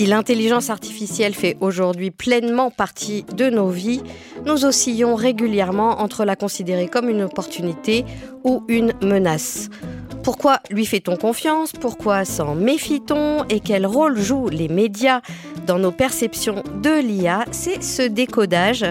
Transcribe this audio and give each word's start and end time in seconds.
Si 0.00 0.06
l'intelligence 0.06 0.70
artificielle 0.70 1.34
fait 1.34 1.58
aujourd'hui 1.60 2.10
pleinement 2.10 2.70
partie 2.70 3.22
de 3.36 3.50
nos 3.50 3.68
vies, 3.68 4.00
nous 4.46 4.64
oscillons 4.64 5.14
régulièrement 5.14 6.00
entre 6.00 6.24
la 6.24 6.36
considérer 6.36 6.88
comme 6.88 7.10
une 7.10 7.20
opportunité 7.20 8.06
ou 8.42 8.64
une 8.68 8.94
menace. 9.02 9.68
Pourquoi 10.22 10.60
lui 10.70 10.86
fait-on 10.86 11.16
confiance? 11.16 11.72
Pourquoi 11.72 12.24
s'en 12.24 12.54
méfie-t-on? 12.54 13.44
Et 13.50 13.60
quel 13.60 13.84
rôle 13.84 14.18
jouent 14.18 14.48
les 14.48 14.68
médias? 14.68 15.20
Dans 15.66 15.78
nos 15.78 15.92
perceptions 15.92 16.62
de 16.82 16.98
l'IA 16.98 17.44
C'est 17.50 17.82
ce 17.82 18.00
décodage 18.00 18.86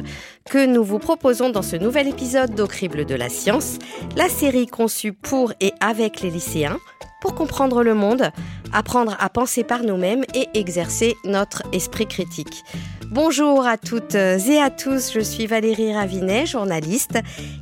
que 0.45 0.63
nous 0.63 0.83
vous 0.83 0.99
proposons 0.99 1.49
dans 1.49 1.63
ce 1.63 1.75
nouvel 1.75 2.07
épisode 2.07 2.53
d'Au 2.53 2.67
crible 2.67 3.05
de 3.05 3.15
la 3.15 3.29
science, 3.29 3.79
la 4.15 4.29
série 4.29 4.67
conçue 4.67 5.13
pour 5.13 5.53
et 5.59 5.73
avec 5.79 6.21
les 6.21 6.29
lycéens 6.29 6.77
pour 7.21 7.35
comprendre 7.35 7.83
le 7.83 7.93
monde, 7.93 8.31
apprendre 8.73 9.15
à 9.19 9.29
penser 9.29 9.63
par 9.63 9.83
nous-mêmes 9.83 10.23
et 10.33 10.47
exercer 10.53 11.15
notre 11.25 11.63
esprit 11.73 12.07
critique. 12.07 12.63
Bonjour 13.11 13.65
à 13.65 13.77
toutes 13.77 14.15
et 14.15 14.61
à 14.61 14.69
tous, 14.69 15.11
je 15.13 15.19
suis 15.19 15.47
Valérie 15.47 15.93
Ravinet, 15.93 16.45
journaliste, 16.45 17.17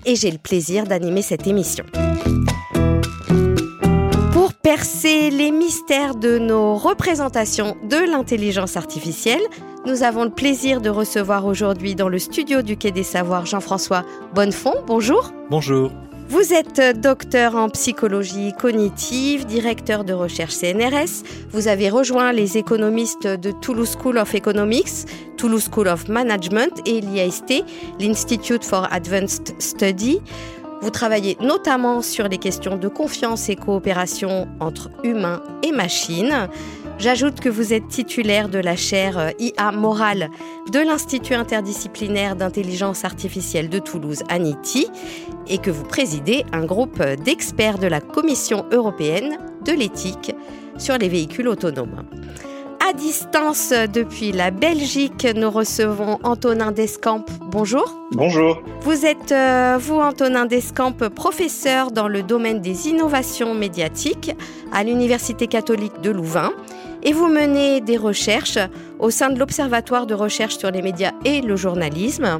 et 0.05 0.15
j'ai 0.15 0.31
le 0.31 0.37
plaisir 0.37 0.85
d'animer 0.85 1.21
cette 1.21 1.47
émission. 1.47 1.85
Pour 4.33 4.53
percer 4.53 5.29
les 5.29 5.51
mystères 5.51 6.15
de 6.15 6.37
nos 6.37 6.75
représentations 6.75 7.77
de 7.89 7.97
l'intelligence 7.97 8.75
artificielle, 8.75 9.41
nous 9.85 10.03
avons 10.03 10.25
le 10.25 10.31
plaisir 10.31 10.81
de 10.81 10.89
recevoir 10.89 11.45
aujourd'hui 11.45 11.95
dans 11.95 12.09
le 12.09 12.19
studio 12.19 12.61
du 12.61 12.75
Quai 12.75 12.91
des 12.91 13.03
Savoirs 13.03 13.45
Jean-François 13.45 14.03
Bonnefond. 14.35 14.75
Bonjour. 14.85 15.31
Bonjour. 15.49 15.91
Vous 16.29 16.53
êtes 16.53 16.99
docteur 16.99 17.55
en 17.55 17.69
psychologie 17.69 18.51
cognitive, 18.51 19.45
directeur 19.45 20.03
de 20.03 20.11
recherche 20.11 20.55
CNRS. 20.55 21.23
Vous 21.51 21.69
avez 21.69 21.89
rejoint 21.89 22.33
les 22.33 22.57
économistes 22.57 23.25
de 23.25 23.51
Toulouse 23.51 23.95
School 23.97 24.17
of 24.17 24.35
Economics, 24.35 25.05
Toulouse 25.37 25.69
School 25.71 25.87
of 25.87 26.09
Management 26.09 26.81
et 26.85 26.99
l'IAST, 26.99 27.63
l'Institute 28.01 28.65
for 28.65 28.89
Advanced 28.91 29.55
Study. 29.59 30.19
Vous 30.81 30.89
travaillez 30.89 31.37
notamment 31.39 32.01
sur 32.01 32.27
les 32.27 32.37
questions 32.37 32.75
de 32.75 32.89
confiance 32.89 33.47
et 33.47 33.55
coopération 33.55 34.49
entre 34.59 34.89
humains 35.03 35.41
et 35.63 35.71
machines. 35.71 36.49
J'ajoute 36.99 37.39
que 37.41 37.49
vous 37.49 37.73
êtes 37.73 37.87
titulaire 37.87 38.49
de 38.49 38.57
la 38.57 38.75
chaire 38.75 39.19
euh, 39.19 39.29
IA 39.37 39.71
Morale 39.71 40.31
de 40.71 40.79
l'Institut 40.79 41.35
interdisciplinaire 41.35 42.35
d'intelligence 42.35 43.05
artificielle 43.05 43.69
de 43.69 43.77
Toulouse, 43.77 44.23
ANITI, 44.29 44.87
et 45.47 45.59
que 45.59 45.69
vous 45.69 45.83
présidez 45.83 46.43
un 46.51 46.65
groupe 46.65 46.99
d'experts 47.23 47.77
de 47.77 47.85
la 47.85 48.01
Commission 48.01 48.65
européenne 48.71 49.37
de 49.63 49.73
l'éthique 49.73 50.33
sur 50.79 50.97
les 50.97 51.07
véhicules 51.07 51.47
autonomes. 51.47 52.03
À 52.87 52.93
distance 52.93 53.73
depuis 53.91 54.31
la 54.31 54.49
Belgique, 54.49 55.27
nous 55.35 55.51
recevons 55.51 56.19
Antonin 56.23 56.71
Descamps. 56.71 57.25
Bonjour. 57.41 57.99
Bonjour. 58.11 58.61
Vous 58.81 59.05
êtes, 59.05 59.33
euh, 59.33 59.77
vous, 59.77 59.95
Antonin 59.95 60.45
Descamps, 60.45 60.93
professeur 60.93 61.91
dans 61.91 62.07
le 62.07 62.23
domaine 62.23 62.61
des 62.61 62.87
innovations 62.87 63.53
médiatiques 63.53 64.31
à 64.71 64.85
l'Université 64.85 65.47
catholique 65.47 65.99
de 66.01 66.11
Louvain 66.11 66.53
et 67.03 67.11
vous 67.11 67.27
menez 67.27 67.81
des 67.81 67.97
recherches 67.97 68.59
au 68.99 69.09
sein 69.09 69.31
de 69.31 69.39
l'Observatoire 69.39 70.07
de 70.07 70.13
recherche 70.13 70.57
sur 70.57 70.71
les 70.71 70.81
médias 70.81 71.11
et 71.25 71.41
le 71.41 71.57
journalisme. 71.57 72.39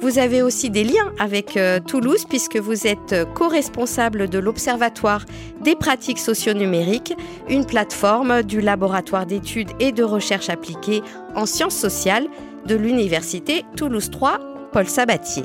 Vous 0.00 0.18
avez 0.18 0.42
aussi 0.42 0.70
des 0.70 0.84
liens 0.84 1.12
avec 1.18 1.56
euh, 1.56 1.80
Toulouse 1.80 2.24
puisque 2.28 2.56
vous 2.56 2.86
êtes 2.86 3.14
co-responsable 3.34 4.28
de 4.28 4.38
l'Observatoire 4.38 5.24
des 5.62 5.74
pratiques 5.74 6.18
socio-numériques, 6.18 7.14
une 7.48 7.64
plateforme 7.64 8.42
du 8.42 8.60
laboratoire 8.60 9.26
d'études 9.26 9.70
et 9.80 9.92
de 9.92 10.02
recherche 10.02 10.50
appliquées 10.50 11.02
en 11.34 11.46
sciences 11.46 11.76
sociales 11.76 12.26
de 12.66 12.76
l'Université 12.76 13.64
Toulouse 13.76 14.10
3 14.10 14.38
Paul 14.72 14.86
Sabatier. 14.86 15.44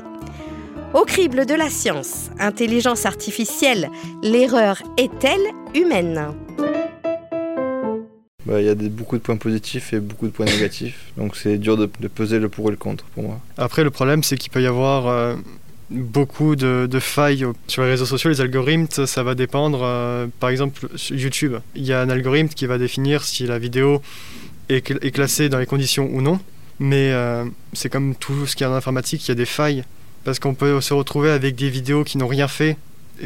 Au 0.94 1.04
crible 1.04 1.46
de 1.46 1.54
la 1.54 1.70
science, 1.70 2.30
intelligence 2.38 3.06
artificielle, 3.06 3.88
l'erreur 4.22 4.82
est-elle 4.98 5.46
humaine? 5.74 6.34
Il 8.60 8.66
y 8.66 8.68
a 8.68 8.74
beaucoup 8.74 9.16
de 9.16 9.22
points 9.22 9.36
positifs 9.36 9.92
et 9.92 10.00
beaucoup 10.00 10.26
de 10.26 10.32
points 10.32 10.46
négatifs. 10.46 11.12
Donc 11.16 11.36
c'est 11.36 11.58
dur 11.58 11.76
de, 11.76 11.86
peser 11.86 12.38
le 12.38 12.48
pour 12.48 12.68
et 12.68 12.70
le 12.70 12.76
contre 12.76 13.04
pour 13.14 13.24
moi. 13.24 13.40
Après, 13.58 13.84
le 13.84 13.90
problème, 13.90 14.22
c'est 14.22 14.36
qu'il 14.36 14.50
peut 14.50 14.62
y 14.62 14.66
avoir 14.66 15.06
euh, 15.06 15.36
beaucoup 15.90 16.56
de, 16.56 16.88
failles 17.00 17.46
sur 17.66 17.82
les 17.82 17.90
réseaux 17.90 18.06
sociaux. 18.06 18.30
Les 18.30 18.40
algorithmes, 18.40 19.06
ça 19.06 19.22
va 19.22 19.34
dépendre. 19.34 19.80
Euh, 19.82 20.26
par 20.40 20.50
exemple, 20.50 20.88
sur 20.96 21.16
YouTube, 21.16 21.54
il 21.74 21.84
y 21.84 21.92
a 21.92 22.00
un 22.00 22.10
algorithme 22.10 22.48
qui 22.48 22.66
va 22.66 22.78
définir 22.78 23.24
si 23.24 23.46
la 23.46 23.58
vidéo 23.58 24.02
est, 24.68 24.90
est 24.90 25.10
classée 25.10 25.48
dans 25.48 25.58
les 25.58 25.66
conditions 25.66 26.08
ou 26.12 26.20
non. 26.20 26.40
Mais 26.78 27.12
euh, 27.12 27.44
c'est 27.72 27.88
comme 27.88 28.14
tout 28.14 28.46
ce 28.46 28.56
qui 28.56 28.64
est 28.64 28.66
en 28.66 28.74
informatique, 28.74 29.26
il 29.26 29.28
y 29.28 29.32
a 29.32 29.36
des 29.36 29.46
failles. 29.46 29.84
Parce 30.24 30.38
qu'on 30.38 30.54
peut 30.54 30.80
se 30.80 30.94
retrouver 30.94 31.30
avec 31.30 31.56
des 31.56 31.68
vidéos 31.68 32.04
qui 32.04 32.18
n'ont 32.18 32.28
rien 32.28 32.48
fait 32.48 32.76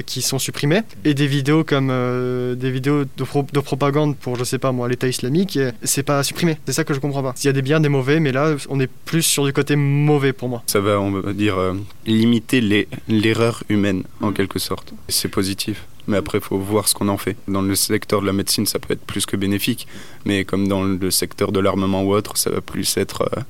qui 0.04 0.22
sont 0.22 0.38
supprimées 0.38 0.82
et 1.04 1.14
des 1.14 1.26
vidéos 1.26 1.64
comme 1.64 1.88
euh, 1.91 2.54
des 2.54 2.70
vidéos 2.70 3.04
de, 3.04 3.60
propagande 3.60 4.16
pour 4.16 4.36
je 4.36 4.44
sais 4.44 4.58
pas 4.58 4.72
moi 4.72 4.88
l'État 4.88 5.08
islamique 5.08 5.58
c'est 5.82 6.02
pas 6.02 6.22
supprimé. 6.22 6.58
C'est 6.66 6.72
ça 6.72 6.84
que 6.84 6.94
je 6.94 7.00
comprends 7.00 7.22
pas. 7.22 7.34
Il 7.42 7.47
y 7.47 7.48
a 7.48 7.52
des 7.52 7.62
biens 7.62 7.80
des 7.80 7.88
mauvais 7.88 8.20
mais 8.20 8.32
là 8.32 8.56
on 8.69 8.80
est 8.80 8.91
plus 9.04 9.22
sur 9.22 9.44
du 9.44 9.52
côté 9.52 9.76
mauvais 9.76 10.32
pour 10.32 10.48
moi. 10.48 10.62
Ça 10.66 10.80
va 10.80 11.00
on 11.00 11.10
va 11.10 11.32
dire 11.32 11.58
euh, 11.58 11.74
limiter 12.06 12.60
l'erreur 13.08 13.62
humaine 13.69 14.02
en 14.20 14.32
quelque 14.32 14.58
sorte. 14.58 14.92
C'est 15.08 15.28
positif 15.28 15.86
mais 16.08 16.18
après, 16.18 16.38
il 16.38 16.44
faut 16.44 16.56
voir 16.56 16.86
ce 16.86 16.94
qu'on 16.94 17.08
en 17.08 17.16
fait. 17.16 17.36
Dans 17.48 17.62
le 17.62 17.74
secteur 17.74 18.20
de 18.20 18.26
la 18.26 18.32
médecine, 18.32 18.64
ça 18.64 18.78
peut 18.78 18.92
être 18.92 19.04
plus 19.04 19.26
que 19.26 19.36
bénéfique, 19.36 19.88
mais 20.24 20.44
comme 20.44 20.68
dans 20.68 20.84
le 20.84 21.10
secteur 21.10 21.50
de 21.50 21.58
l'armement 21.58 22.04
ou 22.04 22.14
autre, 22.14 22.36
ça 22.36 22.48
va 22.48 22.60
plus 22.60 22.97
être 22.97 23.22
euh, 23.22 23.41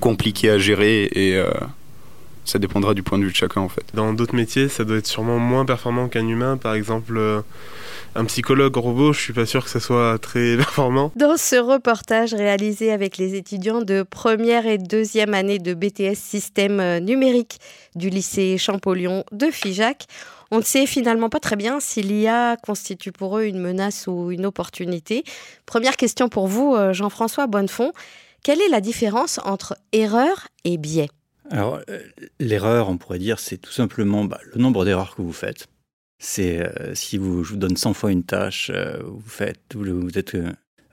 compliqué 0.00 0.50
à 0.50 0.58
gérer 0.58 1.04
et 1.04 1.40
ça 2.50 2.58
dépendra 2.58 2.94
du 2.94 3.02
point 3.02 3.18
de 3.18 3.24
vue 3.24 3.30
de 3.30 3.36
chacun 3.36 3.60
en 3.60 3.68
fait. 3.68 3.84
Dans 3.94 4.12
d'autres 4.12 4.34
métiers, 4.34 4.68
ça 4.68 4.84
doit 4.84 4.96
être 4.96 5.06
sûrement 5.06 5.38
moins 5.38 5.64
performant 5.64 6.08
qu'un 6.08 6.26
humain. 6.26 6.56
Par 6.56 6.74
exemple, 6.74 7.16
euh, 7.16 7.42
un 8.16 8.24
psychologue 8.24 8.76
robot, 8.76 9.12
je 9.12 9.20
suis 9.20 9.32
pas 9.32 9.46
sûr 9.46 9.62
que 9.62 9.70
ça 9.70 9.78
soit 9.78 10.18
très 10.18 10.56
performant. 10.56 11.12
Dans 11.14 11.36
ce 11.36 11.56
reportage 11.56 12.34
réalisé 12.34 12.90
avec 12.90 13.18
les 13.18 13.36
étudiants 13.36 13.82
de 13.82 14.02
première 14.02 14.66
et 14.66 14.78
deuxième 14.78 15.32
année 15.32 15.60
de 15.60 15.74
BTS 15.74 16.16
Système 16.16 16.80
euh, 16.80 16.98
numérique 16.98 17.60
du 17.94 18.10
lycée 18.10 18.58
Champollion 18.58 19.24
de 19.30 19.46
Figeac, 19.46 20.06
on 20.50 20.58
ne 20.58 20.64
sait 20.64 20.86
finalement 20.86 21.28
pas 21.28 21.38
très 21.38 21.54
bien 21.54 21.78
si 21.78 22.02
l'IA 22.02 22.56
constitue 22.56 23.12
pour 23.12 23.38
eux 23.38 23.44
une 23.44 23.60
menace 23.60 24.08
ou 24.08 24.32
une 24.32 24.44
opportunité. 24.44 25.22
Première 25.66 25.96
question 25.96 26.28
pour 26.28 26.48
vous, 26.48 26.74
euh, 26.74 26.92
Jean-François 26.92 27.46
Bonnefond. 27.46 27.92
Quelle 28.42 28.60
est 28.60 28.68
la 28.68 28.80
différence 28.80 29.38
entre 29.44 29.76
erreur 29.92 30.48
et 30.64 30.78
biais? 30.78 31.10
Alors, 31.50 31.80
euh, 31.90 32.00
l'erreur, 32.38 32.88
on 32.88 32.96
pourrait 32.96 33.18
dire, 33.18 33.40
c'est 33.40 33.58
tout 33.58 33.72
simplement 33.72 34.24
bah, 34.24 34.40
le 34.52 34.60
nombre 34.60 34.84
d'erreurs 34.84 35.16
que 35.16 35.22
vous 35.22 35.32
faites. 35.32 35.66
C'est 36.18 36.60
euh, 36.60 36.94
si 36.94 37.18
vous, 37.18 37.42
je 37.42 37.52
vous 37.52 37.58
donne 37.58 37.76
100 37.76 37.94
fois 37.94 38.12
une 38.12 38.24
tâche, 38.24 38.70
euh, 38.72 39.02
vous 39.02 39.20
faites, 39.28 39.74
vous, 39.74 40.18
êtes 40.18 40.36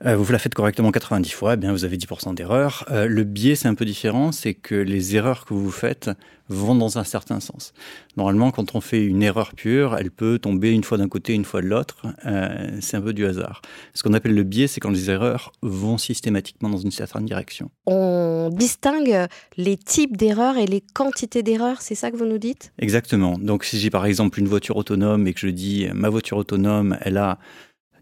vous 0.04 0.32
la 0.32 0.38
faites 0.38 0.54
correctement 0.54 0.90
90 0.90 1.30
fois, 1.30 1.54
eh 1.54 1.56
bien 1.56 1.72
vous 1.72 1.84
avez 1.84 1.96
10% 1.96 2.34
d'erreurs. 2.34 2.84
Euh, 2.90 3.06
le 3.06 3.24
biais, 3.24 3.56
c'est 3.56 3.68
un 3.68 3.74
peu 3.74 3.84
différent, 3.84 4.32
c'est 4.32 4.54
que 4.54 4.74
les 4.74 5.16
erreurs 5.16 5.44
que 5.44 5.54
vous 5.54 5.70
faites 5.70 6.10
vont 6.48 6.74
dans 6.74 6.98
un 6.98 7.04
certain 7.04 7.40
sens. 7.40 7.72
Normalement, 8.16 8.50
quand 8.50 8.74
on 8.74 8.80
fait 8.80 9.04
une 9.04 9.22
erreur 9.22 9.52
pure, 9.54 9.96
elle 9.98 10.10
peut 10.10 10.38
tomber 10.38 10.72
une 10.72 10.82
fois 10.82 10.96
d'un 10.96 11.08
côté, 11.08 11.34
une 11.34 11.44
fois 11.44 11.60
de 11.60 11.66
l'autre. 11.66 12.06
Euh, 12.26 12.78
c'est 12.80 12.96
un 12.96 13.02
peu 13.02 13.12
du 13.12 13.26
hasard. 13.26 13.60
Ce 13.92 14.02
qu'on 14.02 14.14
appelle 14.14 14.34
le 14.34 14.44
biais, 14.44 14.66
c'est 14.66 14.80
quand 14.80 14.90
les 14.90 15.10
erreurs 15.10 15.52
vont 15.62 15.98
systématiquement 15.98 16.70
dans 16.70 16.78
une 16.78 16.90
certaine 16.90 17.26
direction. 17.26 17.70
On 17.86 18.50
distingue 18.50 19.26
les 19.56 19.76
types 19.76 20.16
d'erreurs 20.16 20.56
et 20.56 20.66
les 20.66 20.80
quantités 20.80 21.42
d'erreurs, 21.42 21.82
c'est 21.82 21.94
ça 21.94 22.10
que 22.10 22.16
vous 22.16 22.24
nous 22.26 22.38
dites? 22.38 22.72
Exactement. 22.78 23.36
Donc 23.38 23.64
si 23.64 23.78
j'ai 23.78 23.90
par 23.90 24.06
exemple 24.06 24.38
une 24.38 24.48
voiture 24.48 24.76
autonome 24.76 25.26
et 25.26 25.34
que 25.34 25.40
je 25.40 25.48
dis 25.48 25.86
ma 25.92 26.08
voiture 26.08 26.38
autonome, 26.38 26.96
elle 27.02 27.18
a 27.18 27.38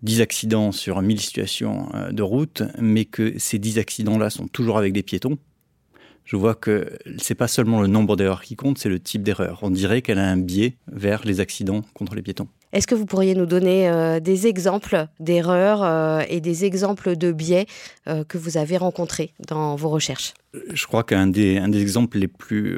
10 0.06 0.20
accidents 0.20 0.72
sur 0.72 1.02
1000 1.02 1.20
situations 1.20 1.88
euh, 1.94 2.12
de 2.12 2.22
route, 2.22 2.62
mais 2.78 3.04
que 3.04 3.34
ces 3.38 3.58
10 3.58 3.78
accidents-là 3.78 4.30
sont 4.30 4.46
toujours 4.46 4.78
avec 4.78 4.92
des 4.92 5.02
piétons, 5.02 5.36
je 6.24 6.36
vois 6.36 6.54
que 6.54 6.90
c'est 7.18 7.34
pas 7.34 7.46
seulement 7.46 7.80
le 7.82 7.86
nombre 7.86 8.16
d'erreurs 8.16 8.42
qui 8.42 8.56
compte, 8.56 8.78
c'est 8.78 8.88
le 8.88 8.98
type 8.98 9.22
d'erreur. 9.22 9.60
On 9.62 9.70
dirait 9.70 10.02
qu'elle 10.02 10.18
a 10.18 10.28
un 10.28 10.36
biais 10.36 10.76
vers 10.90 11.24
les 11.24 11.38
accidents 11.38 11.82
contre 11.94 12.16
les 12.16 12.22
piétons. 12.22 12.48
Est-ce 12.72 12.88
que 12.88 12.96
vous 12.96 13.06
pourriez 13.06 13.34
nous 13.36 13.46
donner 13.46 13.88
euh, 13.88 14.18
des 14.18 14.48
exemples 14.48 15.06
d'erreurs 15.20 15.84
euh, 15.84 16.22
et 16.28 16.40
des 16.40 16.64
exemples 16.64 17.16
de 17.16 17.30
biais 17.30 17.66
que 18.28 18.38
vous 18.38 18.56
avez 18.56 18.76
rencontrés 18.76 19.32
dans 19.46 19.76
vos 19.76 19.88
recherches? 19.88 20.34
Je 20.72 20.86
crois 20.86 21.04
qu'un 21.04 21.28
des, 21.28 21.58
un 21.58 21.68
des 21.68 21.80
exemples 21.80 22.18
les 22.18 22.28
plus 22.28 22.76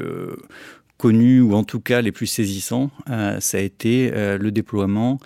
connus, 0.98 1.40
ou 1.40 1.54
en 1.54 1.64
tout 1.64 1.80
cas 1.80 2.02
les 2.02 2.12
plus 2.12 2.26
saisissants, 2.26 2.90
ça 3.06 3.58
a 3.58 3.60
été 3.60 4.10
le 4.10 4.50
déploiement 4.50 5.18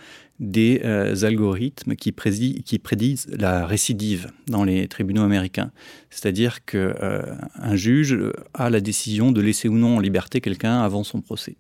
des 0.43 0.83
euh, 0.85 1.15
algorithmes 1.23 1.94
qui, 1.94 2.12
prédisent 2.12 3.29
la 3.39 3.65
récidive 3.65 4.31
dans 4.49 4.65
les 4.65 4.89
tribunaux 4.89 5.23
américains. 5.23 5.71
C'est-à-dire 6.11 6.65
qu'un 6.65 6.79
euh, 6.79 7.37
juge 7.75 8.19
a 8.53 8.69
la 8.69 8.81
décision 8.81 9.33
de 9.33 9.41
laisser 9.41 9.69
ou 9.69 9.79
non 9.79 9.97
en 9.97 10.00
liberté 10.00 10.43
quelqu'un 10.43 10.83
avant 10.83 11.05
son 11.05 11.23
procès. 11.23 11.56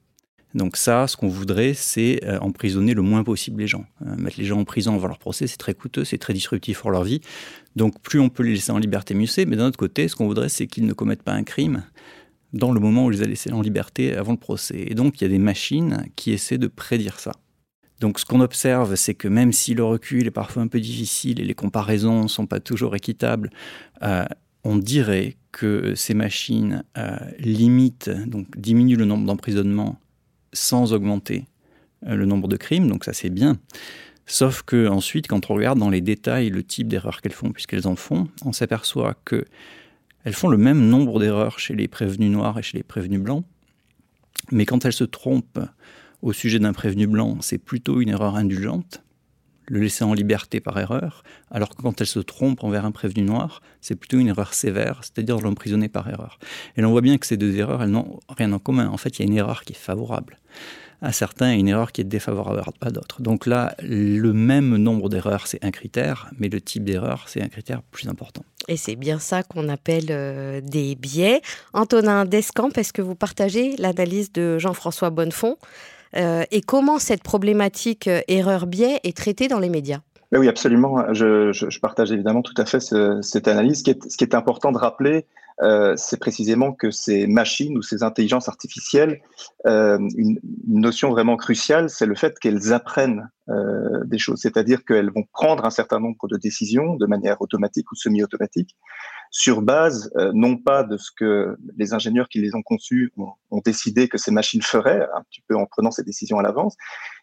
Donc 0.54 0.76
ça, 0.76 1.06
ce 1.06 1.16
qu'on 1.16 1.28
voudrait, 1.28 1.74
c'est 1.74 2.20
euh, 2.24 2.38
emprisonner 2.40 2.94
le 2.94 3.02
moins 3.02 3.24
possible 3.24 3.60
les 3.60 3.66
gens. 3.66 3.86
Euh, 4.06 4.16
mettre 4.16 4.38
les 4.38 4.44
gens 4.44 4.60
en 4.60 4.64
prison 4.64 4.94
avant 4.94 5.08
leur 5.08 5.18
procès, 5.18 5.46
c'est 5.46 5.56
très 5.56 5.74
coûteux, 5.74 6.04
c'est 6.04 6.18
très 6.18 6.34
disruptif 6.34 6.80
pour 6.80 6.90
leur 6.90 7.04
vie. 7.04 7.20
Donc 7.74 8.00
plus 8.00 8.20
on 8.20 8.28
peut 8.28 8.42
les 8.42 8.52
laisser 8.52 8.72
en 8.72 8.78
liberté, 8.78 9.14
mieux 9.14 9.26
c'est. 9.26 9.46
Mais 9.46 9.56
d'un 9.56 9.68
autre 9.68 9.78
côté, 9.78 10.08
ce 10.08 10.16
qu'on 10.16 10.26
voudrait, 10.26 10.50
c'est 10.50 10.66
qu'ils 10.66 10.86
ne 10.86 10.92
commettent 10.92 11.22
pas 11.22 11.32
un 11.32 11.44
crime 11.44 11.84
dans 12.52 12.72
le 12.72 12.80
moment 12.80 13.04
où 13.04 13.06
on 13.06 13.08
les 13.08 13.22
a 13.22 13.26
laissés 13.26 13.50
en 13.50 13.62
liberté 13.62 14.14
avant 14.14 14.32
le 14.32 14.38
procès. 14.38 14.84
Et 14.86 14.94
donc 14.94 15.20
il 15.20 15.24
y 15.24 15.26
a 15.26 15.30
des 15.30 15.38
machines 15.38 16.06
qui 16.16 16.32
essaient 16.32 16.58
de 16.58 16.66
prédire 16.66 17.18
ça. 17.18 17.32
Donc 18.02 18.18
ce 18.18 18.24
qu'on 18.24 18.40
observe, 18.40 18.96
c'est 18.96 19.14
que 19.14 19.28
même 19.28 19.52
si 19.52 19.74
le 19.74 19.84
recul 19.84 20.26
est 20.26 20.32
parfois 20.32 20.62
un 20.62 20.66
peu 20.66 20.80
difficile 20.80 21.40
et 21.40 21.44
les 21.44 21.54
comparaisons 21.54 22.24
ne 22.24 22.28
sont 22.28 22.46
pas 22.46 22.58
toujours 22.58 22.96
équitables, 22.96 23.50
euh, 24.02 24.24
on 24.64 24.76
dirait 24.76 25.36
que 25.52 25.94
ces 25.94 26.12
machines 26.12 26.82
limitent, 27.38 28.10
donc 28.26 28.58
diminuent 28.58 28.96
le 28.96 29.04
nombre 29.04 29.24
d'emprisonnements 29.24 30.00
sans 30.52 30.92
augmenter 30.92 31.46
euh, 32.08 32.16
le 32.16 32.26
nombre 32.26 32.48
de 32.48 32.56
crimes, 32.56 32.88
donc 32.88 33.04
ça 33.04 33.12
c'est 33.12 33.30
bien. 33.30 33.56
Sauf 34.26 34.62
que 34.62 34.88
ensuite, 34.88 35.28
quand 35.28 35.48
on 35.50 35.54
regarde 35.54 35.78
dans 35.78 35.90
les 35.90 36.00
détails 36.00 36.50
le 36.50 36.64
type 36.64 36.88
d'erreurs 36.88 37.20
qu'elles 37.20 37.32
font, 37.32 37.52
puisqu'elles 37.52 37.86
en 37.86 37.94
font, 37.94 38.26
on 38.44 38.52
s'aperçoit 38.52 39.14
que 39.24 39.44
elles 40.24 40.34
font 40.34 40.48
le 40.48 40.56
même 40.56 40.88
nombre 40.88 41.20
d'erreurs 41.20 41.60
chez 41.60 41.76
les 41.76 41.86
prévenus 41.86 42.32
noirs 42.32 42.58
et 42.58 42.62
chez 42.62 42.78
les 42.78 42.84
prévenus 42.84 43.20
blancs, 43.20 43.44
mais 44.50 44.66
quand 44.66 44.84
elles 44.84 44.92
se 44.92 45.04
trompent 45.04 45.60
au 46.22 46.32
sujet 46.32 46.58
d'un 46.58 46.72
prévenu 46.72 47.06
blanc, 47.06 47.38
c'est 47.40 47.58
plutôt 47.58 48.00
une 48.00 48.08
erreur 48.08 48.36
indulgente, 48.36 49.02
le 49.66 49.80
laisser 49.80 50.04
en 50.04 50.14
liberté 50.14 50.60
par 50.60 50.78
erreur, 50.78 51.22
alors 51.50 51.70
que 51.70 51.82
quand 51.82 52.00
elle 52.00 52.06
se 52.06 52.18
trompe 52.18 52.64
envers 52.64 52.84
un 52.84 52.90
prévenu 52.90 53.24
noir, 53.24 53.62
c'est 53.80 53.96
plutôt 53.96 54.18
une 54.18 54.28
erreur 54.28 54.54
sévère, 54.54 55.00
c'est-à-dire 55.02 55.40
l'emprisonner 55.40 55.88
par 55.88 56.08
erreur. 56.08 56.38
Et 56.76 56.82
l'on 56.82 56.90
voit 56.90 57.00
bien 57.00 57.18
que 57.18 57.26
ces 57.26 57.36
deux 57.36 57.56
erreurs, 57.56 57.82
elles 57.82 57.90
n'ont 57.90 58.20
rien 58.28 58.52
en 58.52 58.58
commun. 58.58 58.88
En 58.88 58.96
fait, 58.96 59.18
il 59.18 59.22
y 59.22 59.24
a 59.24 59.30
une 59.30 59.36
erreur 59.36 59.62
qui 59.64 59.72
est 59.72 59.76
favorable 59.76 60.38
à 61.00 61.12
certains 61.12 61.52
et 61.52 61.58
une 61.58 61.68
erreur 61.68 61.90
qui 61.90 62.00
est 62.00 62.04
défavorable 62.04 62.62
à 62.80 62.90
d'autres. 62.90 63.20
Donc 63.22 63.46
là, 63.46 63.74
le 63.82 64.32
même 64.32 64.76
nombre 64.76 65.08
d'erreurs, 65.08 65.48
c'est 65.48 65.62
un 65.64 65.72
critère, 65.72 66.30
mais 66.38 66.48
le 66.48 66.60
type 66.60 66.84
d'erreur, 66.84 67.24
c'est 67.26 67.42
un 67.42 67.48
critère 67.48 67.82
plus 67.82 68.08
important. 68.08 68.44
Et 68.68 68.76
c'est 68.76 68.94
bien 68.94 69.18
ça 69.18 69.42
qu'on 69.42 69.68
appelle 69.68 70.06
euh, 70.10 70.60
des 70.60 70.94
biais. 70.94 71.42
Antonin 71.72 72.24
Descamps, 72.24 72.70
est-ce 72.76 72.92
que 72.92 73.02
vous 73.02 73.16
partagez 73.16 73.76
l'analyse 73.78 74.32
de 74.32 74.58
Jean-François 74.58 75.10
Bonnefond? 75.10 75.56
Et 76.14 76.60
comment 76.60 76.98
cette 76.98 77.22
problématique 77.22 78.08
euh, 78.08 78.20
erreur-biais 78.28 79.00
est 79.04 79.16
traitée 79.16 79.48
dans 79.48 79.58
les 79.58 79.68
médias? 79.68 80.00
Oui, 80.32 80.48
absolument. 80.48 81.12
Je, 81.12 81.78
partage 81.80 82.10
évidemment 82.10 82.42
tout 82.42 82.54
à 82.56 82.64
fait 82.64 82.80
cette 82.80 83.48
analyse. 83.48 83.78
Ce 83.78 83.82
qui, 83.82 83.90
est, 83.90 84.10
ce 84.10 84.16
qui 84.16 84.24
est 84.24 84.34
important 84.34 84.72
de 84.72 84.78
rappeler, 84.78 85.26
euh, 85.62 85.92
c'est 85.98 86.18
précisément 86.18 86.72
que 86.72 86.90
ces 86.90 87.26
machines 87.26 87.76
ou 87.76 87.82
ces 87.82 88.02
intelligences 88.02 88.48
artificielles, 88.48 89.20
une, 89.66 90.38
notion 90.66 91.10
vraiment 91.10 91.36
cruciale, 91.36 91.90
c'est 91.90 92.06
le 92.06 92.14
fait 92.14 92.38
qu'elles 92.38 92.72
apprennent 92.72 93.28
des 94.06 94.16
choses, 94.16 94.40
c'est-à-dire 94.40 94.86
qu'elles 94.86 95.10
vont 95.10 95.24
prendre 95.34 95.66
un 95.66 95.70
certain 95.70 96.00
nombre 96.00 96.26
de 96.28 96.38
décisions 96.38 96.96
de 96.96 97.04
manière 97.04 97.42
automatique 97.42 97.92
ou 97.92 97.94
semi-automatique, 97.94 98.74
sur 99.32 99.62
base 99.62 100.12
euh, 100.16 100.30
non 100.34 100.58
pas 100.58 100.84
de 100.84 100.98
ce 100.98 101.10
que 101.10 101.56
les 101.76 101.94
ingénieurs 101.94 102.28
qui 102.28 102.38
les 102.38 102.54
ont 102.54 102.62
conçus 102.62 103.12
ont, 103.16 103.60
décidé 103.64 104.06
que 104.06 104.18
ces 104.18 104.30
machines 104.30 104.62
feraient, 104.62 105.08
un 105.16 105.22
petit 105.22 105.42
peu 105.48 105.56
en 105.56 105.64
prenant 105.66 105.90
ces 105.90 106.04
décisions 106.04 106.38
à 106.38 106.42
l'avance, 106.42 106.76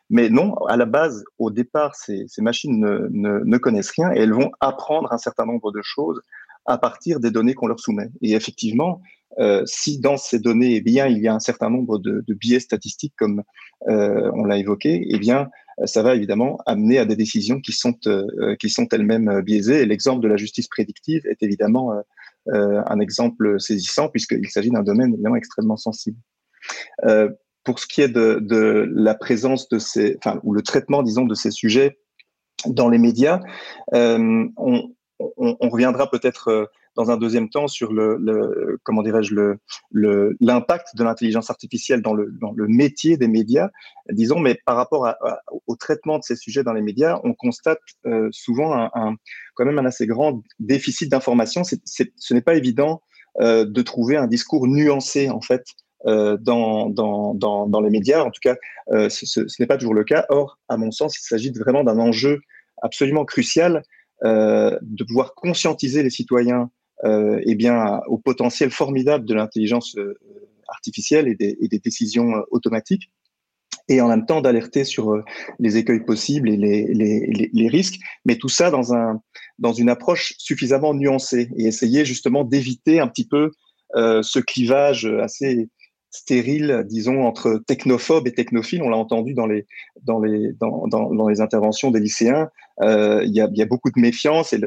mais 0.10 0.30
non, 0.30 0.56
à 0.66 0.76
la 0.76 0.86
base, 0.86 1.24
au 1.38 1.52
départ, 1.52 1.94
ces, 1.96 2.26
machines 2.40 2.80
ne, 2.80 3.58
connaissent 3.60 3.92
rien 3.92 4.12
et 4.12 4.20
elles 4.20 4.34
vont 4.34 4.52
apprendre 4.60 5.14
un 5.14 5.20
certain 5.20 5.46
nombre 5.46 5.72
de 5.72 5.82
choses 5.84 6.22
à 6.66 6.80
partir 6.80 7.20
des 7.20 7.30
données 7.30 7.54
qu'on 7.54 7.68
leur 7.68 7.80
soumet. 7.80 8.10
Et 8.24 8.34
effectivement, 8.34 9.02
euh, 9.38 9.62
si 9.66 10.00
dans 10.00 10.18
ces 10.18 10.40
données, 10.40 10.76
eh 10.78 10.82
bien, 10.82 11.06
il 11.06 11.20
y 11.20 11.28
a 11.28 11.36
un 11.36 11.40
certain 11.40 11.70
nombre 11.70 12.00
de, 12.00 12.24
de 12.28 12.34
biais 12.34 12.60
statistiques, 12.60 13.14
comme 13.18 13.44
euh, 13.88 14.32
on 14.34 14.46
l'a 14.46 14.58
évoqué, 14.58 15.06
eh 15.10 15.20
bien, 15.20 15.50
ça 15.86 16.04
va 16.04 16.16
évidemment 16.16 16.58
amener 16.66 16.98
à 16.98 17.06
des 17.06 17.16
décisions 17.16 17.60
qui 17.60 17.72
sont, 17.72 17.96
euh, 18.08 18.56
qui 18.60 18.70
sont 18.70 18.88
elles-mêmes 18.92 19.42
biaisées. 19.42 19.82
Et 19.82 19.86
l'exemple 19.86 20.22
de 20.22 20.28
la 20.28 20.38
justice 20.38 20.68
prédictive 20.68 21.26
est 21.26 21.42
évidemment 21.44 21.94
euh, 21.94 22.02
euh, 22.54 22.82
un 22.86 23.00
exemple 23.00 23.60
saisissant 23.60 24.10
puisqu'il 24.10 24.50
s'agit 24.50 24.72
d'un 24.72 24.84
domaine 24.84 25.14
évidemment 25.14 25.36
extrêmement 25.36 25.78
sensible. 25.78 26.18
pour 27.64 27.80
ce 27.80 27.88
qui 27.88 28.02
est 28.02 28.10
de, 28.10 28.40
de, 28.42 28.90
la 28.94 29.14
présence 29.14 29.70
de 29.70 29.80
ces, 29.80 30.18
enfin, 30.18 30.40
ou 30.44 30.54
le 30.54 30.62
traitement, 30.62 31.04
disons, 31.04 31.26
de 31.26 31.36
ces 31.36 31.52
sujets 31.52 32.00
dans 32.66 32.90
les 32.90 32.98
médias, 32.98 33.40
on, 33.94 34.92
on, 35.38 35.70
reviendra 35.70 36.10
peut-être 36.10 36.70
dans 36.96 37.12
un 37.12 37.18
deuxième 37.18 37.50
temps 37.50 37.68
sur 37.68 37.94
le, 37.94 38.80
comment 38.84 39.04
dirais-je 39.04 39.36
l'impact 39.92 40.96
de 40.96 41.04
l'intelligence 41.04 41.50
artificielle 41.50 42.02
dans 42.02 42.14
le 42.14 42.68
métier 42.68 43.18
des 43.18 43.28
médias, 43.28 43.70
disons. 44.12 44.40
Mais 44.40 44.60
par 44.66 44.76
rapport 44.76 45.14
au 45.68 45.76
traitement 45.76 46.18
de 46.18 46.24
ces 46.24 46.36
sujets 46.36 46.64
dans 46.64 46.74
les 46.74 46.82
médias, 46.82 47.20
on 47.24 47.34
constate 47.34 47.80
euh, 48.06 48.30
souvent 48.32 48.90
un, 48.94 49.16
quand 49.56 49.66
même 49.66 49.80
un 49.80 49.86
assez 49.86 50.08
grand 50.08 50.42
déficit 50.60 51.10
d'information. 51.10 51.64
Ce 51.64 52.34
n'est 52.34 52.42
pas 52.42 52.56
évident 52.56 53.02
euh, 53.40 53.66
de 53.66 53.82
trouver 53.82 54.18
un 54.18 54.28
discours 54.28 54.68
nuancé 54.68 55.30
en 55.30 55.42
fait 55.42 55.64
euh, 56.06 56.38
dans, 56.40 57.82
les 57.84 57.90
médias. 57.90 58.24
En 58.24 58.32
tout 58.32 58.42
cas, 58.42 58.56
ce 59.10 59.62
n'est 59.62 59.68
pas 59.68 59.78
toujours 59.78 59.94
le 59.94 60.04
cas. 60.04 60.26
Or, 60.30 60.60
à 60.68 60.78
mon 60.78 60.92
sens, 60.92 61.18
il 61.18 61.24
s'agit 61.24 61.52
vraiment 61.52 61.84
d'un 61.84 62.00
enjeu 62.00 62.40
absolument 62.82 63.26
crucial 63.26 63.84
de 64.24 65.04
pouvoir 65.04 65.34
conscientiser 65.34 66.04
les 66.04 66.10
citoyens 66.10 66.70
euh, 67.06 67.40
eh 67.46 67.56
bien, 67.56 68.02
au 68.08 68.18
potentiel 68.18 68.72
formidable 68.72 69.26
de 69.26 69.34
l'intelligence 69.34 69.96
euh, 69.98 70.20
artificielle 70.68 71.30
et 71.30 71.36
des, 71.36 71.58
et 71.62 71.70
des, 71.70 71.80
décisions 71.80 72.36
euh, 72.36 72.42
automatiques 72.52 73.10
et 73.88 74.02
en 74.02 74.10
même 74.10 74.26
temps 74.26 74.42
d'alerter 74.42 74.84
sur 74.84 75.24
les 75.58 75.78
écueils 75.78 76.04
possibles 76.04 76.50
et 76.50 76.58
les, 76.58 76.94
les, 76.94 77.50
les, 77.52 77.68
risques, 77.70 78.00
mais 78.26 78.36
tout 78.36 78.50
ça 78.50 78.70
dans, 78.70 78.94
un, 78.94 79.20
dans 79.58 79.74
une 79.74 79.90
approche 79.90 80.36
suffisamment 80.38 80.94
nuancée 80.94 81.50
et 81.58 81.66
essayer 81.66 82.06
justement 82.06 82.44
d'éviter 82.44 83.00
un 83.00 83.08
petit 83.08 83.28
peu 83.28 83.50
euh, 83.96 84.22
ce 84.22 84.38
clivage 84.38 85.06
assez 85.06 85.70
stérile, 86.12 86.84
disons, 86.88 87.26
entre 87.26 87.62
technophobes 87.68 88.28
et 88.28 88.34
technophiles. 88.34 88.82
On 88.82 88.90
l'a 88.90 88.98
entendu 88.98 89.34
dans 89.34 89.48
les, 89.48 89.68
dans, 90.04 90.20
les, 90.20 90.52
dans, 90.54 90.88
dans, 90.88 91.14
dans 91.14 91.28
les 91.28 91.42
interventions 91.42 91.92
des 91.92 92.00
lycéens. 92.00 92.50
Euh, 92.82 93.24
il 93.26 93.36
y, 93.36 93.42
a, 93.42 93.50
y, 93.52 93.62
a, 93.62 93.66
beaucoup 93.66 93.92
de 93.92 94.00
méfiance 94.00 94.54
et 94.54 94.62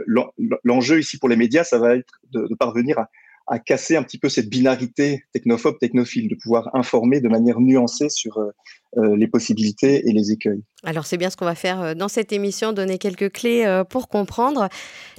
l'enjeu 0.64 1.00
ici 1.00 1.18
pour 1.18 1.28
les 1.28 1.36
médias, 1.36 1.64
ça 1.64 1.78
va 1.78 1.96
être 1.96 2.20
de, 2.30 2.46
de 2.46 2.54
parvenir 2.54 2.98
à, 2.98 3.08
à 3.46 3.58
casser 3.58 3.96
un 3.96 4.02
petit 4.02 4.18
peu 4.18 4.28
cette 4.28 4.48
binarité 4.48 5.24
technophobe, 5.32 5.78
technophile, 5.78 6.28
de 6.28 6.34
pouvoir 6.34 6.70
informer 6.74 7.20
de 7.20 7.28
manière 7.28 7.60
nuancée 7.60 8.08
sur 8.08 8.38
euh, 8.38 8.50
euh, 8.98 9.16
les 9.16 9.26
possibilités 9.26 10.08
et 10.08 10.12
les 10.12 10.32
écueils. 10.32 10.62
Alors 10.84 11.06
c'est 11.06 11.16
bien 11.16 11.30
ce 11.30 11.36
qu'on 11.36 11.44
va 11.44 11.54
faire 11.54 11.82
euh, 11.82 11.94
dans 11.94 12.08
cette 12.08 12.32
émission, 12.32 12.72
donner 12.72 12.98
quelques 12.98 13.32
clés 13.32 13.82
pour 13.88 14.08
comprendre. 14.08 14.68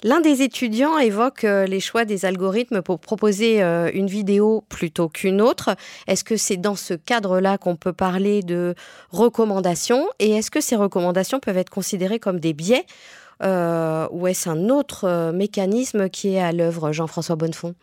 L'un 0.03 0.21
des 0.21 0.41
étudiants 0.41 0.97
évoque 0.97 1.43
les 1.43 1.79
choix 1.79 2.05
des 2.05 2.25
algorithmes 2.25 2.81
pour 2.81 2.99
proposer 2.99 3.61
une 3.61 4.07
vidéo 4.07 4.63
plutôt 4.69 5.09
qu'une 5.09 5.41
autre. 5.41 5.75
Est-ce 6.07 6.23
que 6.23 6.37
c'est 6.37 6.57
dans 6.57 6.75
ce 6.75 6.93
cadre-là 6.93 7.57
qu'on 7.57 7.75
peut 7.75 7.93
parler 7.93 8.41
de 8.41 8.75
recommandations? 9.09 10.07
Et 10.19 10.31
est-ce 10.31 10.51
que 10.51 10.61
ces 10.61 10.75
recommandations 10.75 11.39
peuvent 11.39 11.57
être 11.57 11.69
considérées 11.69 12.19
comme 12.19 12.39
des 12.39 12.53
biais 12.53 12.85
ou 13.41 14.27
est-ce 14.27 14.49
un 14.49 14.69
autre 14.69 15.31
mécanisme 15.31 16.09
qui 16.09 16.35
est 16.35 16.39
à 16.39 16.51
l'œuvre, 16.51 16.91
Jean-François 16.91 17.35
Bonnefond? 17.35 17.75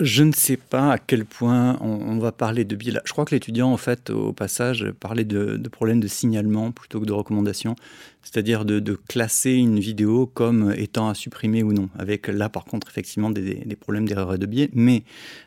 Je 0.00 0.22
ne 0.22 0.32
sais 0.32 0.56
pas 0.56 0.92
à 0.92 0.98
quel 0.98 1.24
point 1.24 1.78
on, 1.80 2.18
va 2.18 2.32
parler 2.32 2.64
de 2.64 2.76
biais. 2.76 2.94
Je 3.04 3.12
crois 3.12 3.24
que 3.24 3.34
l'étudiant, 3.34 3.70
en 3.70 3.76
fait, 3.76 4.10
au 4.10 4.32
passage, 4.32 4.90
parlait 5.00 5.24
de, 5.24 5.60
problèmes 5.68 6.00
de 6.00 6.08
signalement 6.08 6.72
plutôt 6.72 7.00
que 7.00 7.04
de 7.04 7.12
recommandation, 7.12 7.76
c'est-à-dire 8.22 8.64
de, 8.64 8.98
classer 9.08 9.52
une 9.52 9.78
vidéo 9.78 10.26
comme 10.26 10.72
étant 10.76 11.08
à 11.08 11.14
supprimer 11.14 11.62
ou 11.62 11.72
non, 11.72 11.90
avec 11.98 12.28
là, 12.28 12.48
par 12.48 12.64
contre, 12.64 12.88
effectivement, 12.88 13.30
des, 13.30 13.76
problèmes 13.78 14.08
d'erreur 14.08 14.34
et 14.34 14.38
de 14.38 14.46
biais. 14.46 14.70
Mais 14.72 15.02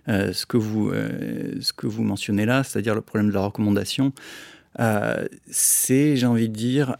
euh, 0.07 0.31
ce, 0.33 0.45
que 0.45 0.57
vous, 0.57 0.89
euh, 0.89 1.55
ce 1.61 1.73
que 1.73 1.87
vous 1.87 2.03
mentionnez 2.03 2.45
là, 2.45 2.63
c'est-à-dire 2.63 2.95
le 2.95 3.01
problème 3.01 3.29
de 3.29 3.33
la 3.33 3.41
recommandation, 3.41 4.13
euh, 4.79 5.25
c'est, 5.49 6.15
j'ai 6.15 6.27
envie 6.27 6.49
de 6.49 6.55
dire, 6.55 6.97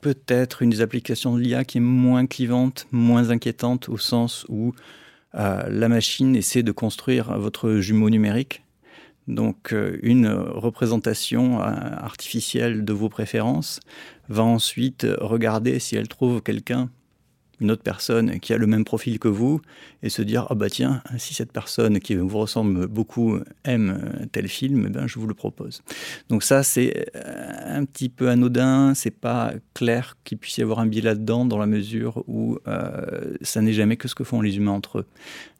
peut-être 0.00 0.62
une 0.62 0.70
des 0.70 0.82
applications 0.82 1.34
de 1.34 1.40
l'IA 1.40 1.64
qui 1.64 1.78
est 1.78 1.80
moins 1.80 2.26
clivante, 2.26 2.86
moins 2.92 3.30
inquiétante, 3.30 3.88
au 3.88 3.98
sens 3.98 4.46
où 4.48 4.72
la 5.34 5.88
machine 5.88 6.36
essaie 6.36 6.62
de 6.62 6.72
construire 6.72 7.38
votre 7.38 7.76
jumeau 7.76 8.08
numérique, 8.08 8.64
donc 9.28 9.72
euh, 9.72 9.98
une 10.02 10.26
représentation 10.28 11.60
euh, 11.60 11.64
artificielle 11.64 12.84
de 12.84 12.92
vos 12.92 13.08
préférences, 13.08 13.80
va 14.28 14.42
ensuite 14.42 15.06
regarder 15.20 15.78
si 15.78 15.96
elle 15.96 16.08
trouve 16.08 16.42
quelqu'un 16.42 16.90
une 17.64 17.70
autre 17.70 17.82
personne 17.82 18.38
qui 18.40 18.52
a 18.52 18.58
le 18.58 18.66
même 18.66 18.84
profil 18.84 19.18
que 19.18 19.28
vous 19.28 19.60
et 20.02 20.10
se 20.10 20.22
dire 20.22 20.46
ah 20.50 20.54
bah 20.54 20.70
tiens 20.70 21.02
si 21.18 21.34
cette 21.34 21.50
personne 21.50 21.98
qui 21.98 22.14
vous 22.14 22.38
ressemble 22.38 22.86
beaucoup 22.86 23.38
aime 23.64 24.28
tel 24.32 24.48
film 24.48 24.84
eh 24.86 24.90
ben 24.90 25.06
je 25.06 25.18
vous 25.18 25.26
le 25.26 25.34
propose. 25.34 25.82
Donc 26.28 26.42
ça 26.42 26.62
c'est 26.62 27.08
euh, 27.16 27.78
un 27.78 27.84
petit 27.84 28.08
peu 28.08 28.28
anodin 28.28 28.94
c'est 28.94 29.10
pas 29.10 29.52
clair 29.72 30.16
qu'il 30.24 30.38
puisse 30.38 30.58
y 30.58 30.62
avoir 30.62 30.78
un 30.78 30.86
biais 30.86 31.02
là 31.02 31.14
dedans 31.14 31.44
dans 31.44 31.58
la 31.58 31.66
mesure 31.66 32.22
où 32.26 32.58
euh, 32.68 33.34
ça 33.42 33.60
n'est 33.62 33.72
jamais 33.72 33.96
que 33.96 34.08
ce 34.08 34.14
que 34.14 34.24
font 34.24 34.40
les 34.40 34.56
humains 34.56 34.72
entre 34.72 34.98
eux 34.98 35.06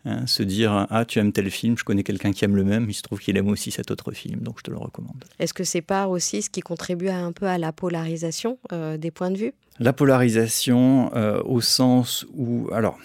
Hein, 0.07 0.27
se 0.27 0.43
dire 0.43 0.87
ah 0.91 1.07
tu 1.07 1.19
aimes 1.19 1.33
tel 1.33 1.51
film, 1.51 1.79
je 1.79 1.85
connais 1.85 2.03
quelqu'un 2.03 2.33
qui 2.33 2.45
aime 2.45 2.57
le 2.57 2.65
même, 2.65 2.91
il 2.91 2.95
se 2.95 3.01
trouve 3.01 3.21
qu'il 3.21 3.39
aime 3.39 3.49
aussi 3.49 3.71
cet 3.71 3.91
autre 3.91 4.13
film, 4.13 4.41
donc 4.41 4.59
je 4.59 4.65
te 4.65 4.71
le 4.71 4.77
recommande. 4.77 5.25
Est-ce 5.39 5.55
que 5.55 5.65
c'est 5.65 5.81
pas 5.81 6.09
aussi 6.09 6.43
ce 6.43 6.51
qui 6.51 6.61
contribue 6.61 7.09
un 7.09 7.33
peu 7.33 7.47
à 7.47 7.57
la 7.57 7.73
polarisation 7.73 8.59
euh, 8.73 8.99
des 8.99 9.11
points 9.11 9.31
de 9.31 9.39
vue? 9.39 9.53
La 9.81 9.93
polarisation 9.93 11.11
euh, 11.15 11.43
au 11.45 11.61
sens 11.61 12.27
où 12.35 12.69
alors 12.73 12.99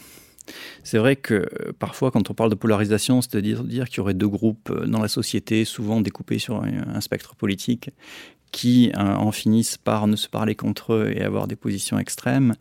c'est 0.83 0.97
vrai 0.97 1.15
que 1.15 1.47
parfois, 1.77 2.09
quand 2.09 2.31
on 2.31 2.33
parle 2.33 2.49
de 2.49 2.55
polarisation, 2.55 3.21
c'est-à-dire 3.21 3.63
dire, 3.63 3.87
qu'il 3.87 3.97
y 3.97 3.99
aurait 3.99 4.15
deux 4.15 4.27
groupes 4.27 4.73
dans 4.87 4.99
la 4.99 5.07
société, 5.07 5.63
souvent 5.63 6.01
découpés 6.01 6.39
sur 6.39 6.63
un, 6.63 7.01
spectre 7.01 7.35
politique, 7.35 7.91
qui 8.51 8.91
en 8.95 9.31
finissent 9.31 9.77
par 9.77 10.07
ne 10.07 10.15
se 10.15 10.27
parler 10.27 10.55
qu'entre 10.55 10.93
eux 10.93 11.13
et 11.15 11.21
avoir 11.21 11.47
des 11.47 11.55
positions 11.55 11.99
extrêmes, 11.99 12.55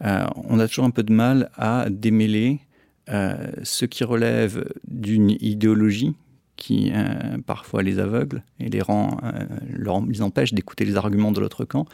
on 0.00 0.60
a 0.60 0.68
toujours 0.68 0.84
un 0.84 0.90
peu 0.90 1.02
de 1.02 1.12
mal 1.12 1.50
à 1.56 1.86
démêler 1.90 2.60
euh, 3.08 3.34
ce 3.64 3.84
qui 3.84 4.04
relève 4.04 4.64
d'une 4.86 5.30
idéologie 5.40 6.14
qui 6.56 6.92
euh, 6.94 7.38
parfois 7.44 7.82
les 7.82 7.98
aveugle 7.98 8.42
et 8.60 8.68
les, 8.68 8.80
rend, 8.80 9.18
euh, 9.24 9.44
leur, 9.70 10.04
les 10.04 10.22
empêche 10.22 10.52
d'écouter 10.52 10.84
les 10.84 10.96
arguments 10.96 11.32
de 11.32 11.40
l'autre 11.40 11.64
camp, 11.64 11.86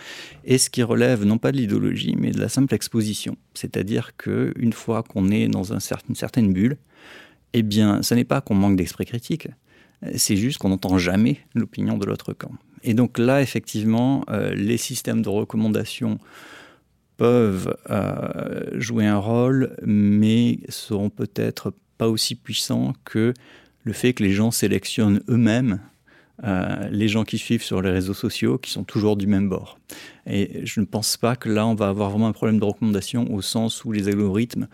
et 0.45 0.59
ce 0.59 0.71
qui 0.71 0.83
relève 0.83 1.25
non 1.25 1.39
pas 1.39 1.53
de 1.53 1.57
l'idéologie, 1.57 2.17
mais 2.19 2.31
de 2.31 2.41
la 2.41 2.49
simple 2.49 2.75
exposition. 2.75 3.37
C'est-à-dire 3.55 4.17
qu'une 4.17 4.73
fois 4.73 5.03
qu'on 5.03 5.31
est 5.31 5.49
dans 5.49 5.73
un 5.73 5.79
une 6.09 6.15
certaine 6.15 6.53
bulle, 6.53 6.77
eh 7.55 7.63
bien, 7.63 8.03
ce 8.03 8.15
n'est 8.15 8.25
pas 8.25 8.41
qu'on 8.41 8.55
manque 8.55 8.77
d'esprit 8.77 9.07
critique, 9.07 9.49
c'est 10.15 10.37
juste 10.37 10.59
qu'on 10.59 10.69
n'entend 10.69 10.99
jamais 10.99 11.39
l'opinion 11.55 11.97
de 11.97 12.05
l'autre 12.05 12.33
camp. 12.33 12.53
Et 12.85 12.95
donc 12.95 13.19
là, 13.19 13.43
effectivement, 13.43 14.25
les 14.55 14.77
systèmes 14.77 15.23
de 15.23 15.29
recommandation 15.29 16.19
peuvent 17.19 17.77
euh, 17.91 18.81
jouer 18.81 19.05
un 19.05 19.19
rôle, 19.19 19.77
mais 19.85 20.61
seront 20.71 21.11
peut-être 21.11 21.75
pas 21.99 22.09
aussi 22.09 22.37
puissants 22.37 22.95
que 23.05 23.35
le 23.89 23.95
fait 23.95 24.13
que 24.13 24.23
les 24.23 24.33
gens 24.33 24.51
sélectionnent 24.51 25.23
eux-mêmes 25.31 25.81
euh, 26.45 26.89
les 26.91 27.09
gens 27.09 27.25
qui 27.25 27.39
suivent 27.39 27.65
sur 27.65 27.81
les 27.81 27.91
réseaux 27.91 28.15
sociaux, 28.15 28.59
qui 28.59 28.71
sont 28.71 28.85
toujours 28.85 29.17
du 29.17 29.27
même 29.27 29.49
bord. 29.49 29.79
Et 30.27 30.61
je 30.65 30.81
ne 30.81 30.85
pense 30.85 31.17
pas 31.17 31.35
que 31.37 31.49
là, 31.49 31.67
on 31.67 31.75
va 31.75 31.89
avoir 31.89 32.11
vraiment 32.11 32.29
un 32.29 32.33
problème 32.33 32.61
de 32.61 32.65
recommandation 32.65 33.33
au 33.33 33.41
sens 33.41 33.85
où 33.87 33.91
les 33.91 34.07
algorithmes 34.09 34.69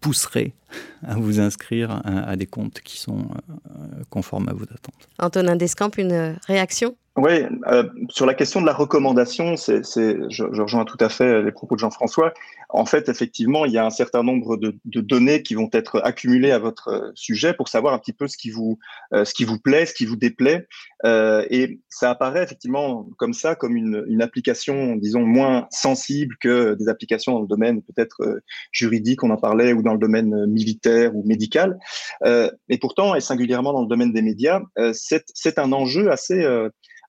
pousseraient 0.00 0.54
à 1.02 1.16
vous 1.16 1.40
inscrire 1.40 2.00
à, 2.04 2.36
des 2.36 2.46
comptes 2.46 2.80
qui 2.80 2.98
sont 2.98 3.28
euh, 3.28 4.04
conformes 4.08 4.48
à 4.48 4.52
vos 4.52 4.64
attentes. 4.64 5.08
Antonin 5.18 5.56
Descamps, 5.56 5.90
une 5.98 6.36
réaction? 6.46 6.96
Oui, 7.18 7.42
euh, 7.66 7.82
sur 8.10 8.26
la 8.26 8.34
question 8.34 8.60
de 8.60 8.66
la 8.66 8.72
recommandation, 8.72 9.56
c'est, 9.56 9.82
je, 10.30 10.44
rejoins 10.44 10.84
tout 10.84 10.96
à 11.00 11.08
fait 11.08 11.42
les 11.42 11.50
propos 11.50 11.74
de 11.74 11.80
Jean-François. 11.80 12.32
En 12.68 12.86
fait, 12.86 13.08
effectivement, 13.08 13.64
il 13.64 13.72
y 13.72 13.78
a 13.78 13.84
un 13.84 13.90
certain 13.90 14.22
nombre 14.22 14.56
de, 14.56 14.78
données 14.84 15.42
qui 15.42 15.54
vont 15.54 15.68
être 15.72 16.00
accumulées 16.04 16.52
à 16.52 16.60
votre 16.60 16.88
euh, 16.88 17.10
sujet 17.16 17.54
pour 17.54 17.66
savoir 17.66 17.92
un 17.92 17.98
petit 17.98 18.12
peu 18.12 18.28
ce 18.28 18.36
qui 18.36 18.50
vous, 18.50 18.78
euh, 19.12 19.24
ce 19.24 19.34
qui 19.34 19.44
vous 19.44 19.58
plaît, 19.58 19.84
ce 19.84 19.94
qui 19.94 20.06
vous 20.06 20.14
déplaît. 20.14 20.68
et 21.04 21.80
ça 21.88 22.10
apparaît 22.10 22.44
effectivement 22.44 23.08
comme 23.16 23.32
ça, 23.32 23.56
comme 23.56 23.74
une, 23.76 24.04
une, 24.06 24.22
application, 24.22 24.94
disons, 24.94 25.22
moins 25.22 25.66
sensible 25.72 26.36
que 26.40 26.74
des 26.74 26.88
applications 26.88 27.32
dans 27.32 27.40
le 27.40 27.48
domaine 27.48 27.82
peut-être 27.82 28.42
juridique, 28.70 29.24
on 29.24 29.30
en 29.30 29.36
parlait, 29.36 29.72
ou 29.72 29.82
dans 29.82 29.94
le 29.94 29.98
domaine 29.98 30.46
militaire 30.46 31.16
ou 31.16 31.24
médical. 31.26 31.78
et 32.24 32.78
pourtant, 32.80 33.16
et 33.16 33.20
singulièrement 33.20 33.72
dans 33.72 33.82
le 33.82 33.88
domaine 33.88 34.12
des 34.12 34.22
médias, 34.22 34.60
c'est 34.92 35.58
un 35.58 35.72
enjeu 35.72 36.12
assez 36.12 36.46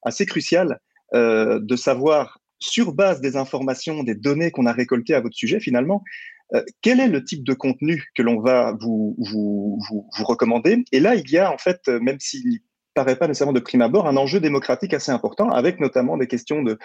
assez 0.03 0.25
crucial 0.25 0.79
euh, 1.13 1.60
de 1.62 1.75
savoir, 1.75 2.39
sur 2.60 2.94
base 2.94 3.22
des 3.22 3.38
informations, 3.38 4.03
des 4.03 4.15
données 4.15 4.51
qu'on 4.51 4.65
a 4.65 4.74
récoltées 4.74 5.15
à 5.15 5.22
votre 5.22 5.36
sujet, 5.36 5.60
finalement, 5.60 6.03
euh, 6.53 6.63
quel 6.82 7.00
est 7.00 7.08
le 7.08 7.24
type 7.24 7.44
de 7.44 7.53
contenu 7.53 8.06
que 8.15 8.22
l'on 8.22 8.41
va 8.41 8.75
vous, 8.79 9.15
recommander. 10.18 10.84
Et 10.91 11.00
là, 11.00 11.15
il 11.15 11.29
y 11.29 11.38
a 11.38 11.51
en 11.51 11.58
fait, 11.58 11.82
euh, 11.88 12.00
même 12.00 12.20
s'il 12.20 12.60
paraît 12.94 13.15
pas 13.15 13.27
nécessairement 13.27 13.53
de 13.53 13.60
prime 13.60 13.82
abord, 13.82 14.08
un 14.08 14.18
enjeu 14.18 14.39
démocratique 14.39 14.94
assez 14.94 15.12
important, 15.12 15.50
avec 15.50 15.79
notamment 15.79 16.18
des 16.18 16.27
questions 16.27 16.63
de, 16.63 16.77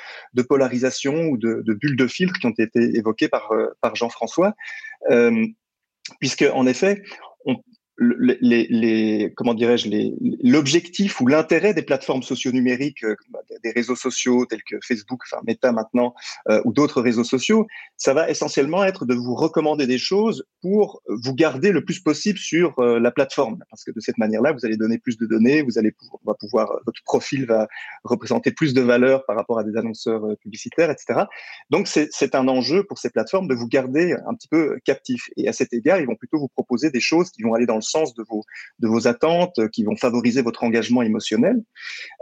polarisation 0.43 1.27
ou 1.27 1.37
de, 1.37 1.63
de, 1.67 1.75
bulles 1.75 1.97
de 1.97 2.07
filtre 2.07 2.39
qui 2.39 2.47
ont 2.47 2.55
été 2.57 2.97
évoquées 2.97 3.29
par, 3.29 3.51
Jean-François. 3.95 4.55
Puisque, 6.21 6.45
en 6.53 6.67
effet, 6.67 7.03
on, 8.01 8.15
les, 8.41 8.67
les, 8.71 9.33
comment 9.37 9.55
dirais-je 9.55 9.89
l'objectif 10.43 11.21
ou 11.21 11.27
l'intérêt 11.27 11.75
des 11.75 11.83
plateformes 11.83 12.23
socio-numériques, 12.23 13.05
euh, 13.05 13.15
des 13.63 13.71
réseaux 13.71 13.97
sociaux 13.97 14.47
tels 14.47 14.63
que 14.63 14.77
Facebook, 14.85 15.23
enfin 15.25 15.43
Meta 15.47 15.73
maintenant, 15.73 16.15
euh, 16.49 16.61
ou 16.65 16.73
d'autres 16.73 17.01
réseaux 17.01 17.25
sociaux, 17.25 17.67
ça 17.97 18.15
va 18.15 18.29
essentiellement 18.29 18.85
être 18.85 19.07
de 19.07 19.15
vous 19.15 19.35
recommander 19.35 19.87
des 19.87 19.99
choses 19.99 20.45
pour 20.61 21.03
vous 21.09 21.35
garder 21.35 21.73
le 21.73 21.85
plus 21.85 22.01
possible 22.01 22.39
sur 22.39 22.79
euh, 22.79 22.99
la 22.99 23.11
plateforme, 23.11 23.63
parce 23.71 23.85
que 23.85 23.91
de 23.91 24.01
cette 24.01 24.19
manière-là, 24.19 24.53
vous 24.53 24.65
allez 24.65 24.77
donner 24.77 24.99
plus 24.99 25.17
de 25.17 25.27
données, 25.27 25.63
vous 25.63 25.79
allez 25.79 25.93
pouvoir, 25.93 26.21
va 26.25 26.35
pouvoir, 26.35 26.81
votre 26.87 27.03
profil 27.05 27.47
va 27.47 27.69
représenter 28.05 28.51
plus 28.53 28.75
de 28.75 28.81
valeur 28.81 29.25
par 29.27 29.37
rapport 29.37 29.59
à 29.59 29.65
des 29.65 29.77
annonceurs 29.77 30.23
publicitaires, 30.39 30.91
etc. 30.91 31.25
Donc 31.71 31.87
c'est 31.89 32.35
un 32.35 32.49
enjeu 32.49 32.85
pour 32.85 32.99
ces 32.99 33.11
plateformes 33.11 33.49
de 33.49 33.55
vous 33.55 33.69
garder 33.69 34.17
un 34.27 34.35
petit 34.35 34.49
peu 34.49 34.79
captif. 34.85 35.29
Et 35.37 35.49
à 35.49 35.53
cet 35.53 35.73
égard, 35.73 36.01
ils 36.01 36.07
vont 36.07 36.17
plutôt 36.17 36.39
vous 36.39 36.49
proposer 36.49 36.91
des 36.91 37.01
choses 37.01 37.31
qui 37.31 37.43
vont 37.43 37.55
aller 37.55 37.67
dans 37.67 37.77
le 37.77 37.83
sens 37.85 38.15
de 38.15 38.25
vos, 38.29 38.43
de 38.79 38.89
vos 38.89 39.07
attentes, 39.07 39.59
euh, 39.59 39.69
qui 39.69 39.85
vont 39.85 39.97
favoriser 39.97 40.43
votre 40.43 40.65
engagement 40.65 41.03
émotionnel. 41.03 41.63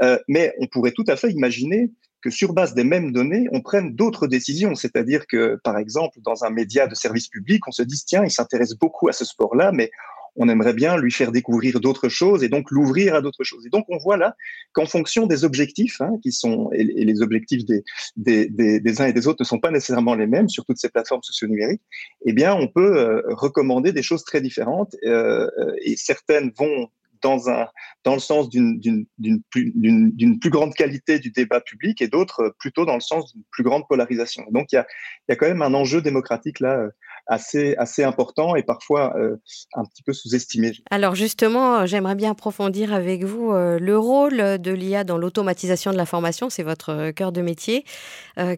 Euh, 0.03 0.19
mais 0.29 0.55
on 0.59 0.67
pourrait 0.67 0.93
tout 0.93 1.05
à 1.09 1.17
fait 1.17 1.31
imaginer 1.31 1.91
que 2.23 2.31
sur 2.31 2.53
base 2.53 2.75
des 2.75 2.85
mêmes 2.85 3.13
données, 3.13 3.49
on 3.53 3.61
prenne 3.61 3.95
d'autres 3.95 4.27
décisions. 4.27 4.75
C'est-à-dire 4.75 5.27
que, 5.27 5.59
par 5.65 5.77
exemple, 5.77 6.19
dans 6.23 6.45
un 6.45 6.51
média 6.51 6.87
de 6.87 6.95
service 6.95 7.29
public, 7.29 7.67
on 7.67 7.73
se 7.73 7.83
dit, 7.83 8.01
tiens, 8.07 8.25
il 8.25 8.31
s'intéresse 8.31 8.75
beaucoup 8.75 9.09
à 9.09 9.13
ce 9.13 9.25
sport-là, 9.25 9.73
mais 9.73 9.91
on 10.37 10.49
aimerait 10.49 10.73
bien 10.73 10.97
lui 10.97 11.13
faire 11.13 11.33
découvrir 11.33 11.81
d'autres 11.81 12.09
choses 12.09 12.43
et 12.43 12.49
donc 12.49 12.71
l'ouvrir 12.71 13.15
à 13.15 13.21
d'autres 13.21 13.45
choses. 13.45 13.67
Et 13.67 13.71
donc 13.71 13.85
on 13.89 13.99
voit 13.99 14.17
là 14.17 14.37
qu'en 14.73 14.87
fonction 14.87 15.27
des 15.27 15.45
objectifs, 15.45 16.01
hein, 16.01 16.13
qui 16.23 16.33
sont 16.33 16.71
et, 16.73 16.85
les 16.85 17.23
objectifs 17.23 17.65
des, 17.65 17.83
des, 18.17 18.49
des, 18.81 19.01
uns 19.01 19.07
et 19.07 19.13
des 19.13 19.27
autres 19.27 19.43
ne 19.43 19.47
sont 19.47 19.61
pas 19.61 19.71
nécessairement 19.71 20.15
les 20.15 20.27
mêmes 20.27 20.49
sur 20.49 20.65
toutes 20.65 20.79
ces 20.79 20.89
plateformes 20.89 21.23
socio-numériques, 21.23 21.83
eh 22.25 22.33
bien 22.33 22.55
on 22.55 22.69
peut 22.69 22.99
euh, 22.99 23.23
recommander 23.29 23.93
des 23.93 24.03
choses 24.03 24.25
très 24.25 24.41
différentes 24.41 24.97
euh, 25.05 25.49
et 25.83 25.97
certaines 25.97 26.53
vont 26.57 26.89
dans, 27.23 27.49
un, 27.49 27.69
dans 28.05 28.15
le 28.15 28.21
sens 28.21 28.49
d'une 28.49 28.81
plus, 29.51 29.73
plus 30.41 30.51
grande 30.51 30.75
qualité 30.75 31.19
du 31.19 31.31
débat 31.31 31.61
public 31.61 32.03
et 32.03 32.09
d'autres 32.09 32.55
plutôt 32.59 32.85
dans 32.85 32.95
le 32.95 33.01
sens 33.01 33.33
d'une 33.33 33.45
plus 33.51 33.63
grande 33.63 33.87
polarisation. 33.89 34.45
Donc 34.51 34.73
il 34.73 34.77
y 34.77 34.79
a, 34.79 34.87
y 35.29 35.33
a, 35.33 35.37
quand 35.37 35.47
même 35.47 35.63
un 35.63 35.73
enjeu 35.73 36.03
démocratique 36.03 36.59
là 36.59 36.89
assez, 37.27 37.75
assez 37.77 38.03
important 38.03 38.57
et 38.57 38.63
parfois 38.63 39.15
euh, 39.17 39.37
un 39.75 39.85
petit 39.85 40.03
peu 40.03 40.13
sous-estimé. 40.13 40.73
Alors 40.91 41.15
justement, 41.15 41.81
euh, 41.81 41.87
j'aimerais 41.87 42.15
bien 42.15 42.33
approfondir 42.33 42.93
avec 42.93 43.25
vous 43.25 43.53
euh, 43.53 43.79
le 43.79 43.99
rôle 43.99 44.59
de 44.59 44.71
l'IA 44.73 45.05
dans 45.05 45.19
l'automatisation 45.19 45.93
de 45.93 45.97
l'information, 45.97 46.51
c'est 46.51 46.63
votre 46.63 47.11
cœur 47.11 47.33
de 47.33 47.41
métier. 47.41 47.85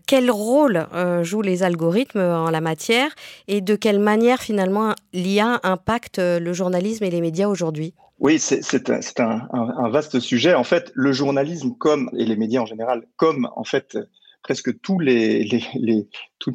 quel 0.07 0.31
rôle 0.31 0.87
jouent 1.23 1.43
les 1.43 1.63
algorithmes 1.63 2.21
en 2.21 2.51
la 2.51 2.61
matière 2.61 3.15
et 3.49 3.61
de 3.61 3.77
quelle 3.77 3.99
manière 3.99 4.41
finalement 4.41 4.95
l'IA 5.13 5.61
impacte 5.63 6.19
le 6.19 6.53
journalisme 6.53 7.05
et 7.05 7.11
les 7.11 7.21
médias 7.21 7.49
aujourd'hui? 7.49 7.95
Oui, 8.19 8.39
c'est 8.39 8.81
un, 9.21 9.49
un, 9.51 9.91
vaste 9.91 10.21
sujet. 10.21 10.55
En 10.55 10.65
fait, 10.65 10.93
le 10.95 11.13
journalisme, 11.13 11.75
comme 11.79 12.11
et 12.17 12.25
les 12.25 12.37
médias 12.37 12.61
en 12.61 12.67
général, 12.67 13.05
comme 13.17 13.49
en 13.57 13.65
fait 13.65 13.99
presque 14.45 14.79
tous 14.83 14.99
les, 15.01 15.49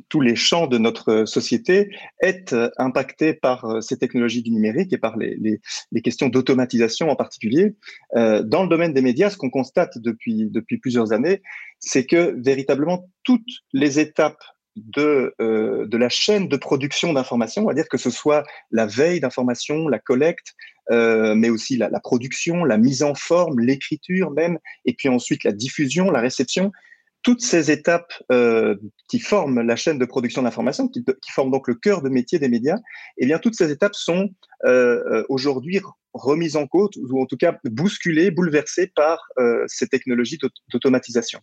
tous 0.10 0.22
les 0.22 0.36
champs 0.36 0.68
de 0.68 0.78
notre 0.78 1.26
société 1.26 1.90
est 2.22 2.54
euh, 2.54 2.70
impacté 2.78 3.34
par 3.34 3.66
euh, 3.66 3.82
ces 3.82 3.98
technologies 3.98 4.44
du 4.44 4.52
numérique 4.52 4.94
et 4.94 5.00
par 5.00 5.18
les, 5.18 5.38
les 5.92 6.02
questions 6.02 6.30
d'automatisation 6.30 7.10
en 7.10 7.16
particulier. 7.16 7.76
Euh, 8.16 8.44
dans 8.44 8.62
le 8.62 8.70
domaine 8.70 8.94
des 8.94 9.02
médias, 9.02 9.32
ce 9.32 9.38
qu'on 9.38 9.50
constate 9.50 9.98
depuis, 9.98 10.50
depuis 10.52 10.78
plusieurs 10.78 11.12
années, 11.12 11.42
c'est 11.80 12.06
que 12.06 12.36
véritablement 12.38 13.10
toutes 13.24 13.50
les 13.74 14.00
étapes 14.00 14.42
de, 14.76 15.34
de 15.40 15.98
la 15.98 16.08
chaîne 16.08 16.48
de 16.48 16.56
production 16.56 17.12
d'informations, 17.12 17.64
on 17.64 17.68
va 17.68 17.74
dire 17.74 17.90
que 17.90 17.98
ce 17.98 18.10
soit 18.10 18.44
la 18.72 18.86
veille 18.86 19.20
d'informations, 19.20 19.90
la 19.90 20.00
collecte, 20.00 20.54
mais 20.90 21.50
aussi 21.50 21.76
la, 21.76 21.90
production, 22.00 22.64
la 22.64 22.78
mise 22.78 23.04
en 23.04 23.14
forme, 23.14 23.60
l'écriture 23.60 24.32
même, 24.32 24.58
et 24.86 24.94
puis 24.94 25.10
ensuite 25.10 25.44
la 25.44 25.52
diffusion, 25.52 26.12
la 26.12 26.22
réception, 26.22 26.72
toutes 27.22 27.42
ces 27.42 27.72
étapes 27.72 28.14
euh, 28.32 28.76
qui 29.08 29.20
forment 29.20 29.62
la 29.62 29.76
chaîne 29.76 30.00
de 30.00 30.06
production 30.06 30.42
d'information, 30.44 30.88
qui, 30.88 31.04
forment 31.32 31.52
donc 31.52 31.68
le 31.68 31.76
cœur 31.76 32.02
de 32.02 32.10
métier 32.10 32.40
des 32.40 32.50
médias, 32.50 32.78
eh 33.18 33.26
bien 33.26 33.40
toutes 33.40 33.56
ces 33.56 33.72
étapes 33.72 33.96
sont 33.96 34.30
euh, 34.66 35.04
euh 35.12 35.26
aujourd'hui 35.30 35.80
remises 36.14 36.56
en 36.56 36.66
cause 36.66 36.90
ou 37.10 37.22
en 37.22 37.26
tout 37.26 37.38
cas 37.38 37.58
bousculées, 37.66 38.32
bouleversées 38.32 38.88
par 38.88 39.22
ces 39.68 39.88
technologies 39.88 40.40
d'automatisation. 40.74 41.40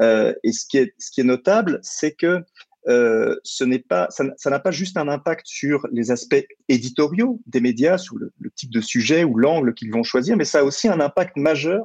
Et 0.00 0.52
ce 0.52 0.66
qui 0.68 0.78
est, 0.78 1.24
notable, 1.24 1.80
c'est 1.82 2.12
que 2.12 2.40
ce 2.86 3.78
pas, 3.78 4.08
ça 4.10 4.50
n'a 4.50 4.60
pas 4.60 4.70
juste 4.70 4.96
un 4.96 5.08
impact 5.08 5.46
sur 5.46 5.88
les 5.90 6.12
aspects 6.12 6.46
éditoriaux 6.68 7.40
des 7.46 7.60
médias, 7.60 7.98
sur 7.98 8.16
le 8.16 8.50
type 8.54 8.70
de 8.70 8.80
sujet 8.80 9.24
ou 9.24 9.36
l'angle 9.36 9.74
qu'ils 9.74 9.92
vont 9.92 10.04
choisir, 10.04 10.36
mais 10.36 10.44
ça 10.44 10.60
a 10.60 10.62
aussi 10.62 10.86
un 10.86 11.00
impact 11.00 11.36
majeur 11.36 11.84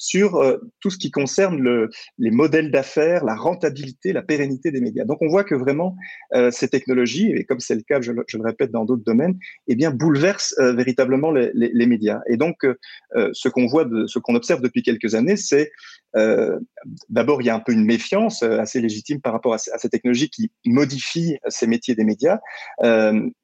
sur 0.00 0.36
euh, 0.36 0.56
tout 0.80 0.88
ce 0.88 0.96
qui 0.96 1.10
concerne 1.10 1.60
le, 1.60 1.90
les 2.16 2.30
modèles 2.30 2.70
d'affaires, 2.70 3.22
la 3.22 3.36
rentabilité, 3.36 4.14
la 4.14 4.22
pérennité 4.22 4.70
des 4.70 4.80
médias. 4.80 5.04
Donc 5.04 5.18
on 5.20 5.28
voit 5.28 5.44
que 5.44 5.54
vraiment 5.54 5.94
euh, 6.32 6.50
ces 6.50 6.68
technologies, 6.68 7.30
et 7.30 7.44
comme 7.44 7.60
c'est 7.60 7.74
le 7.74 7.82
cas, 7.82 8.00
je, 8.00 8.12
le 8.12 8.42
répète, 8.42 8.70
dans 8.70 8.86
d'autres 8.86 9.04
domaines, 9.04 9.38
eh 9.68 9.76
bien 9.76 9.90
bouleversent 9.90 10.54
euh, 10.58 10.72
véritablement 10.72 11.30
les, 11.30 11.86
médias. 11.86 12.20
Et 12.28 12.36
donc 12.36 12.64
ce 13.14 13.48
qu'on 13.48 13.66
voit, 13.66 13.86
ce 14.06 14.18
qu'on 14.18 14.34
observe 14.36 14.62
depuis 14.62 14.82
quelques 14.82 15.14
années, 15.14 15.36
c'est 15.36 15.72
d'abord 17.08 17.42
il 17.42 17.46
y 17.46 17.50
a 17.50 17.54
un 17.54 17.60
peu 17.60 17.72
une 17.72 17.84
méfiance 17.84 18.42
assez 18.42 18.80
légitime 18.80 19.20
par 19.20 19.32
rapport 19.32 19.54
à, 19.54 19.56
à 19.56 19.78
ces 19.78 19.88
technologies 19.88 20.30
qui 20.30 20.52
modifient 20.64 21.38
ces 21.48 21.66
métiers 21.66 21.94
des 21.94 22.04
médias, 22.04 22.38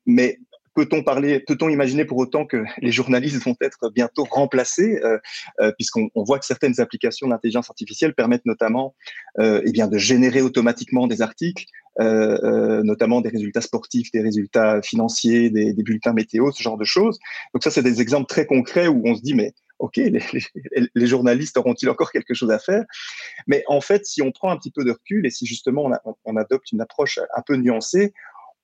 mais 0.06 0.38
Peut-on 0.76 1.02
parler, 1.02 1.40
peut-on 1.40 1.70
imaginer 1.70 2.04
pour 2.04 2.18
autant 2.18 2.44
que 2.44 2.62
les 2.82 2.92
journalistes 2.92 3.42
vont 3.42 3.56
être 3.62 3.90
bientôt 3.90 4.24
remplacés, 4.30 5.00
euh, 5.02 5.18
euh, 5.60 5.72
puisqu'on 5.72 6.10
voit 6.14 6.38
que 6.38 6.44
certaines 6.44 6.80
applications 6.80 7.28
d'intelligence 7.28 7.70
artificielle 7.70 8.14
permettent 8.14 8.44
notamment, 8.44 8.94
euh, 9.38 9.62
eh 9.64 9.72
bien, 9.72 9.88
de 9.88 9.96
générer 9.96 10.42
automatiquement 10.42 11.06
des 11.06 11.22
articles, 11.22 11.64
euh, 11.98 12.36
euh, 12.44 12.82
notamment 12.82 13.22
des 13.22 13.30
résultats 13.30 13.62
sportifs, 13.62 14.10
des 14.10 14.20
résultats 14.20 14.82
financiers, 14.82 15.48
des, 15.48 15.72
bulletins 15.72 16.12
météo, 16.12 16.52
ce 16.52 16.62
genre 16.62 16.76
de 16.76 16.84
choses. 16.84 17.18
Donc 17.54 17.64
ça, 17.64 17.70
c'est 17.70 17.82
des 17.82 18.02
exemples 18.02 18.26
très 18.26 18.44
concrets 18.44 18.86
où 18.86 19.00
on 19.06 19.14
se 19.14 19.22
dit, 19.22 19.32
mais 19.32 19.54
ok, 19.78 19.96
les, 19.96 21.06
journalistes 21.06 21.56
auront-ils 21.56 21.88
encore 21.88 22.12
quelque 22.12 22.34
chose 22.34 22.50
à 22.50 22.58
faire? 22.58 22.84
Mais 23.46 23.64
en 23.66 23.80
fait, 23.80 24.04
si 24.04 24.20
on 24.20 24.30
prend 24.30 24.50
un 24.50 24.58
petit 24.58 24.70
peu 24.70 24.84
de 24.84 24.90
recul 24.90 25.24
et 25.24 25.30
si 25.30 25.46
justement 25.46 25.90
on 26.26 26.36
adopte 26.36 26.70
une 26.70 26.82
approche 26.82 27.18
un 27.34 27.40
peu 27.40 27.56
nuancée, 27.56 28.12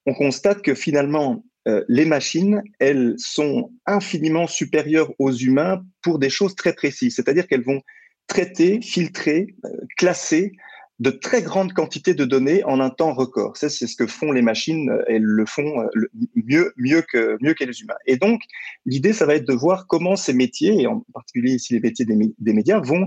on 0.05 0.13
constate 0.13 0.61
que 0.61 0.75
finalement, 0.75 1.43
euh, 1.69 1.85
les 1.89 2.05
machines, 2.05 2.63
elles 2.81 3.15
sont 3.19 3.71
infiniment 3.87 4.47
supérieures 4.47 5.13
aux 5.19 5.33
humains 5.33 5.83
pour 6.03 6.19
des 6.19 6.31
choses 6.31 6.57
très 6.57 6.73
précises, 6.73 7.15
c'est-à-dire 7.15 7.47
qu'elles 7.47 7.65
vont 7.65 7.83
traiter, 8.27 8.81
filtrer, 8.81 9.55
euh, 9.65 9.69
classer 9.97 10.53
de 10.99 11.11
très 11.11 11.43
grandes 11.43 11.73
quantités 11.73 12.15
de 12.15 12.25
données 12.25 12.65
en 12.65 12.81
un 12.81 12.91
temps 12.91 13.15
record. 13.15 13.57
C'est 13.57 13.69
ce 13.69 13.97
que 13.97 14.07
font 14.07 14.33
les 14.33 14.43
machines, 14.43 14.91
euh, 14.91 15.05
elles 15.07 15.23
le 15.23 15.47
font 15.47 15.87
mieux, 16.35 16.73
mieux, 16.77 17.03
que, 17.03 17.37
mieux 17.41 17.55
que 17.55 17.65
les 17.65 17.81
humains. 17.81 17.95
Et 18.07 18.17
donc, 18.17 18.41
l'idée, 18.85 19.13
ça 19.13 19.27
va 19.27 19.37
être 19.37 19.47
de 19.47 19.55
voir 19.55 19.87
comment 19.87 20.17
ces 20.17 20.33
métiers, 20.33 20.83
et 20.83 20.87
en 20.89 21.05
particulier 21.15 21.55
ici 21.55 21.75
les 21.75 21.81
métiers 21.81 22.05
des, 22.05 22.53
médias, 22.53 22.81
vont 22.81 23.07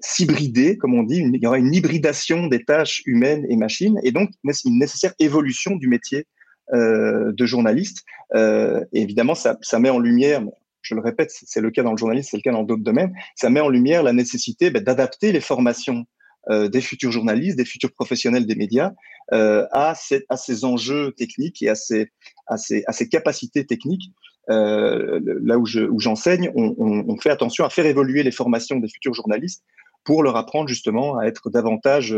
s'hybrider, 0.00 0.76
comme 0.76 0.94
on 0.94 1.04
dit, 1.04 1.18
il 1.18 1.40
y 1.40 1.46
aura 1.46 1.58
une 1.58 1.72
hybridation 1.72 2.48
des 2.48 2.64
tâches 2.64 3.02
humaines 3.06 3.46
et 3.48 3.56
machines, 3.56 4.00
et 4.02 4.10
donc 4.10 4.30
une 4.64 4.78
nécessaire 4.80 5.14
évolution 5.20 5.76
du 5.76 5.86
métier 5.86 6.26
de 6.72 7.46
journalistes. 7.46 8.04
Euh, 8.34 8.84
évidemment, 8.92 9.34
ça, 9.34 9.58
met 9.78 9.90
en 9.90 9.98
lumière, 9.98 10.42
je 10.80 10.94
le 10.94 11.00
répète, 11.00 11.30
c'est 11.30 11.60
le 11.60 11.70
cas 11.70 11.82
dans 11.82 11.92
le 11.92 11.98
journalisme, 11.98 12.28
c'est 12.30 12.36
le 12.38 12.42
cas 12.42 12.52
dans 12.52 12.62
d'autres 12.62 12.82
domaines, 12.82 13.12
ça 13.36 13.50
met 13.50 13.60
en 13.60 13.68
lumière 13.68 14.02
la 14.02 14.12
nécessité 14.12 14.70
ben, 14.70 14.82
d'adapter 14.82 15.32
les 15.32 15.40
formations 15.40 16.06
euh, 16.50 16.68
des 16.68 16.80
futurs 16.80 17.12
journalistes, 17.12 17.56
des 17.56 17.64
futurs 17.64 17.92
professionnels 17.92 18.46
des 18.46 18.56
médias 18.56 18.92
euh, 19.32 19.64
à, 19.70 19.94
ces, 19.94 20.64
enjeux 20.64 21.12
techniques 21.12 21.62
et 21.62 21.68
à 21.68 21.76
ces, 21.76 23.08
capacités 23.10 23.64
techniques. 23.64 24.10
Euh, 24.50 25.20
là 25.40 25.56
où 25.56 26.00
j'enseigne, 26.00 26.50
on, 26.56 27.16
fait 27.18 27.30
attention 27.30 27.64
à 27.64 27.70
faire 27.70 27.86
évoluer 27.86 28.24
les 28.24 28.32
formations 28.32 28.80
des 28.80 28.88
futurs 28.88 29.14
journalistes 29.14 29.62
pour 30.04 30.22
leur 30.22 30.36
apprendre 30.36 30.68
justement 30.68 31.18
à 31.18 31.26
être 31.26 31.50
davantage, 31.50 32.16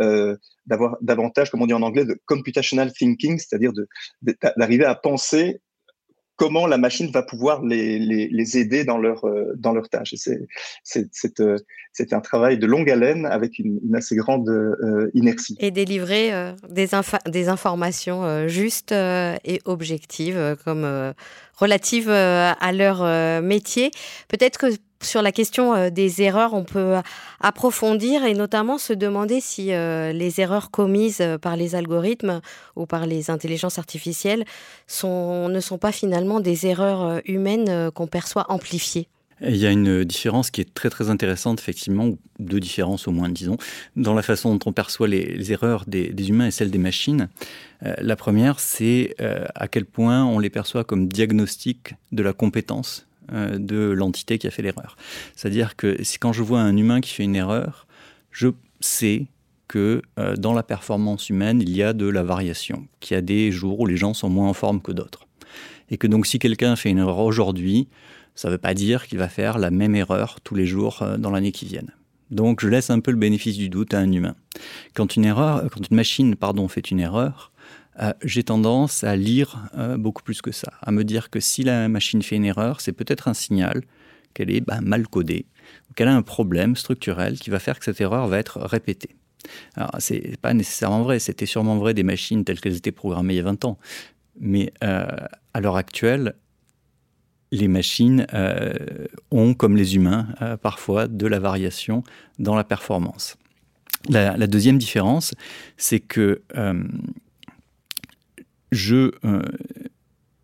euh, 0.00 0.36
d'avoir 0.66 0.96
davantage, 1.00 1.50
comme 1.50 1.62
on 1.62 1.66
dit 1.66 1.74
en 1.74 1.82
anglais, 1.82 2.04
de 2.04 2.18
computational 2.26 2.92
thinking, 2.92 3.38
c'est-à-dire 3.38 3.72
d'arriver 4.56 4.84
à 4.84 4.94
penser 4.94 5.60
comment 6.38 6.66
la 6.66 6.78
machine 6.78 7.10
va 7.10 7.22
pouvoir 7.22 7.62
les, 7.62 8.56
aider 8.56 8.84
dans 8.84 8.96
leur, 8.96 9.26
euh, 9.26 9.52
dans 9.56 9.72
leur 9.74 9.88
tâche. 9.90 10.14
C'est 10.14 11.40
euh, 11.40 11.58
un 12.12 12.20
travail 12.20 12.58
de 12.58 12.66
longue 12.66 12.88
haleine 12.88 13.26
avec 13.26 13.58
une, 13.58 13.80
assez 13.94 14.14
grande 14.16 14.48
euh, 14.48 15.10
inertie. 15.14 15.56
Et 15.58 15.72
délivrer 15.72 16.32
euh, 16.32 16.52
des, 16.70 16.88
des, 17.26 17.48
informations 17.48 18.24
euh, 18.24 18.46
justes 18.46 18.92
et 18.92 19.60
objectives, 19.64 20.56
comme 20.64 21.12
relatives 21.56 22.08
à 22.08 22.72
leur 22.72 23.42
métier. 23.42 23.90
Peut-être 24.28 24.58
que 24.58 24.66
sur 25.00 25.22
la 25.22 25.30
question 25.30 25.74
euh, 25.74 25.90
des 25.90 26.22
erreurs, 26.22 26.54
on 26.54 26.64
peut 26.64 26.96
approfondir 27.40 28.24
et 28.24 28.34
notamment 28.34 28.78
se 28.78 28.92
demander 28.92 29.40
si 29.40 29.72
euh, 29.72 30.12
les 30.12 30.40
erreurs 30.40 30.70
commises 30.70 31.20
euh, 31.20 31.38
par 31.38 31.56
les 31.56 31.74
algorithmes 31.76 32.40
ou 32.74 32.86
par 32.86 33.06
les 33.06 33.30
intelligences 33.30 33.78
artificielles 33.78 34.44
ne 35.04 35.60
sont 35.60 35.78
pas 35.78 35.92
finalement 35.92 36.40
des 36.40 36.66
erreurs 36.66 37.20
humaines 37.24 37.90
qu'on 37.92 38.06
perçoit 38.06 38.46
amplifiées. 38.50 39.08
Il 39.40 39.56
y 39.56 39.66
a 39.66 39.70
une 39.70 40.04
différence 40.04 40.50
qui 40.50 40.60
est 40.60 40.74
très 40.74 40.90
très 40.90 41.10
intéressante, 41.10 41.60
effectivement, 41.60 42.10
deux 42.40 42.58
différences 42.58 43.06
au 43.06 43.12
moins, 43.12 43.28
disons, 43.28 43.56
dans 43.94 44.14
la 44.14 44.22
façon 44.22 44.54
dont 44.54 44.70
on 44.70 44.72
perçoit 44.72 45.06
les, 45.06 45.52
erreurs 45.52 45.84
des, 45.86 46.28
humains 46.28 46.46
et 46.46 46.50
celles 46.50 46.72
des 46.72 46.78
machines. 46.78 47.28
Euh, 47.84 47.94
la 48.00 48.16
première, 48.16 48.58
c'est 48.58 49.14
euh, 49.20 49.44
à 49.54 49.68
quel 49.68 49.84
point 49.84 50.24
on 50.24 50.40
les 50.40 50.50
perçoit 50.50 50.82
comme 50.82 51.06
diagnostic 51.06 51.94
de 52.10 52.22
la 52.22 52.32
compétence 52.32 53.06
euh, 53.06 53.07
de 53.32 53.90
l'entité 53.90 54.38
qui 54.38 54.46
a 54.46 54.50
fait 54.50 54.62
l'erreur. 54.62 54.96
C'est-à-dire 55.36 55.76
que 55.76 55.96
quand 56.20 56.32
je 56.32 56.42
vois 56.42 56.60
un 56.60 56.76
humain 56.76 57.00
qui 57.00 57.12
fait 57.12 57.24
une 57.24 57.36
erreur, 57.36 57.86
je 58.30 58.48
sais 58.80 59.26
que 59.68 60.02
euh, 60.18 60.34
dans 60.36 60.54
la 60.54 60.62
performance 60.62 61.28
humaine, 61.28 61.60
il 61.60 61.70
y 61.70 61.82
a 61.82 61.92
de 61.92 62.08
la 62.08 62.22
variation, 62.22 62.88
qu'il 63.00 63.14
y 63.14 63.18
a 63.18 63.20
des 63.20 63.52
jours 63.52 63.80
où 63.80 63.86
les 63.86 63.96
gens 63.96 64.14
sont 64.14 64.30
moins 64.30 64.48
en 64.48 64.54
forme 64.54 64.80
que 64.80 64.92
d'autres. 64.92 65.26
Et 65.90 65.98
que 65.98 66.06
donc 66.06 66.26
si 66.26 66.38
quelqu'un 66.38 66.74
fait 66.74 66.90
une 66.90 66.98
erreur 66.98 67.18
aujourd'hui, 67.18 67.88
ça 68.34 68.48
ne 68.48 68.52
veut 68.52 68.58
pas 68.58 68.74
dire 68.74 69.06
qu'il 69.06 69.18
va 69.18 69.28
faire 69.28 69.58
la 69.58 69.70
même 69.70 69.94
erreur 69.94 70.38
tous 70.42 70.54
les 70.54 70.66
jours 70.66 71.02
euh, 71.02 71.18
dans 71.18 71.30
l'année 71.30 71.52
qui 71.52 71.66
vienne. 71.66 71.92
Donc 72.30 72.60
je 72.60 72.68
laisse 72.68 72.90
un 72.90 73.00
peu 73.00 73.10
le 73.10 73.16
bénéfice 73.16 73.56
du 73.56 73.68
doute 73.68 73.94
à 73.94 73.98
un 73.98 74.10
humain. 74.10 74.34
Quand 74.94 75.16
une 75.16 75.24
erreur, 75.24 75.68
quand 75.70 75.88
une 75.88 75.96
machine 75.96 76.34
pardon 76.36 76.68
fait 76.68 76.90
une 76.90 77.00
erreur, 77.00 77.52
euh, 78.00 78.12
j'ai 78.22 78.44
tendance 78.44 79.02
à 79.02 79.16
lire 79.16 79.68
euh, 79.76 79.96
beaucoup 79.96 80.22
plus 80.22 80.40
que 80.40 80.52
ça, 80.52 80.72
à 80.82 80.92
me 80.92 81.02
dire 81.02 81.30
que 81.30 81.40
si 81.40 81.64
la 81.64 81.88
machine 81.88 82.22
fait 82.22 82.36
une 82.36 82.44
erreur, 82.44 82.80
c'est 82.80 82.92
peut-être 82.92 83.26
un 83.26 83.34
signal 83.34 83.82
qu'elle 84.34 84.50
est 84.50 84.60
bah, 84.60 84.80
mal 84.80 85.08
codée, 85.08 85.46
qu'elle 85.96 86.08
a 86.08 86.14
un 86.14 86.22
problème 86.22 86.76
structurel 86.76 87.38
qui 87.38 87.50
va 87.50 87.58
faire 87.58 87.78
que 87.78 87.84
cette 87.84 88.00
erreur 88.00 88.28
va 88.28 88.38
être 88.38 88.60
répétée. 88.60 89.16
Alors, 89.74 89.90
c'est 89.98 90.36
pas 90.40 90.54
nécessairement 90.54 91.02
vrai, 91.02 91.18
c'était 91.18 91.46
sûrement 91.46 91.76
vrai 91.76 91.92
des 91.94 92.02
machines 92.02 92.44
telles 92.44 92.60
qu'elles 92.60 92.76
étaient 92.76 92.92
programmées 92.92 93.34
il 93.34 93.38
y 93.38 93.40
a 93.40 93.44
20 93.44 93.64
ans. 93.64 93.78
Mais 94.40 94.72
euh, 94.84 95.06
à 95.52 95.60
l'heure 95.60 95.76
actuelle, 95.76 96.34
les 97.50 97.66
machines 97.66 98.26
ont, 99.30 99.54
comme 99.54 99.74
les 99.74 99.96
humains, 99.96 100.28
parfois 100.60 101.08
de 101.08 101.26
la 101.26 101.38
variation 101.38 102.04
dans 102.38 102.54
la 102.54 102.62
performance. 102.62 103.38
La, 104.10 104.46
deuxième 104.46 104.76
différence, 104.76 105.32
c'est 105.78 105.98
que 105.98 106.42
je 108.72 109.12
euh, 109.24 109.42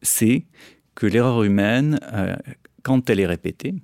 sais 0.02 0.46
que 0.94 1.06
l'erreur 1.06 1.42
humaine, 1.42 2.00
euh, 2.12 2.36
quand 2.82 3.10
elle 3.10 3.20
est 3.20 3.26
répétée, 3.26 3.74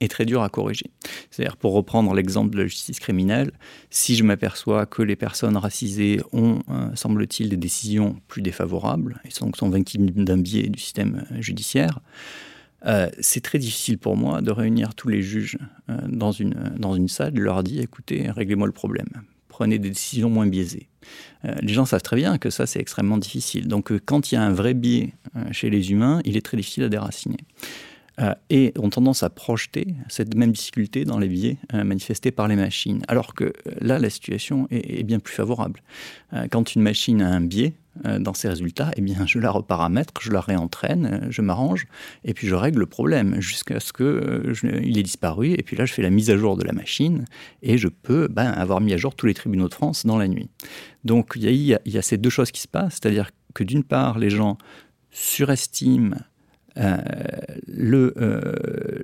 est 0.00 0.08
très 0.08 0.24
dure 0.24 0.42
à 0.42 0.48
corriger. 0.48 0.90
C'est-à-dire, 1.30 1.56
pour 1.56 1.72
reprendre 1.72 2.14
l'exemple 2.14 2.50
de 2.50 2.58
la 2.58 2.66
justice 2.66 3.00
criminelle, 3.00 3.52
si 3.90 4.14
je 4.14 4.22
m'aperçois 4.22 4.86
que 4.86 5.02
les 5.02 5.16
personnes 5.16 5.56
racisées 5.56 6.20
ont, 6.32 6.60
euh, 6.68 6.94
semble-t-il, 6.94 7.48
des 7.48 7.56
décisions 7.56 8.20
plus 8.28 8.42
défavorables, 8.42 9.20
et 9.24 9.30
sont 9.30 9.50
victimes 9.70 10.10
d'un 10.10 10.38
biais 10.38 10.68
du 10.68 10.78
système 10.78 11.24
judiciaire, 11.38 12.00
c'est 13.18 13.40
très 13.40 13.58
difficile 13.58 13.98
pour 13.98 14.16
moi 14.16 14.40
de 14.40 14.52
réunir 14.52 14.94
tous 14.94 15.08
les 15.08 15.20
juges 15.20 15.58
dans, 16.06 16.30
une, 16.30 16.54
dans 16.78 16.94
une 16.94 17.08
salle, 17.08 17.32
de 17.32 17.40
leur 17.40 17.64
dire, 17.64 17.82
écoutez, 17.82 18.30
réglez-moi 18.30 18.68
le 18.68 18.72
problème 18.72 19.08
prenez 19.58 19.80
des 19.80 19.88
décisions 19.90 20.30
moins 20.30 20.46
biaisées. 20.46 20.86
Euh, 21.44 21.52
les 21.62 21.72
gens 21.72 21.84
savent 21.84 22.02
très 22.02 22.14
bien 22.14 22.38
que 22.38 22.48
ça, 22.48 22.64
c'est 22.64 22.78
extrêmement 22.78 23.18
difficile. 23.18 23.66
Donc, 23.66 23.90
euh, 23.90 23.98
quand 23.98 24.30
il 24.30 24.36
y 24.36 24.38
a 24.38 24.42
un 24.42 24.52
vrai 24.52 24.72
biais 24.72 25.14
euh, 25.34 25.40
chez 25.50 25.68
les 25.68 25.90
humains, 25.90 26.20
il 26.24 26.36
est 26.36 26.42
très 26.42 26.56
difficile 26.56 26.84
à 26.84 26.88
déraciner. 26.88 27.38
Euh, 28.20 28.34
et 28.50 28.72
ont 28.78 28.90
tendance 28.90 29.22
à 29.22 29.30
projeter 29.30 29.94
cette 30.08 30.34
même 30.34 30.50
difficulté 30.50 31.04
dans 31.04 31.18
les 31.18 31.28
biais 31.28 31.56
euh, 31.72 31.84
manifestés 31.84 32.32
par 32.32 32.48
les 32.48 32.56
machines. 32.56 33.02
Alors 33.06 33.32
que 33.32 33.44
euh, 33.44 33.52
là, 33.80 34.00
la 34.00 34.10
situation 34.10 34.66
est, 34.70 35.04
bien 35.04 35.20
plus 35.20 35.34
favorable. 35.34 35.80
Quand 36.50 36.74
une 36.74 36.82
machine 36.82 37.22
a 37.22 37.28
un 37.28 37.40
biais, 37.40 37.74
dans 38.20 38.34
ses 38.34 38.48
résultats, 38.48 38.90
eh 38.96 39.00
bien, 39.00 39.26
je 39.26 39.38
la 39.38 39.50
reparamètre, 39.50 40.12
je 40.20 40.30
la 40.30 40.40
réentraîne, 40.40 41.26
je 41.30 41.42
m'arrange, 41.42 41.86
et 42.24 42.34
puis 42.34 42.46
je 42.46 42.54
règle 42.54 42.80
le 42.80 42.86
problème 42.86 43.40
jusqu'à 43.40 43.80
ce 43.80 43.92
qu'il 43.92 44.06
euh, 44.06 44.52
ait 44.62 45.02
disparu. 45.02 45.52
Et 45.52 45.62
puis 45.62 45.76
là, 45.76 45.84
je 45.84 45.92
fais 45.92 46.02
la 46.02 46.10
mise 46.10 46.30
à 46.30 46.36
jour 46.36 46.56
de 46.56 46.64
la 46.64 46.72
machine, 46.72 47.24
et 47.62 47.78
je 47.78 47.88
peux 47.88 48.28
ben, 48.28 48.50
avoir 48.52 48.80
mis 48.80 48.92
à 48.92 48.96
jour 48.96 49.14
tous 49.14 49.26
les 49.26 49.34
tribunaux 49.34 49.68
de 49.68 49.74
France 49.74 50.06
dans 50.06 50.18
la 50.18 50.28
nuit. 50.28 50.48
Donc 51.04 51.32
il 51.36 51.50
y, 51.50 51.76
il 51.84 51.92
y 51.92 51.98
a 51.98 52.02
ces 52.02 52.18
deux 52.18 52.30
choses 52.30 52.52
qui 52.52 52.60
se 52.60 52.68
passent, 52.68 52.98
c'est-à-dire 53.02 53.30
que 53.54 53.64
d'une 53.64 53.84
part, 53.84 54.18
les 54.18 54.30
gens 54.30 54.58
surestiment 55.10 56.16
euh, 56.78 56.96
le, 57.66 58.14
euh, 58.18 58.52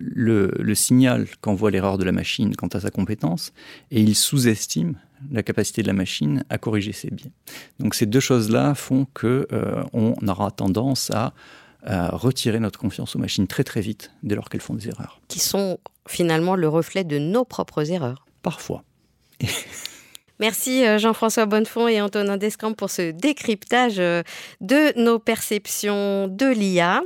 le, 0.00 0.52
le 0.58 0.74
signal 0.74 1.26
qu'envoie 1.40 1.72
l'erreur 1.72 1.98
de 1.98 2.04
la 2.04 2.12
machine 2.12 2.54
quant 2.54 2.68
à 2.68 2.80
sa 2.80 2.90
compétence 2.90 3.52
et 3.90 4.00
il 4.00 4.14
sous-estime 4.14 4.96
la 5.32 5.42
capacité 5.42 5.82
de 5.82 5.88
la 5.88 5.92
machine 5.92 6.44
à 6.50 6.58
corriger 6.58 6.92
ses 6.92 7.10
biais. 7.10 7.32
Donc 7.80 7.94
ces 7.94 8.06
deux 8.06 8.20
choses-là 8.20 8.74
font 8.74 9.06
que 9.12 9.48
euh, 9.52 9.82
on 9.92 10.14
aura 10.28 10.50
tendance 10.50 11.10
à 11.10 11.32
retirer 11.86 12.60
notre 12.60 12.78
confiance 12.78 13.14
aux 13.14 13.18
machines 13.18 13.46
très 13.46 13.62
très 13.62 13.82
vite 13.82 14.10
dès 14.22 14.34
lors 14.34 14.48
qu'elles 14.48 14.62
font 14.62 14.72
des 14.72 14.88
erreurs. 14.88 15.20
Qui 15.28 15.38
sont 15.38 15.78
finalement 16.08 16.56
le 16.56 16.66
reflet 16.66 17.04
de 17.04 17.18
nos 17.18 17.44
propres 17.44 17.90
erreurs. 17.90 18.24
Parfois. 18.40 18.84
Merci 20.40 20.82
Jean-François 20.98 21.44
Bonnefond 21.44 21.86
et 21.86 22.00
Antonin 22.00 22.38
Descamps 22.38 22.72
pour 22.72 22.88
ce 22.88 23.10
décryptage 23.10 23.96
de 23.96 24.98
nos 24.98 25.18
perceptions 25.18 26.26
de 26.26 26.46
l'IA. 26.46 27.02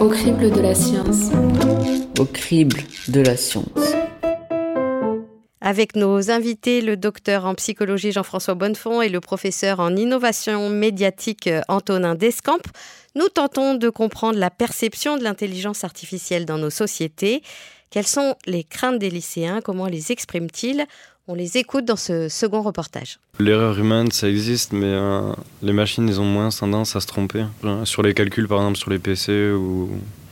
Au 0.00 0.08
crible 0.08 0.50
de 0.50 0.60
la 0.60 0.74
science. 0.74 1.30
Au 2.18 2.24
crible 2.24 2.80
de 3.08 3.20
la 3.20 3.36
science. 3.36 3.66
Avec 5.60 5.96
nos 5.96 6.30
invités, 6.30 6.80
le 6.80 6.96
docteur 6.96 7.44
en 7.44 7.54
psychologie 7.54 8.12
Jean-François 8.12 8.54
Bonnefond 8.54 9.02
et 9.02 9.08
le 9.08 9.20
professeur 9.20 9.80
en 9.80 9.96
innovation 9.96 10.70
médiatique 10.70 11.50
Antonin 11.68 12.14
Descamps, 12.14 12.58
nous 13.14 13.28
tentons 13.28 13.74
de 13.74 13.90
comprendre 13.90 14.38
la 14.38 14.50
perception 14.50 15.16
de 15.16 15.24
l'intelligence 15.24 15.84
artificielle 15.84 16.44
dans 16.44 16.58
nos 16.58 16.70
sociétés. 16.70 17.42
Quelles 17.90 18.06
sont 18.06 18.36
les 18.46 18.64
craintes 18.64 18.98
des 18.98 19.10
lycéens? 19.10 19.60
Comment 19.60 19.86
les 19.86 20.12
expriment-ils? 20.12 20.86
On 21.28 21.34
les 21.34 21.58
écoute 21.58 21.84
dans 21.84 21.96
ce 21.96 22.28
second 22.30 22.62
reportage. 22.62 23.18
L'erreur 23.38 23.78
humaine, 23.78 24.10
ça 24.10 24.28
existe, 24.28 24.72
mais 24.72 24.86
euh, 24.86 25.32
les 25.62 25.74
machines, 25.74 26.08
ils 26.08 26.20
ont 26.20 26.24
moins 26.24 26.48
tendance 26.48 26.96
à 26.96 27.00
se 27.00 27.06
tromper. 27.06 27.44
Sur 27.84 28.02
les 28.02 28.14
calculs, 28.14 28.48
par 28.48 28.58
exemple, 28.58 28.78
sur 28.78 28.90
les 28.90 28.98
PC 28.98 29.50
ou 29.50 29.90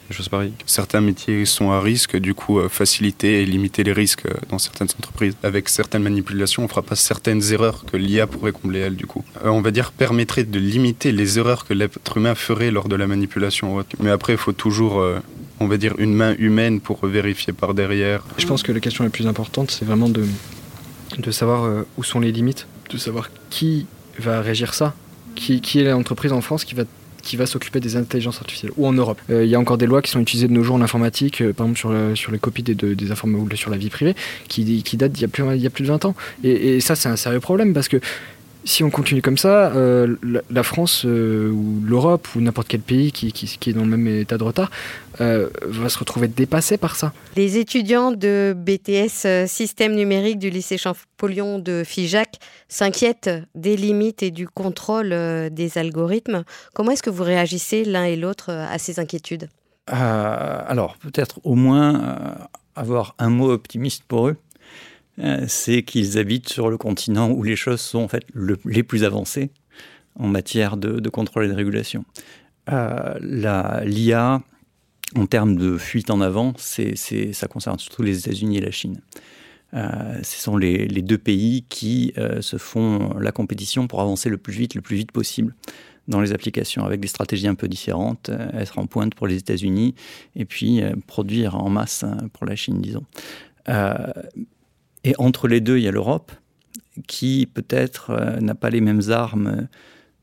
des 0.09 0.15
choses 0.15 0.31
pareilles. 0.31 0.55
Certains 0.65 1.03
métiers 1.03 1.45
sont 1.45 1.71
à 1.71 1.81
risque, 1.81 2.17
du 2.17 2.33
coup, 2.33 2.61
euh, 2.61 2.71
faciliter 2.71 3.43
et 3.43 3.47
limiter 3.47 3.85
les 3.85 3.93
risques 3.93 4.25
euh, 4.25 4.33
dans 4.49 4.59
certaines 4.59 4.89
entreprises. 4.99 5.35
Avec 5.43 5.69
certaines 5.69 6.03
manipulations, 6.03 6.63
on 6.63 6.67
ne 6.67 6.71
fera 6.71 6.83
pas 6.83 6.97
certaines 6.97 7.43
erreurs 7.53 7.85
que 7.85 7.99
l'IA 7.99 8.27
pourrait 8.27 8.53
combler, 8.53 8.79
elle, 8.79 8.97
du 8.97 9.07
coup. 9.07 9.23
on 9.45 9.61
va 9.61 9.73
dire, 9.73 9.93
permettrait 9.93 10.45
de 10.45 10.59
limiter 10.59 11.13
les 11.13 11.39
erreurs 11.39 11.67
que 11.67 11.75
l'être 11.75 12.17
humain 12.17 12.35
ferait 12.35 12.71
lors 12.71 12.89
de 12.89 12.97
la 12.97 13.07
manipulation. 13.07 13.85
Mais 13.99 14.11
après, 14.11 14.33
il 14.33 14.39
faut 14.39 14.53
toujours 14.53 15.05
on 15.59 15.67
va 15.67 15.79
dire, 15.79 15.95
une 15.99 16.15
main 16.15 16.35
humaine 16.39 16.81
pour 16.81 17.07
vérifier 17.07 17.53
par 17.53 17.73
derrière. 17.73 18.23
Je 18.37 18.47
pense 18.47 18.63
que 18.63 18.73
la 18.73 18.81
question 18.81 19.05
la 19.05 19.11
plus 19.11 19.27
importante, 19.27 19.71
c'est 19.71 19.87
vraiment 19.87 20.11
de, 20.11 20.27
de 21.19 21.31
savoir 21.31 21.65
euh, 21.65 21.87
où 21.97 22.05
sont 22.05 22.21
les 22.21 22.33
limites, 22.33 22.67
de 22.91 22.99
savoir 22.99 23.31
qui 23.51 23.87
va 24.19 24.41
régir 24.41 24.75
ça, 24.75 24.95
qui, 25.35 25.61
qui 25.61 25.81
est 25.81 25.91
l'entreprise 25.91 26.33
en 26.33 26.41
France 26.41 26.65
qui 26.65 26.75
va 26.75 26.85
qui 27.23 27.37
va 27.37 27.47
s'occuper 27.47 27.81
des 27.81 27.97
intelligences 27.97 28.37
artificielles 28.37 28.71
ou 28.77 28.87
en 28.87 28.93
Europe. 28.93 29.21
Euh, 29.31 29.45
il 29.45 29.51
y 29.51 29.57
a 29.57 29.59
encore 29.59 29.79
des 29.79 29.87
lois 29.87 30.01
qui 30.01 30.13
sont 30.13 30.21
utilisées 30.21 30.47
de 30.47 30.53
nos 30.53 30.63
jours 30.63 30.77
en 30.77 30.81
informatique, 30.81 31.43
euh, 31.43 31.53
par 31.53 31.67
exemple 31.67 31.81
sur, 31.81 32.17
sur 32.17 32.31
les 32.31 32.39
copies 32.39 32.63
des, 32.63 32.75
des 32.77 33.11
informations 33.11 33.57
sur 33.57 33.71
la 33.71 33.77
vie 33.77 33.91
privée, 33.91 34.15
qui, 34.47 34.85
qui 34.85 34.97
datent 34.97 35.11
d'il 35.11 35.23
y, 35.23 35.25
a 35.25 35.29
plus, 35.29 35.43
il 35.57 35.61
y 35.61 35.67
a 35.67 35.71
plus 35.71 35.83
de 35.83 35.89
20 35.89 36.05
ans. 36.05 36.15
Et, 36.45 36.77
et 36.77 36.81
ça, 36.81 36.95
c'est 36.95 37.09
un 37.09 37.17
sérieux 37.17 37.41
problème 37.41 37.75
parce 37.75 37.89
que 37.89 38.01
si 38.67 38.83
on 38.83 38.91
continue 38.91 39.23
comme 39.23 39.39
ça, 39.39 39.73
euh, 39.75 40.17
la, 40.51 40.63
France 40.63 41.05
euh, 41.07 41.51
ou 41.51 41.81
l'Europe 41.85 42.27
ou 42.35 42.41
n'importe 42.41 42.69
quel 42.69 42.81
pays 42.81 43.13
qui, 43.13 43.33
qui, 43.33 43.71
est 43.71 43.73
dans 43.73 43.83
le 43.83 43.97
même 43.97 44.07
état 44.09 44.37
de 44.37 44.43
retard 44.43 44.71
euh, 45.21 45.49
va 45.63 45.89
se 45.89 45.99
retrouver 45.99 46.29
dépassé 46.29 46.77
par 46.77 46.97
ça. 46.97 47.13
Les 47.37 47.59
étudiants 47.59 48.11
de 48.11 48.55
BTS 48.57 49.47
Système 49.47 49.95
numérique 49.95 50.39
du 50.39 50.51
lycée 50.51 50.79
Champollion 50.79 51.59
de 51.59 51.85
Figeac 51.87 52.39
s'inquiètent 52.69 53.31
des 53.55 53.77
limites 53.77 54.23
et 54.23 54.31
du 54.31 54.49
contrôle 54.49 55.11
des 55.51 55.79
algorithmes. 55.79 56.45
Comment 56.75 56.91
est-ce 56.91 57.03
que 57.03 57.11
vous 57.11 57.25
réagissez 57.25 57.85
l'un 57.85 58.05
et 58.05 58.17
l'autre 58.17 58.51
à 58.51 58.79
ces 58.79 58.99
inquiétudes? 58.99 59.49
Alors, 59.87 60.97
peut-être 60.97 61.39
au 61.45 61.55
moins 61.55 62.37
avoir 62.75 63.15
un 63.19 63.31
mot 63.31 63.51
optimiste 63.51 64.03
pour 64.07 64.29
eux 64.29 64.37
c'est 65.47 65.83
qu'ils 65.83 66.19
habitent 66.19 66.49
sur 66.49 66.69
le 66.69 66.77
continent 66.77 67.31
où 67.31 67.43
les 67.43 67.57
choses 67.57 67.81
sont 67.81 68.01
en 68.01 68.09
fait 68.09 68.25
les 68.65 68.83
plus 68.83 69.05
avancées 69.05 69.51
en 70.19 70.29
matière 70.29 70.77
de, 70.77 71.09
contrôle 71.09 71.45
et 71.45 71.49
de 71.49 71.55
régulation. 71.55 72.05
Euh, 72.71 73.15
L'IA, 73.85 74.43
en 75.15 75.27
termes 75.27 75.57
de 75.57 75.79
fuite 75.79 76.11
en 76.11 76.21
avant, 76.21 76.55
ça 76.57 77.49
concerne 77.49 77.79
surtout 77.79 78.03
les 78.03 78.19
États-Unis 78.19 78.59
et 78.59 78.61
la 78.61 78.71
Chine. 78.71 79.01
Euh, 79.75 80.19
ce 80.23 80.41
sont 80.41 80.57
les, 80.57 80.87
deux 80.89 81.19
pays 81.19 81.65
qui 81.69 82.13
euh, 82.19 82.41
se 82.41 82.57
font 82.57 83.19
la 83.19 83.33
compétition 83.33 83.89
pour 83.89 84.01
avancer 84.01 84.29
le 84.29 84.39
plus 84.39 84.53
vite, 84.53 84.75
le 84.75 84.81
plus 84.81 84.97
vite 84.97 85.13
possible 85.13 85.55
dans 86.09 86.21
les 86.21 86.33
applications, 86.33 86.85
avec 86.85 87.01
des 87.01 87.09
stratégies 87.09 87.49
un 87.49 87.57
peu 87.57 87.67
différentes, 87.67 88.31
être 88.55 88.79
en 88.79 88.87
pointe 88.87 89.17
pour 89.17 89.27
les 89.27 89.39
États-Unis 89.39 89.97
et 90.37 90.45
puis 90.45 90.81
produire 91.09 91.57
en 91.57 91.69
masse 91.69 92.05
hein, 92.05 92.17
pour 92.33 92.47
la 92.47 92.55
Chine, 92.55 92.81
disons. 92.81 93.03
Et 95.07 95.15
entre 95.19 95.47
les 95.47 95.61
deux, 95.61 95.79
il 95.79 95.85
y 95.85 95.89
a 95.89 95.93
l'Europe, 95.93 96.33
qui 97.07 97.47
peut-être 97.47 98.11
euh, 98.11 98.41
n'a 98.41 98.57
pas 98.57 98.71
les 98.71 98.81
mêmes 98.81 99.03
armes, 99.09 99.69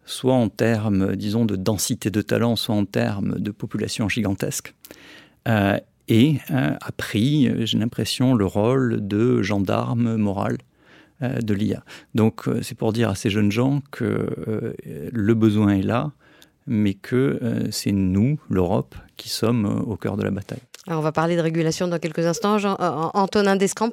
soit 0.03 0.33
en 0.33 0.49
termes, 0.49 1.15
disons, 1.15 1.45
de 1.45 1.55
densité 1.55 2.11
de 2.11 2.21
talent, 2.21 2.57
soit 2.57 2.75
en 2.75 2.83
termes 2.83 3.39
de 3.39 3.51
population 3.51 4.09
gigantesque. 4.09 4.75
Euh, 5.47 5.79
et 6.09 6.39
euh, 6.51 6.75
a 6.81 6.91
pris, 6.91 7.49
j'ai 7.65 7.77
l'impression, 7.77 8.35
le 8.35 8.45
rôle 8.45 9.07
de 9.07 9.41
gendarme 9.41 10.17
moral 10.17 10.57
de 11.21 11.53
l'IA. 11.53 11.85
Donc 12.13 12.49
c'est 12.61 12.77
pour 12.77 12.91
dire 12.91 13.09
à 13.09 13.15
ces 13.15 13.29
jeunes 13.29 13.51
gens 13.51 13.81
que 13.91 14.75
le 14.85 15.33
besoin 15.35 15.77
est 15.77 15.83
là, 15.83 16.11
mais 16.67 16.95
que 16.95 17.39
c'est 17.71 17.93
nous, 17.93 18.37
l'Europe, 18.49 18.95
qui 19.15 19.29
sommes 19.29 19.85
au 19.87 19.95
cœur 19.95 20.17
de 20.17 20.23
la 20.23 20.31
bataille. 20.31 20.59
Alors 20.85 20.99
on 20.99 21.03
va 21.03 21.13
parler 21.13 21.37
de 21.37 21.41
régulation 21.41 21.87
dans 21.87 21.99
quelques 21.99 22.25
instants. 22.25 22.57
Jean, 22.57 22.75
Antonin 23.13 23.55
Descamps, 23.55 23.91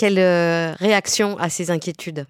quelle 0.00 0.18
euh, 0.18 0.72
réaction 0.78 1.36
à 1.38 1.50
ces 1.50 1.70
inquiétudes? 1.70 2.24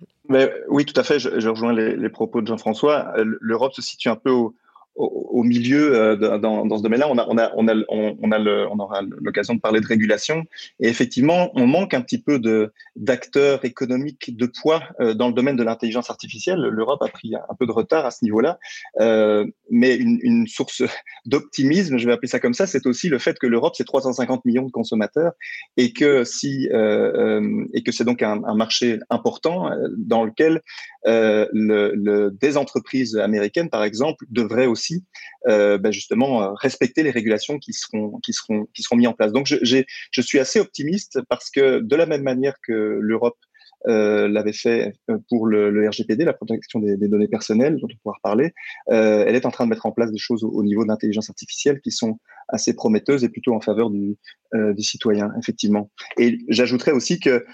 Oui, 0.68 0.84
tout 0.84 0.98
à 0.98 1.04
fait. 1.04 1.20
Je, 1.20 1.48
rejoins 1.48 1.72
les, 1.72 1.94
les, 1.94 2.08
propos 2.08 2.40
de 2.40 2.46
Jean-François. 2.48 3.12
L'Europe 3.40 3.72
se 3.74 3.82
situe 3.82 4.08
un 4.08 4.16
peu 4.16 4.30
au, 4.30 4.56
au, 4.96 5.42
milieu 5.42 5.94
euh, 5.94 6.38
dans, 6.38 6.76
ce 6.76 6.82
domaine-là. 6.82 7.08
On, 7.08 7.18
a, 7.18 7.26
on, 7.28 7.38
a, 7.38 7.50
on, 7.56 7.68
a, 7.68 7.74
on, 7.88 8.32
a 8.32 8.38
on 8.66 8.78
aura 8.78 9.02
l'occasion 9.02 9.54
de 9.54 9.60
parler 9.60 9.80
de 9.80 9.86
régulation. 9.86 10.44
Et 10.80 10.88
effectivement, 10.88 11.50
on 11.54 11.66
manque 11.66 11.94
un 11.94 12.00
petit 12.00 12.20
peu 12.20 12.40
d'acteurs 12.96 13.64
économiques 13.64 14.36
de 14.36 14.46
poids 14.46 14.82
euh, 15.00 15.14
dans 15.14 15.28
le 15.28 15.34
domaine 15.34 15.56
de 15.56 15.62
l'intelligence 15.62 16.10
artificielle. 16.10 16.60
L'Europe 16.60 17.02
a 17.02 17.08
pris 17.08 17.34
un 17.34 17.54
peu 17.58 17.66
de 17.66 17.72
retard 17.72 18.04
à 18.04 18.10
ce 18.10 18.24
niveau-là. 18.24 18.58
Euh, 19.00 19.46
mais 19.70 19.96
une, 19.96 20.46
source 20.46 20.82
d'optimisme, 21.26 21.96
je 21.96 22.06
vais 22.06 22.12
appeler 22.12 22.28
ça 22.28 22.40
comme 22.40 22.54
ça, 22.54 22.66
c'est 22.66 22.86
aussi 22.86 23.08
le 23.08 23.18
fait 23.18 23.38
que 23.38 23.46
l'Europe, 23.46 23.74
c'est 23.76 23.84
350 23.84 24.44
millions 24.44 24.64
de 24.64 24.70
consommateurs 24.70 25.32
et 25.76 25.92
que, 25.92 26.24
si, 26.24 26.66
et 26.66 27.82
que 27.82 27.92
c'est 27.92 28.04
donc 28.04 28.22
un, 28.22 28.40
marché 28.54 28.98
important 29.10 29.70
dans 29.96 30.24
lequel 30.24 30.60
le, 31.04 31.48
le, 31.52 32.30
des 32.30 32.56
entreprises 32.56 33.16
américaines, 33.16 33.70
par 33.70 33.84
exemple, 33.84 34.24
devraient 34.30 34.66
aussi 34.66 34.79
aussi 34.80 35.04
euh, 35.48 35.78
bah, 35.78 35.90
justement 35.90 36.42
euh, 36.42 36.52
respecter 36.54 37.02
les 37.02 37.10
régulations 37.10 37.58
qui 37.58 37.72
seront 37.72 38.18
qui 38.22 38.32
seront 38.32 38.66
qui 38.74 38.82
seront 38.82 38.96
mises 38.96 39.08
en 39.08 39.12
place. 39.12 39.32
Donc 39.32 39.46
je, 39.46 39.56
je 39.62 40.20
suis 40.20 40.38
assez 40.38 40.58
optimiste 40.58 41.18
parce 41.28 41.50
que 41.50 41.80
de 41.80 41.96
la 41.96 42.06
même 42.06 42.22
manière 42.22 42.54
que 42.66 42.72
l'Europe 43.00 43.36
euh, 43.88 44.28
l'avait 44.28 44.52
fait 44.52 44.92
pour 45.30 45.46
le, 45.46 45.88
RGPD, 45.88 46.24
la 46.24 46.34
protection 46.34 46.80
des, 46.80 46.96
données 47.08 47.28
personnelles, 47.28 47.78
dont 47.80 47.88
on 47.90 47.96
pourra 48.02 48.16
reparler. 48.16 48.52
elle 48.88 49.34
est 49.34 49.46
en 49.46 49.50
train 49.50 49.64
de 49.64 49.70
mettre 49.70 49.86
en 49.86 49.92
place 49.92 50.12
des 50.12 50.18
choses 50.18 50.44
au, 50.44 50.62
niveau 50.62 50.82
de 50.84 50.88
l'intelligence 50.88 51.30
artificielle 51.30 51.80
qui 51.80 51.90
sont 51.90 52.18
assez 52.48 52.74
prometteuses 52.74 53.24
et 53.24 53.30
plutôt 53.30 53.54
en 53.54 53.60
faveur 53.60 53.88
du, 53.88 54.18
des 54.52 54.82
citoyens, 54.82 55.32
effectivement. 55.40 55.90
Et 56.18 56.40
j'ajouterais 56.48 56.92
aussi 56.92 57.20
que 57.20 57.46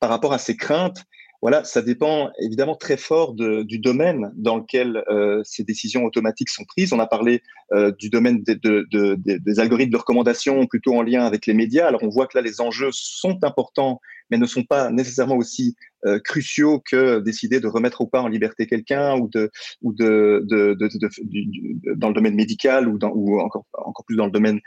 par 0.00 0.10
rapport 0.10 0.32
à 0.32 0.38
ces 0.38 0.56
craintes, 0.56 1.04
voilà, 1.44 1.62
ça 1.62 1.82
dépend 1.82 2.32
évidemment 2.40 2.74
très 2.74 2.96
fort 2.96 3.34
du 3.34 3.78
domaine 3.78 4.32
dans 4.34 4.56
lequel 4.56 5.04
euh, 5.10 5.42
ces 5.44 5.62
décisions 5.62 6.06
automatiques 6.06 6.48
sont 6.48 6.64
prises. 6.64 6.94
On 6.94 6.98
a 6.98 7.06
parlé 7.06 7.42
euh, 7.74 7.92
du 7.98 8.08
domaine 8.08 8.42
des 8.42 9.60
algorithmes 9.60 9.92
de 9.92 9.98
recommandation 9.98 10.66
plutôt 10.66 10.94
en 10.94 11.02
lien 11.02 11.26
avec 11.26 11.44
les 11.44 11.52
médias. 11.52 11.86
Alors 11.86 12.02
on 12.02 12.08
voit 12.08 12.28
que 12.28 12.38
là 12.38 12.42
les 12.42 12.62
enjeux 12.62 12.88
sont 12.92 13.44
importants 13.44 14.00
mais 14.30 14.38
ne 14.38 14.46
sont 14.46 14.64
pas 14.64 14.90
nécessairement 14.90 15.36
aussi 15.36 15.76
euh, 16.06 16.18
cruciaux 16.18 16.80
que 16.80 17.20
décider 17.20 17.60
de 17.60 17.66
remettre 17.66 18.00
ou 18.00 18.06
pas 18.06 18.22
en 18.22 18.28
liberté 18.28 18.66
quelqu'un 18.66 19.18
ou 19.18 19.28
de 19.28 19.50
dans 19.82 22.08
le 22.08 22.14
domaine 22.14 22.34
médical 22.34 22.88
ou, 22.88 22.98
encore 23.38 23.66
encore 23.74 24.06
plus 24.06 24.16
dans 24.16 24.24
le 24.24 24.32
domaine 24.32 24.60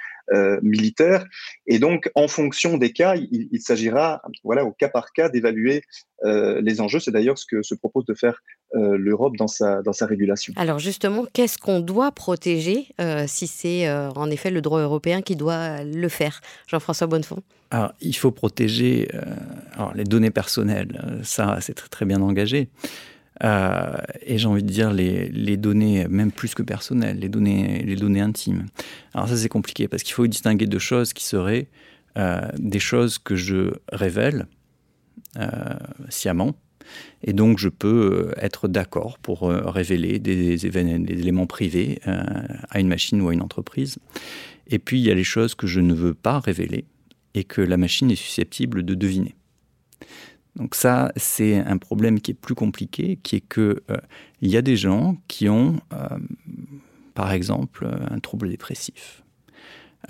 militaire. 0.62 1.26
Et 1.68 1.80
donc, 1.80 2.12
en 2.14 2.28
fonction 2.28 2.78
des 2.78 2.92
cas, 2.92 3.16
il, 3.16 3.48
il 3.50 3.62
s'agira, 3.62 4.22
voilà, 4.44 4.66
au 4.66 4.74
cas 4.74 4.90
par 4.90 5.14
cas, 5.14 5.30
d'évaluer 5.30 5.84
euh, 6.24 6.62
les 6.62 6.82
enjeux. 6.82 7.00
C'est 7.00 7.12
d'ailleurs 7.12 7.38
ce 7.38 7.46
que 7.46 7.62
se 7.62 7.76
propose 7.76 8.06
de 8.06 8.14
faire 8.14 8.42
euh, 8.76 8.98
l'Europe 8.98 9.38
dans 9.38 9.48
sa 9.48 9.82
dans 9.82 9.94
sa 9.94 10.06
régulation. 10.06 10.54
Alors 10.56 10.80
justement, 10.80 11.26
qu'est-ce 11.34 11.58
qu'on 11.58 11.80
doit 11.80 12.12
protéger 12.12 12.88
euh, 13.00 13.26
si 13.28 13.48
c'est 13.48 13.90
en 13.90 14.30
effet 14.30 14.52
le 14.52 14.62
droit 14.62 14.82
européen 14.82 15.22
qui 15.22 15.36
doit 15.36 15.84
le 15.84 16.10
faire, 16.10 16.42
Jean-François 16.68 17.08
Bonnefond 17.08 17.42
alors, 17.70 17.92
il 18.00 18.16
faut 18.16 18.32
protéger 18.32 19.10
euh, 19.14 19.22
alors, 19.74 19.94
les 19.94 20.06
données 20.06 20.32
personnelles, 20.32 21.20
ça 21.24 21.58
c'est 21.60 21.74
très, 21.74 21.90
très 21.90 22.06
bien 22.06 22.22
engagé. 22.22 22.70
Euh, 23.44 23.98
et 24.22 24.38
j'ai 24.38 24.48
envie 24.48 24.64
de 24.64 24.70
dire 24.70 24.92
les, 24.92 25.30
les, 25.30 25.58
données, 25.58 26.08
même 26.08 26.32
plus 26.32 26.56
que 26.56 26.64
personnelles, 26.64 27.20
les 27.20 27.30
données, 27.30 27.84
les 27.86 27.96
données 27.96 28.22
intimes. 28.22 28.66
Alors 29.14 29.30
ça 29.30 29.38
c'est 29.38 29.50
compliqué 29.50 29.88
parce 29.88 30.04
qu'il 30.04 30.14
faut 30.14 30.26
distinguer 30.26 30.66
deux 30.66 30.80
choses 30.80 31.14
qui 31.14 31.24
seraient 31.24 31.68
euh, 32.18 32.42
des 32.58 32.80
choses 32.80 33.20
que 33.20 33.36
je 33.36 33.74
révèle 33.92 34.42
euh, 34.42 34.57
sciemment 36.10 36.56
Et 37.22 37.34
donc, 37.34 37.60
je 37.60 37.70
peux 37.70 38.34
être 38.38 38.68
d'accord 38.68 39.18
pour 39.20 39.50
révéler 39.50 40.20
des, 40.20 40.66
éléments 40.66 41.48
privés 41.48 42.00
à 42.06 42.80
une 42.80 42.88
machine 42.88 43.22
ou 43.22 43.30
à 43.30 43.34
une 43.34 43.42
entreprise. 43.42 43.98
Et 44.68 44.80
puis, 44.80 45.00
il 45.00 45.06
y 45.06 45.12
a 45.12 45.16
les 45.16 45.24
choses 45.24 45.56
que 45.56 45.68
je 45.68 45.80
ne 45.80 45.94
veux 45.94 46.14
pas 46.14 46.40
révéler 46.40 46.86
et 47.34 47.44
que 47.44 47.62
la 47.62 47.78
machine 47.78 48.10
est 48.12 48.16
susceptible 48.16 48.84
de 48.84 48.96
deviner. 48.96 49.36
Donc 50.58 50.74
ça, 50.74 51.12
c'est 51.16 51.58
un 51.58 51.78
problème 51.78 52.20
qui 52.20 52.32
est 52.32 52.34
plus 52.34 52.56
compliqué, 52.56 53.20
qui 53.22 53.36
est 53.36 53.42
que 53.42 53.84
euh, 53.92 53.98
il 54.42 54.50
y 54.50 54.58
a 54.58 54.64
des 54.64 54.76
gens 54.76 55.16
qui 55.28 55.50
ont, 55.50 55.80
euh, 55.94 56.18
par 57.14 57.32
exemple, 57.32 57.88
un 58.10 58.20
trouble 58.20 58.50
dépressif. 58.50 59.24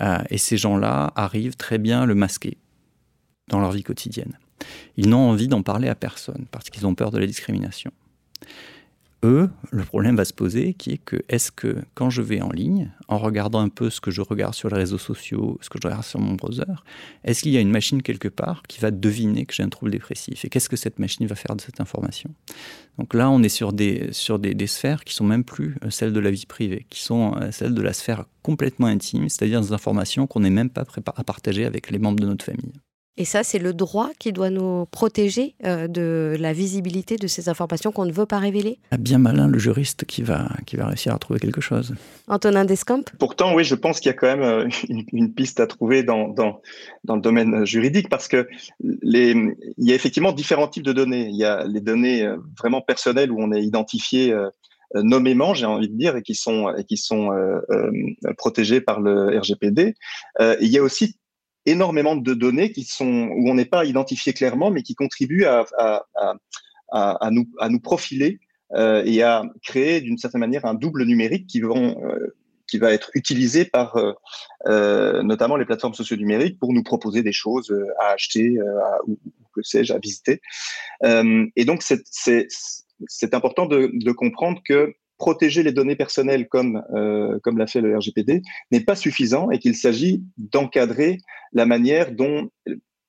Euh, 0.00 0.18
et 0.30 0.38
ces 0.38 0.56
gens-là 0.56 1.12
arrivent 1.16 1.56
très 1.56 1.76
bien 1.76 2.02
à 2.02 2.06
le 2.06 2.14
masquer 2.14 2.56
dans 3.48 3.60
leur 3.60 3.72
vie 3.72 3.82
quotidienne. 3.82 4.38
Ils 4.96 5.08
n'ont 5.08 5.30
envie 5.30 5.48
d'en 5.48 5.62
parler 5.62 5.88
à 5.88 5.94
personne 5.94 6.46
parce 6.50 6.70
qu'ils 6.70 6.86
ont 6.86 6.94
peur 6.94 7.10
de 7.10 7.18
la 7.18 7.26
discrimination 7.26 7.92
eux, 9.24 9.50
le 9.72 9.84
problème 9.84 10.16
va 10.16 10.24
se 10.24 10.32
poser 10.32 10.74
qui 10.74 10.92
est 10.92 10.98
que 10.98 11.16
est-ce 11.28 11.50
que 11.50 11.76
quand 11.94 12.08
je 12.08 12.22
vais 12.22 12.40
en 12.40 12.50
ligne, 12.50 12.92
en 13.08 13.18
regardant 13.18 13.58
un 13.58 13.68
peu 13.68 13.90
ce 13.90 14.00
que 14.00 14.10
je 14.10 14.20
regarde 14.20 14.54
sur 14.54 14.68
les 14.68 14.76
réseaux 14.76 14.98
sociaux, 14.98 15.58
ce 15.60 15.68
que 15.68 15.78
je 15.82 15.88
regarde 15.88 16.04
sur 16.04 16.20
mon 16.20 16.34
browser, 16.34 16.62
est-ce 17.24 17.42
qu'il 17.42 17.52
y 17.52 17.56
a 17.56 17.60
une 17.60 17.70
machine 17.70 18.02
quelque 18.02 18.28
part 18.28 18.62
qui 18.68 18.80
va 18.80 18.90
deviner 18.90 19.44
que 19.44 19.54
j'ai 19.54 19.64
un 19.64 19.68
trouble 19.68 19.90
dépressif 19.90 20.44
Et 20.44 20.48
qu'est-ce 20.48 20.68
que 20.68 20.76
cette 20.76 21.00
machine 21.00 21.26
va 21.26 21.34
faire 21.34 21.56
de 21.56 21.60
cette 21.60 21.80
information? 21.80 22.30
Donc 22.98 23.14
là, 23.14 23.28
on 23.30 23.42
est 23.42 23.48
sur 23.48 23.72
des, 23.72 24.12
sur 24.12 24.38
des, 24.38 24.66
sphères 24.66 25.04
qui 25.04 25.14
sont 25.14 25.24
même 25.24 25.44
plus 25.44 25.76
euh, 25.84 25.90
celles 25.90 26.12
de 26.12 26.20
la 26.20 26.30
vie 26.30 26.46
privée, 26.46 26.86
qui 26.90 27.00
sont 27.00 27.34
euh, 27.36 27.50
celles 27.50 27.74
de 27.74 27.82
la 27.82 27.92
sphère 27.92 28.24
complètement 28.42 28.86
intime, 28.86 29.28
c'est-à-dire 29.28 29.60
des 29.60 29.72
informations 29.72 30.26
qu'on 30.26 30.40
n'est 30.40 30.50
même 30.50 30.70
pas 30.70 30.84
prêt 30.84 31.02
à 31.16 31.24
partager 31.24 31.64
avec 31.64 31.90
les 31.90 31.98
membres 31.98 32.20
de 32.20 32.26
notre 32.26 32.44
famille. 32.44 32.72
Et 33.20 33.24
ça, 33.24 33.42
c'est 33.42 33.58
le 33.58 33.74
droit 33.74 34.10
qui 34.20 34.32
doit 34.32 34.48
nous 34.48 34.86
protéger 34.86 35.56
euh, 35.64 35.88
de 35.88 36.36
la 36.38 36.52
visibilité 36.52 37.16
de 37.16 37.26
ces 37.26 37.48
informations 37.48 37.90
qu'on 37.90 38.06
ne 38.06 38.12
veut 38.12 38.26
pas 38.26 38.38
révéler 38.38 38.78
ah, 38.92 38.96
Bien 38.96 39.18
malin 39.18 39.48
le 39.48 39.58
juriste 39.58 40.04
qui 40.04 40.22
va, 40.22 40.48
qui 40.66 40.76
va 40.76 40.86
réussir 40.86 41.12
à 41.12 41.18
trouver 41.18 41.40
quelque 41.40 41.60
chose. 41.60 41.96
Antonin 42.28 42.64
Descamps 42.64 43.02
Pourtant, 43.18 43.56
oui, 43.56 43.64
je 43.64 43.74
pense 43.74 43.98
qu'il 43.98 44.08
y 44.08 44.14
a 44.14 44.16
quand 44.16 44.28
même 44.28 44.42
euh, 44.42 44.68
une, 45.12 45.34
piste 45.34 45.58
à 45.58 45.66
trouver 45.66 46.04
dans, 46.04 46.28
dans, 46.28 46.62
dans, 47.02 47.16
le 47.16 47.20
domaine 47.20 47.64
juridique 47.64 48.08
parce 48.08 48.28
que 48.28 48.48
les, 49.02 49.32
il 49.32 49.88
y 49.88 49.90
a 49.90 49.96
effectivement 49.96 50.30
différents 50.30 50.68
types 50.68 50.84
de 50.84 50.92
données. 50.92 51.26
Il 51.26 51.36
y 51.36 51.44
a 51.44 51.64
les 51.66 51.80
données 51.80 52.22
euh, 52.24 52.36
vraiment 52.56 52.82
personnelles 52.82 53.32
où 53.32 53.42
on 53.42 53.50
est 53.50 53.64
identifié 53.64 54.32
nommément, 54.94 55.54
j'ai 55.54 55.66
envie 55.66 55.88
de 55.88 55.96
dire, 55.96 56.16
et 56.16 56.22
qui 56.22 56.34
sont, 56.34 56.72
et 56.74 56.84
qui 56.84 56.96
sont 56.96 57.30
protégées 58.38 58.80
par 58.80 59.00
le 59.00 59.38
RGPD. 59.38 59.94
il 60.60 60.68
y 60.68 60.78
a 60.78 60.82
aussi 60.82 61.16
énormément 61.70 62.16
de 62.16 62.34
données 62.34 62.72
qui 62.72 62.84
sont 62.84 63.28
où 63.30 63.48
on 63.48 63.54
n'est 63.54 63.64
pas 63.64 63.84
identifié 63.84 64.32
clairement, 64.32 64.70
mais 64.70 64.82
qui 64.82 64.94
contribuent 64.94 65.44
à, 65.44 65.66
à, 65.76 66.06
à, 66.90 67.30
nous, 67.30 67.80
profiler 67.80 68.40
euh, 68.72 69.02
et 69.04 69.22
à 69.22 69.44
créer 69.62 70.00
d'une 70.00 70.18
certaine 70.18 70.40
manière 70.40 70.64
un 70.64 70.74
double 70.74 71.04
numérique 71.04 71.46
qui 71.46 71.60
vont 71.60 71.96
euh, 72.04 72.34
qui 72.66 72.76
va 72.76 72.92
être 72.92 73.10
utilisé 73.14 73.64
par 73.64 73.96
euh, 74.66 75.22
notamment 75.22 75.56
les 75.56 75.64
plateformes 75.64 75.94
socio-numériques 75.94 76.58
pour 76.58 76.74
nous 76.74 76.82
proposer 76.82 77.22
des 77.22 77.32
choses 77.32 77.74
à 77.98 78.10
acheter 78.10 78.58
ou, 79.06 79.18
que 79.54 79.62
sais-je 79.62 79.94
à 79.94 79.98
visiter. 79.98 80.42
et 81.02 81.64
donc 81.64 81.82
c'est 81.82 83.34
important 83.34 83.64
de 83.64 84.12
comprendre 84.12 84.60
que 84.66 84.92
protéger 85.18 85.62
les 85.62 85.72
données 85.72 85.96
personnelles 85.96 86.48
comme, 86.48 86.82
euh, 86.94 87.38
comme 87.42 87.58
l'a 87.58 87.66
fait 87.66 87.80
le 87.80 87.96
RGPD 87.96 88.42
n'est 88.70 88.80
pas 88.80 88.94
suffisant 88.94 89.50
et 89.50 89.58
qu'il 89.58 89.74
s'agit 89.74 90.24
d'encadrer 90.36 91.18
la 91.52 91.66
manière 91.66 92.12
dont 92.12 92.48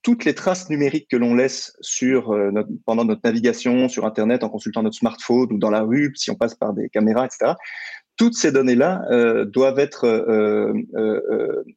toutes 0.02 0.26
les 0.26 0.34
traces 0.34 0.70
numériques 0.70 1.08
que 1.10 1.18
l'on 1.18 1.36
laisse 1.36 1.78
sur 1.82 2.32
euh, 2.32 2.52
pendant 2.86 3.06
notre 3.06 3.22
navigation 3.24 3.88
sur 3.90 4.06
Internet 4.06 4.44
en 4.44 4.50
consultant 4.50 4.84
notre 4.84 4.98
smartphone 4.98 5.54
ou 5.54 5.58
dans 5.58 5.70
la 5.70 5.82
rue, 5.82 6.12
si 6.16 6.32
on 6.32 6.36
passe 6.36 6.56
par 6.56 6.74
des 6.74 6.90
caméras, 6.90 7.26
etc., 7.26 7.54
toutes 8.18 8.36
ces 8.36 8.52
données-là 8.52 9.06
euh, 9.12 9.46
doivent 9.46 9.80
être 9.80 10.06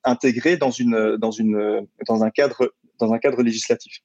intégrées 0.02 0.56
dans, 0.56 0.72
une, 0.72 1.16
dans, 1.16 1.30
une, 1.30 1.86
dans, 2.08 2.24
un 2.24 2.30
cadre, 2.30 2.72
dans 2.98 3.12
un 3.12 3.18
cadre 3.18 3.42
législatif. 3.42 4.00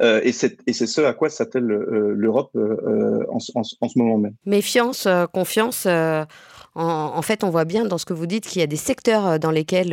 Euh, 0.00 0.20
et 0.24 0.32
c'est 0.32 0.56
ce 0.86 1.00
à 1.02 1.12
quoi 1.12 1.30
s'attelle 1.30 1.70
euh, 1.70 2.12
l'Europe 2.14 2.50
euh, 2.56 3.24
en, 3.30 3.38
ce 3.38 3.98
moment 3.98 4.18
même. 4.18 4.34
Méfiance, 4.46 5.08
confiance. 5.32 5.86
En, 6.74 7.22
fait, 7.22 7.42
on 7.42 7.50
voit 7.50 7.64
bien 7.64 7.84
dans 7.84 7.98
ce 7.98 8.04
que 8.04 8.12
vous 8.12 8.26
dites 8.26 8.46
qu'il 8.46 8.60
y 8.60 8.62
a 8.62 8.68
des 8.68 8.76
secteurs 8.76 9.40
dans 9.40 9.50
lesquels 9.50 9.90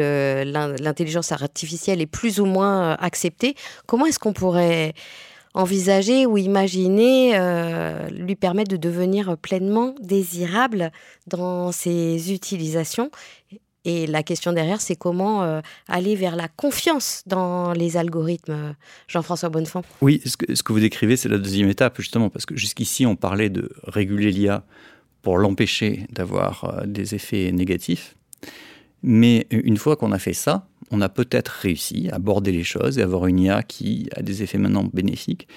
l'intelligence 0.51 1.31
artificielle 1.31 2.01
est 2.01 2.05
plus 2.05 2.39
ou 2.39 2.45
moins 2.45 2.93
acceptée. 2.93 3.55
Comment 3.87 4.05
est-ce 4.05 4.19
qu'on 4.19 4.33
pourrait 4.33 4.93
envisager 5.55 6.25
ou 6.25 6.37
imaginer 6.37 7.39
lui 8.11 8.35
permettre 8.35 8.69
de 8.69 8.77
devenir 8.77 9.35
pleinement 9.37 9.95
désirable 9.99 10.91
dans 11.25 11.71
ses 11.71 12.31
utilisations? 12.31 13.09
Et 13.85 14.07
la 14.07 14.23
question 14.23 14.51
derrière, 14.51 14.81
c'est 14.81 14.95
comment 14.95 15.43
euh, 15.43 15.61
aller 15.87 16.15
vers 16.15 16.35
la 16.35 16.47
confiance 16.47 17.23
dans 17.27 17.71
les 17.73 17.97
algorithmes, 17.97 18.75
Jean-François 19.07 19.49
Bonnefond? 19.49 19.83
Oui, 20.01 20.21
ce 20.25 20.37
que, 20.37 20.53
ce 20.53 20.63
que 20.63 20.73
vous 20.73 20.79
décrivez, 20.79 21.15
c'est 21.15 21.29
la 21.29 21.37
deuxième 21.37 21.69
étape, 21.69 21.95
justement, 21.97 22.29
parce 22.29 22.45
que 22.45 22.55
jusqu'ici, 22.55 23.05
on 23.05 23.15
parlait 23.15 23.49
de 23.49 23.69
réguler 23.83 24.31
l'IA 24.31 24.63
pour 25.21 25.37
l'empêcher 25.37 26.07
d'avoir 26.09 26.63
euh, 26.63 26.85
des 26.85 27.15
effets 27.15 27.51
négatifs. 27.51 28.15
Mais 29.03 29.45
une 29.51 29.77
fois 29.77 29.95
qu'on 29.95 30.11
a 30.11 30.19
fait 30.19 30.33
ça, 30.33 30.67
on 30.89 30.99
a 31.01 31.09
peut-être 31.09 31.49
réussi 31.49 32.09
à 32.11 32.15
aborder 32.15 32.51
les 32.51 32.63
choses 32.63 32.97
et 32.97 33.03
avoir 33.03 33.27
une 33.27 33.39
IA 33.39 33.61
qui 33.61 34.09
a 34.15 34.23
des 34.23 34.41
effets 34.41 34.57
maintenant 34.57 34.89
bénéfiques. 34.91 35.47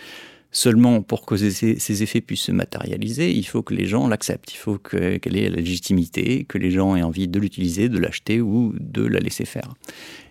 Seulement, 0.51 1.03
pour 1.03 1.27
que 1.27 1.37
ces, 1.37 2.03
effets 2.03 2.23
puissent 2.23 2.43
se 2.43 2.53
matérialiser, 2.53 3.37
il 3.37 3.47
faut 3.47 3.63
que 3.63 3.75
les 3.75 3.85
gens 3.85 4.09
l'acceptent. 4.09 4.55
Il 4.55 4.57
faut 4.57 4.79
qu'elle 4.79 5.37
ait 5.37 5.51
la 5.51 5.57
légitimité, 5.57 6.45
que 6.45 6.57
les 6.57 6.71
gens 6.71 6.97
aient 6.97 7.03
envie 7.03 7.29
de 7.29 7.39
l'utiliser, 7.39 7.91
de 7.91 7.99
l'acheter 7.99 8.41
ou 8.41 8.75
de 8.81 9.05
la 9.05 9.21
laisser 9.21 9.45
faire. 9.45 9.75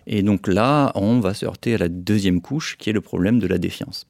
Et 0.08 0.22
donc 0.22 0.48
là, 0.48 0.90
on 0.96 1.20
va 1.20 1.34
se 1.34 1.46
heurter 1.46 1.74
à 1.74 1.78
la 1.78 1.88
deuxième 1.88 2.40
couche, 2.40 2.76
qui 2.78 2.90
est 2.90 2.92
le 2.92 3.00
problème 3.00 3.38
de 3.38 3.46
la 3.46 3.58
défiance. 3.58 4.08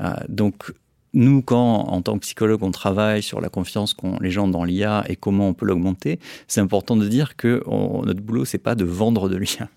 Euh, 0.00 0.12
donc, 0.28 0.72
nous, 1.12 1.40
quand, 1.42 1.82
en 1.82 2.02
tant 2.02 2.14
que 2.14 2.20
psychologue, 2.20 2.64
on 2.64 2.72
travaille 2.72 3.22
sur 3.22 3.40
la 3.40 3.48
confiance 3.48 3.94
qu'ont 3.94 4.18
les 4.20 4.32
gens 4.32 4.48
dans 4.48 4.64
l'IA 4.64 5.04
et 5.08 5.14
comment 5.14 5.48
on 5.48 5.54
peut 5.54 5.66
l'augmenter, 5.66 6.18
c'est 6.48 6.60
important 6.60 6.96
de 6.96 7.06
dire 7.06 7.36
que 7.36 7.62
notre 8.04 8.20
boulot, 8.20 8.44
c'est 8.44 8.58
pas 8.58 8.74
de 8.74 8.84
vendre 8.84 9.28
de 9.28 9.36
l'IA. 9.36 9.68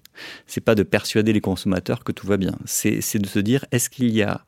C'est 0.47 0.61
pas 0.61 0.73
de 0.73 0.81
persuader 0.81 1.31
les 1.31 1.41
consommateurs 1.41 2.03
que 2.03 2.11
tout 2.11 2.25
va 2.25 2.37
bien. 2.37 2.57
C'est 2.65 3.19
de 3.19 3.27
se 3.27 3.37
dire, 3.37 3.65
est-ce 3.71 3.87
qu'il 3.91 4.09
y 4.09 4.23
a 4.23 4.41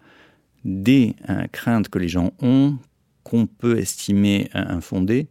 des 0.65 1.15
euh, 1.29 1.47
craintes 1.51 1.89
que 1.89 1.99
les 1.99 2.07
gens 2.07 2.31
ont 2.41 2.77
qu'on 3.23 3.45
peut 3.45 3.77
estimer 3.77 4.49
infondées 4.53 5.27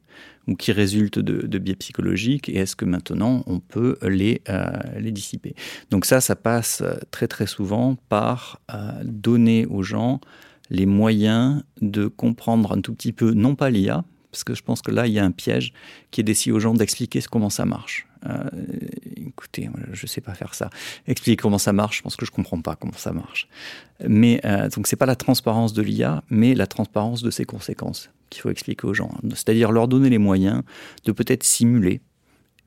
ou 0.47 0.55
qui 0.55 0.73
résultent 0.73 1.19
de, 1.19 1.59
biais 1.59 1.75
psychologiques 1.75 2.49
et 2.49 2.57
est-ce 2.57 2.77
que 2.77 2.85
maintenant 2.85 3.43
on 3.47 3.59
peut 3.59 3.97
les, 4.03 4.43
euh, 4.49 4.71
les 4.99 5.11
dissiper? 5.11 5.55
Donc 5.91 6.05
ça, 6.05 6.21
ça 6.21 6.37
passe 6.37 6.81
euh, 6.83 6.95
très 7.11 7.27
très 7.27 7.47
souvent 7.47 7.97
par 8.09 8.61
donner 9.03 9.67
aux 9.67 9.83
gens 9.83 10.21
les 10.71 10.87
moyens 10.87 11.65
de 11.81 12.07
comprendre 12.07 12.73
un 12.73 12.81
tout 12.81 12.95
petit 12.95 13.13
peu, 13.13 13.33
non 13.33 13.55
pas 13.55 13.71
l'IA, 13.71 14.05
parce 14.31 14.45
que 14.45 14.55
je 14.55 14.63
pense 14.63 14.83
que 14.83 14.91
là, 14.91 15.07
il 15.07 15.13
y 15.13 15.19
a 15.19 15.25
un 15.25 15.31
piège 15.31 15.73
qui 16.11 16.21
est 16.21 16.25
d'essayer 16.25 16.53
aux 16.53 16.61
gens 16.61 16.75
d'expliquer 16.75 17.21
comment 17.31 17.51
ça 17.51 17.65
marche. 17.65 18.07
Euh, 18.27 18.49
écoutez, 19.17 19.71
je 19.93 20.03
ne 20.03 20.09
sais 20.09 20.21
pas 20.21 20.35
faire 20.35 20.55
ça. 20.55 20.71
Expliquer 21.07 21.37
comment 21.37 21.59
ça 21.59 21.73
marche, 21.73 21.99
je 21.99 22.03
pense 22.03 22.17
que 22.17 22.27
je 22.27 22.31
ne 22.31 22.37
comprends 22.37 22.61
pas 22.61 22.77
comment 22.77 22.93
ça 22.97 23.13
marche. 23.13 23.49
Mais 24.07 24.41
euh, 24.45 24.69
donc, 24.69 24.87
ce 24.87 24.95
n'est 24.95 24.99
pas 24.99 25.07
la 25.07 25.17
transparence 25.17 25.73
de 25.73 25.83
l'IA, 25.83 26.23
mais 26.29 26.55
la 26.55 26.67
transparence 26.67 27.23
de 27.23 27.31
ses 27.31 27.45
conséquences 27.45 28.11
qu'il 28.31 28.43
faut 28.43 28.51
expliquer 28.51 28.87
aux 28.87 28.95
gens. 28.95 29.11
C'est-à-dire 29.31 29.73
leur 29.73 29.89
donner 29.89 30.11
les 30.11 30.19
moyens 30.19 30.63
de 31.05 31.13
peut-être 31.13 31.45
simuler 31.45 32.01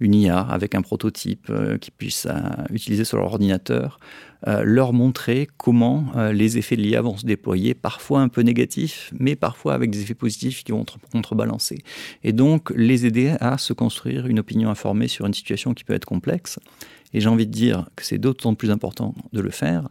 une 0.02 0.16
IA 0.16 0.40
avec 0.40 0.76
un 0.76 0.82
prototype 0.82 1.48
euh, 1.50 1.78
qu'ils 1.78 1.94
puissent 1.94 2.28
euh, 2.30 2.40
utiliser 2.72 3.06
sur 3.06 3.18
leur 3.18 3.28
ordinateur, 3.28 4.00
euh, 4.48 4.64
leur 4.66 4.92
montrer 4.92 5.48
comment 5.58 6.12
les 6.34 6.58
effets 6.58 6.76
de 6.76 6.82
l'IA 6.82 7.02
vont 7.02 7.16
se 7.16 7.26
déployer, 7.26 7.76
parfois 7.76 8.22
un 8.22 8.28
peu 8.28 8.42
négatifs, 8.42 9.14
mais 9.18 9.36
parfois 9.36 9.76
avec 9.76 9.92
des 9.92 10.02
effets 10.02 10.16
positifs 10.16 10.64
qui 10.64 10.72
vont 10.72 10.84
contrebalancer. 11.12 11.84
Et 12.24 12.34
donc 12.34 12.72
les 12.76 13.06
aider 13.06 13.36
à 13.40 13.60
se 13.60 13.72
construire 13.72 14.26
une 14.26 14.40
opinion 14.40 14.70
informée 14.70 15.08
sur 15.08 15.28
une 15.28 15.34
situation 15.34 15.76
qui 15.76 15.84
peut 15.84 15.94
être 15.94 16.06
complexe. 16.06 16.60
Et 17.14 17.22
j'ai 17.22 17.30
envie 17.30 17.46
de 17.46 17.52
dire 17.52 17.88
que 17.96 18.04
c'est 18.04 18.18
d'autant 18.18 18.56
plus 18.56 18.72
important 18.72 19.14
de 19.32 19.42
le 19.42 19.52
faire 19.52 19.90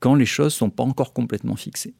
quand 0.00 0.16
les 0.16 0.26
choses 0.26 0.54
ne 0.54 0.58
sont 0.58 0.70
pas 0.70 0.82
encore 0.82 1.12
complètement 1.12 1.54
fixées, 1.54 1.94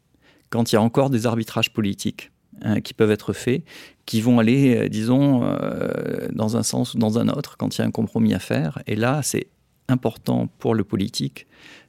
quand 0.51 0.73
il 0.73 0.75
y 0.75 0.79
a 0.79 0.83
encore 0.83 1.09
des 1.09 1.27
arbitrages 1.27 1.73
politiques 1.73 2.32
Hein, 2.61 2.81
qui 2.81 2.95
peuvent 2.95 3.11
être 3.11 3.33
faits, 3.33 3.63
qui 4.07 4.21
vont 4.21 4.39
aller, 4.39 4.77
euh, 4.77 4.89
disons, 4.89 5.43
euh, 5.43 6.29
dans 6.33 6.57
un 6.57 6.63
sens 6.63 6.95
ou 6.95 6.99
dans 6.99 7.19
un 7.19 7.29
autre 7.29 7.57
quand 7.57 7.77
il 7.77 7.81
y 7.81 7.83
a 7.83 7.87
un 7.87 7.91
compromis 7.91 8.35
à 8.35 8.39
faire. 8.39 8.81
Et 8.87 8.95
là, 8.95 9.21
c'est 9.23 9.49
important 9.89 10.49
pour 10.59 10.75
le 10.75 10.85
politique 10.85 11.47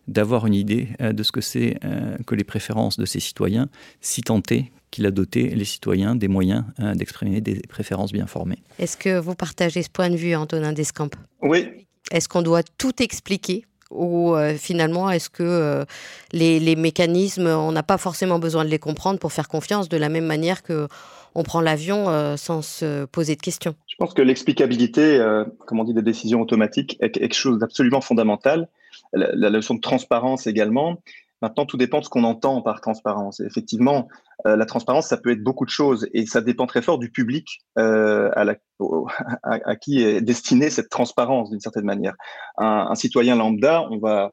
d'avoir 0.07 0.47
une 0.47 0.55
idée 0.55 0.89
euh, 0.99 1.13
de 1.13 1.21
ce 1.21 1.31
que 1.31 1.41
c'est 1.41 1.77
que 2.25 2.33
les 2.33 2.43
préférences 2.43 2.97
de 2.97 3.05
ses 3.05 3.19
citoyens, 3.19 3.67
si 4.01 4.21
tant 4.21 4.41
est 4.49 4.71
qu'il 4.89 5.05
a 5.05 5.11
doté 5.11 5.49
les 5.49 5.65
citoyens 5.65 6.15
des 6.15 6.27
moyens 6.27 6.63
d'exprimer 6.95 7.41
des 7.41 7.61
préférences 7.67 8.11
bien 8.11 8.27
formées. 8.27 8.59
Est-ce 8.79 8.95
que 8.95 9.19
vous 9.19 9.35
partagez 9.35 9.83
ce 9.83 9.89
point 9.89 10.09
de 10.09 10.15
vue, 10.15 10.35
Antonin 10.35 10.71
Descamps 10.71 11.09
Oui. 11.41 11.67
Est-ce 12.11 12.29
qu'on 12.29 12.43
doit 12.43 12.63
tout 12.77 13.01
expliquer 13.01 13.65
Ou 13.93 14.35
finalement, 14.57 15.09
est-ce 15.09 15.29
que 15.29 15.85
les, 16.31 16.59
les, 16.59 16.75
mécanismes, 16.75 17.47
on 17.47 17.71
n'a 17.71 17.83
pas 17.83 17.97
forcément 17.97 18.39
besoin 18.39 18.65
de 18.65 18.69
les 18.69 18.79
comprendre 18.79 19.19
pour 19.19 19.31
faire 19.31 19.47
confiance 19.47 19.89
de 19.89 19.97
la 19.97 20.09
même 20.09 20.25
manière 20.25 20.63
que 20.63 20.87
on 21.35 21.43
prend 21.43 21.61
l'avion 21.61 22.35
sans 22.37 22.61
se 22.61 23.05
poser 23.05 23.35
de 23.35 23.41
questions? 23.41 23.75
Je 23.87 23.95
pense 23.97 24.13
que 24.13 24.21
l'explicabilité, 24.21 25.19
comme 25.65 25.79
on 25.79 25.83
dit, 25.83 25.93
des 25.93 26.01
décisions 26.01 26.41
automatiques 26.41 26.97
est 26.99 27.11
quelque 27.11 27.35
chose 27.35 27.59
d'absolument 27.59 28.01
fondamental. 28.01 28.67
La, 29.11 29.29
la, 29.33 29.49
leçon 29.49 29.75
de 29.75 29.81
transparence 29.81 30.47
également. 30.47 30.97
Maintenant, 31.43 31.65
tout 31.65 31.75
dépend 31.75 31.99
de 31.99 32.05
ce 32.05 32.09
qu'on 32.09 32.23
entend 32.23 32.61
par 32.61 32.79
transparence. 32.79 33.41
effectivement, 33.41 34.07
euh, 34.47 34.55
la 34.55 34.65
transparence, 34.65 35.07
ça 35.07 35.17
peut 35.17 35.29
être 35.29 35.43
beaucoup 35.43 35.65
de 35.65 35.69
choses 35.69 36.07
et 36.13 36.25
ça 36.25 36.39
dépend 36.39 36.67
très 36.67 36.81
fort 36.81 36.97
du 36.97 37.11
public 37.11 37.59
euh, 37.77 38.31
à, 38.33 39.75
qui 39.75 40.01
est 40.01 40.21
destinée 40.21 40.69
cette 40.69 40.87
transparence 40.87 41.49
d'une 41.49 41.59
certaine 41.59 41.83
manière. 41.83 42.15
Un, 42.57 42.95
citoyen 42.95 43.35
lambda, 43.35 43.85
on 43.91 43.99
va 43.99 44.31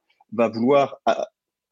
vouloir 0.51 1.01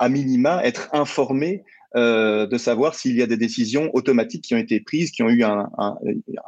à 0.00 0.08
minima 0.08 0.64
être 0.64 0.88
informé 0.92 1.62
euh, 1.96 2.46
de 2.46 2.58
savoir 2.58 2.94
s'il 2.94 3.16
y 3.16 3.22
a 3.22 3.26
des 3.26 3.36
décisions 3.36 3.90
automatiques 3.94 4.44
qui 4.44 4.54
ont 4.54 4.58
été 4.58 4.80
prises, 4.80 5.10
qui 5.10 5.22
ont 5.22 5.28
eu 5.28 5.42
un, 5.42 5.68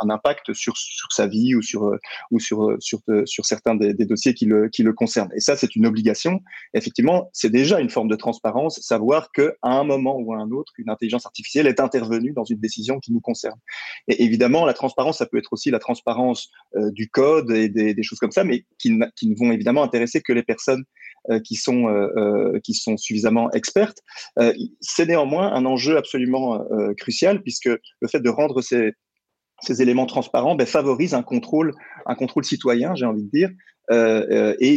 impact 0.00 0.52
sur, 0.52 0.76
sur, 0.76 1.12
sa 1.12 1.26
vie 1.26 1.54
ou 1.54 1.62
sur, 1.62 1.92
ou 2.30 2.40
sur, 2.40 2.76
sur, 2.80 3.00
sur 3.24 3.46
certains 3.46 3.74
des, 3.74 3.94
dossiers 3.94 4.34
qui 4.34 4.46
le, 4.46 4.68
qui 4.68 4.82
le 4.82 4.92
concernent. 4.92 5.30
Et 5.34 5.40
ça, 5.40 5.56
c'est 5.56 5.76
une 5.76 5.86
obligation. 5.86 6.40
effectivement, 6.74 7.30
c'est 7.32 7.50
déjà 7.50 7.80
une 7.80 7.90
forme 7.90 8.08
de 8.08 8.16
transparence, 8.16 8.80
savoir 8.80 9.30
qu'à 9.32 9.52
un 9.62 9.84
moment 9.84 10.16
ou 10.18 10.34
à 10.34 10.38
un 10.38 10.50
autre, 10.50 10.72
une 10.78 10.90
intelligence 10.90 11.26
artificielle 11.26 11.66
est 11.66 11.80
intervenue 11.80 12.32
dans 12.32 12.44
une 12.44 12.58
décision 12.58 13.00
qui 13.00 13.12
nous 13.12 13.20
concerne. 13.20 13.58
Et 14.08 14.24
évidemment, 14.24 14.66
la 14.66 14.74
transparence, 14.74 15.18
ça 15.18 15.26
peut 15.26 15.38
être 15.38 15.52
aussi 15.52 15.70
la 15.70 15.78
transparence 15.78 16.50
euh, 16.76 16.90
du 16.90 17.08
code 17.08 17.50
et 17.50 17.68
des, 17.68 17.94
des, 17.94 18.02
choses 18.02 18.18
comme 18.18 18.32
ça, 18.32 18.44
mais 18.44 18.64
qui, 18.78 18.98
qui 19.16 19.28
ne 19.28 19.36
vont 19.36 19.52
évidemment 19.52 19.82
intéresser 19.82 20.20
que 20.20 20.32
les 20.32 20.42
personnes 20.42 20.84
qui, 21.44 21.54
sont, 21.54 21.88
euh, 21.88 22.08
euh, 22.16 22.60
qui 22.60 22.74
sont 22.74 22.96
suffisamment 22.96 23.50
expertes. 23.52 23.98
c'est 24.80 25.06
néanmoins 25.06 25.52
un 25.52 25.64
enjeu 25.64 25.96
absolument 25.96 26.64
crucial 26.96 27.42
puisque 27.42 27.66
le 27.66 28.08
fait 28.08 28.20
de 28.20 28.30
rendre 28.30 28.62
ces, 28.62 28.92
ces 29.62 29.82
éléments 29.82 30.06
transparents 30.06 30.54
ben, 30.54 30.66
favorise 30.66 31.14
un 31.14 31.22
contrôle, 31.22 31.72
un 32.06 32.14
contrôle 32.14 32.44
citoyen, 32.44 32.94
j'ai 32.94 33.06
envie 33.06 33.24
de 33.24 33.30
dire, 33.30 33.50
et 33.92 34.74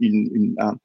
une, 0.00 0.28
une, 0.32 0.54
un, 0.58 0.76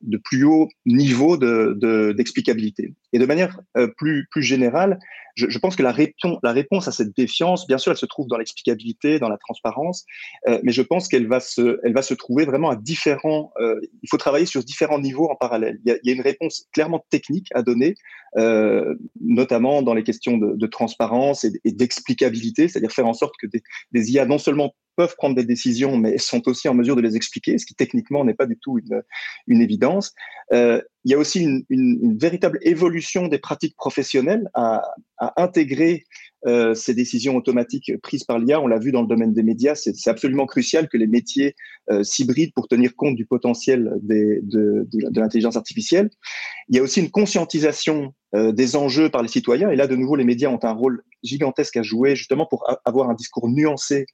de 0.00 0.16
plus 0.18 0.44
haut 0.44 0.68
niveau 0.84 1.36
d'explicabilité. 1.36 2.88
De, 2.88 2.94
et 3.12 3.18
de 3.18 3.26
manière 3.26 3.60
euh, 3.76 3.88
plus, 3.96 4.26
plus 4.30 4.42
générale, 4.42 4.98
je, 5.36 5.58
pense 5.58 5.76
que 5.76 5.82
la, 5.82 5.94
la 6.42 6.52
réponse 6.52 6.88
à 6.88 6.92
cette 6.92 7.14
défiance, 7.14 7.66
bien 7.66 7.76
sûr, 7.76 7.92
elle 7.92 7.98
se 7.98 8.06
trouve 8.06 8.26
dans 8.26 8.38
l'explicabilité, 8.38 9.18
dans 9.18 9.28
la 9.28 9.36
transparence, 9.36 10.06
euh, 10.48 10.58
mais 10.62 10.72
je 10.72 10.80
pense 10.80 11.08
qu'elle 11.08 11.28
va, 11.28 11.40
se, 11.40 11.78
va 11.92 12.02
se 12.02 12.14
trouver 12.14 12.46
vraiment 12.46 12.70
à 12.70 12.76
différents... 12.76 13.52
Euh, 13.60 13.78
il 14.02 14.08
faut 14.08 14.16
travailler 14.16 14.46
sur 14.46 14.64
différents 14.64 14.98
niveaux 14.98 15.28
en 15.30 15.36
parallèle. 15.36 15.78
Il 15.84 16.00
y 16.04 16.10
a, 16.10 16.14
une 16.14 16.22
réponse 16.22 16.66
clairement 16.72 17.04
technique 17.10 17.48
à 17.54 17.62
donner, 17.62 17.94
euh, 18.38 18.94
notamment 19.20 19.82
dans 19.82 19.92
les 19.92 20.04
questions 20.04 20.38
de, 20.38 20.54
de 20.56 20.66
transparence 20.66 21.44
et, 21.44 21.52
d'explicabilité, 21.66 22.68
c'est-à-dire 22.68 22.92
faire 22.92 23.06
en 23.06 23.14
sorte 23.14 23.34
que 23.38 23.46
des, 23.46 23.62
des 23.92 24.12
IA 24.12 24.24
non 24.24 24.38
seulement 24.38 24.74
peuvent 24.96 25.14
prendre 25.16 25.36
des 25.36 25.44
décisions, 25.44 25.96
mais 25.98 26.16
sont 26.16 26.48
aussi 26.48 26.68
en 26.68 26.74
mesure 26.74 26.96
de 26.96 27.02
les 27.02 27.16
expliquer, 27.16 27.58
ce 27.58 27.66
qui 27.66 27.74
techniquement 27.74 28.24
n'est 28.24 28.34
pas 28.34 28.46
du 28.46 28.56
tout 28.56 28.78
une, 28.78 29.02
une 29.46 29.60
évidence. 29.66 30.14
Euh, 30.52 30.80
il 31.04 31.12
y 31.12 31.14
a 31.14 31.18
aussi 31.18 31.40
une, 31.68 32.18
véritable 32.18 32.58
évolution 32.62 33.28
des 33.28 33.38
pratiques 33.38 33.76
professionnelles 33.76 34.48
à, 34.54 34.82
intégrer 35.36 36.04
euh, 36.46 36.74
ces 36.74 36.94
décisions 36.94 37.36
automatiques 37.36 37.92
prises 38.02 38.24
par 38.24 38.38
l'IA. 38.38 38.60
On 38.60 38.66
l'a 38.66 38.78
vu 38.78 38.92
dans 38.92 39.02
le 39.02 39.06
domaine 39.06 39.32
des 39.32 39.42
médias, 39.42 39.74
c'est 39.74 40.10
absolument 40.10 40.46
crucial 40.46 40.88
que 40.88 40.96
les 40.96 41.06
métiers 41.06 41.54
euh, 41.90 42.02
s'hybrident 42.02 42.52
pour 42.54 42.68
tenir 42.68 42.94
compte 42.96 43.14
du 43.14 43.24
potentiel 43.24 43.98
de, 44.02 44.42
l'intelligence 45.14 45.56
artificielle. 45.56 46.10
Il 46.68 46.76
y 46.76 46.78
a 46.80 46.82
aussi 46.82 47.00
une 47.00 47.10
conscientisation 47.10 48.12
des 48.34 48.76
enjeux 48.76 49.08
par 49.08 49.22
les 49.22 49.28
citoyens. 49.28 49.70
Et 49.70 49.76
là, 49.76 49.86
de 49.86 49.96
nouveau, 49.96 50.14
les 50.14 50.24
médias 50.24 50.50
ont 50.50 50.62
un 50.62 50.72
rôle 50.72 51.02
gigantesque 51.22 51.78
à 51.78 51.82
jouer 51.82 52.16
justement 52.16 52.44
pour 52.44 52.66
avoir 52.84 53.08
un 53.08 53.14
discours 53.14 53.48
nuancé 53.48 54.04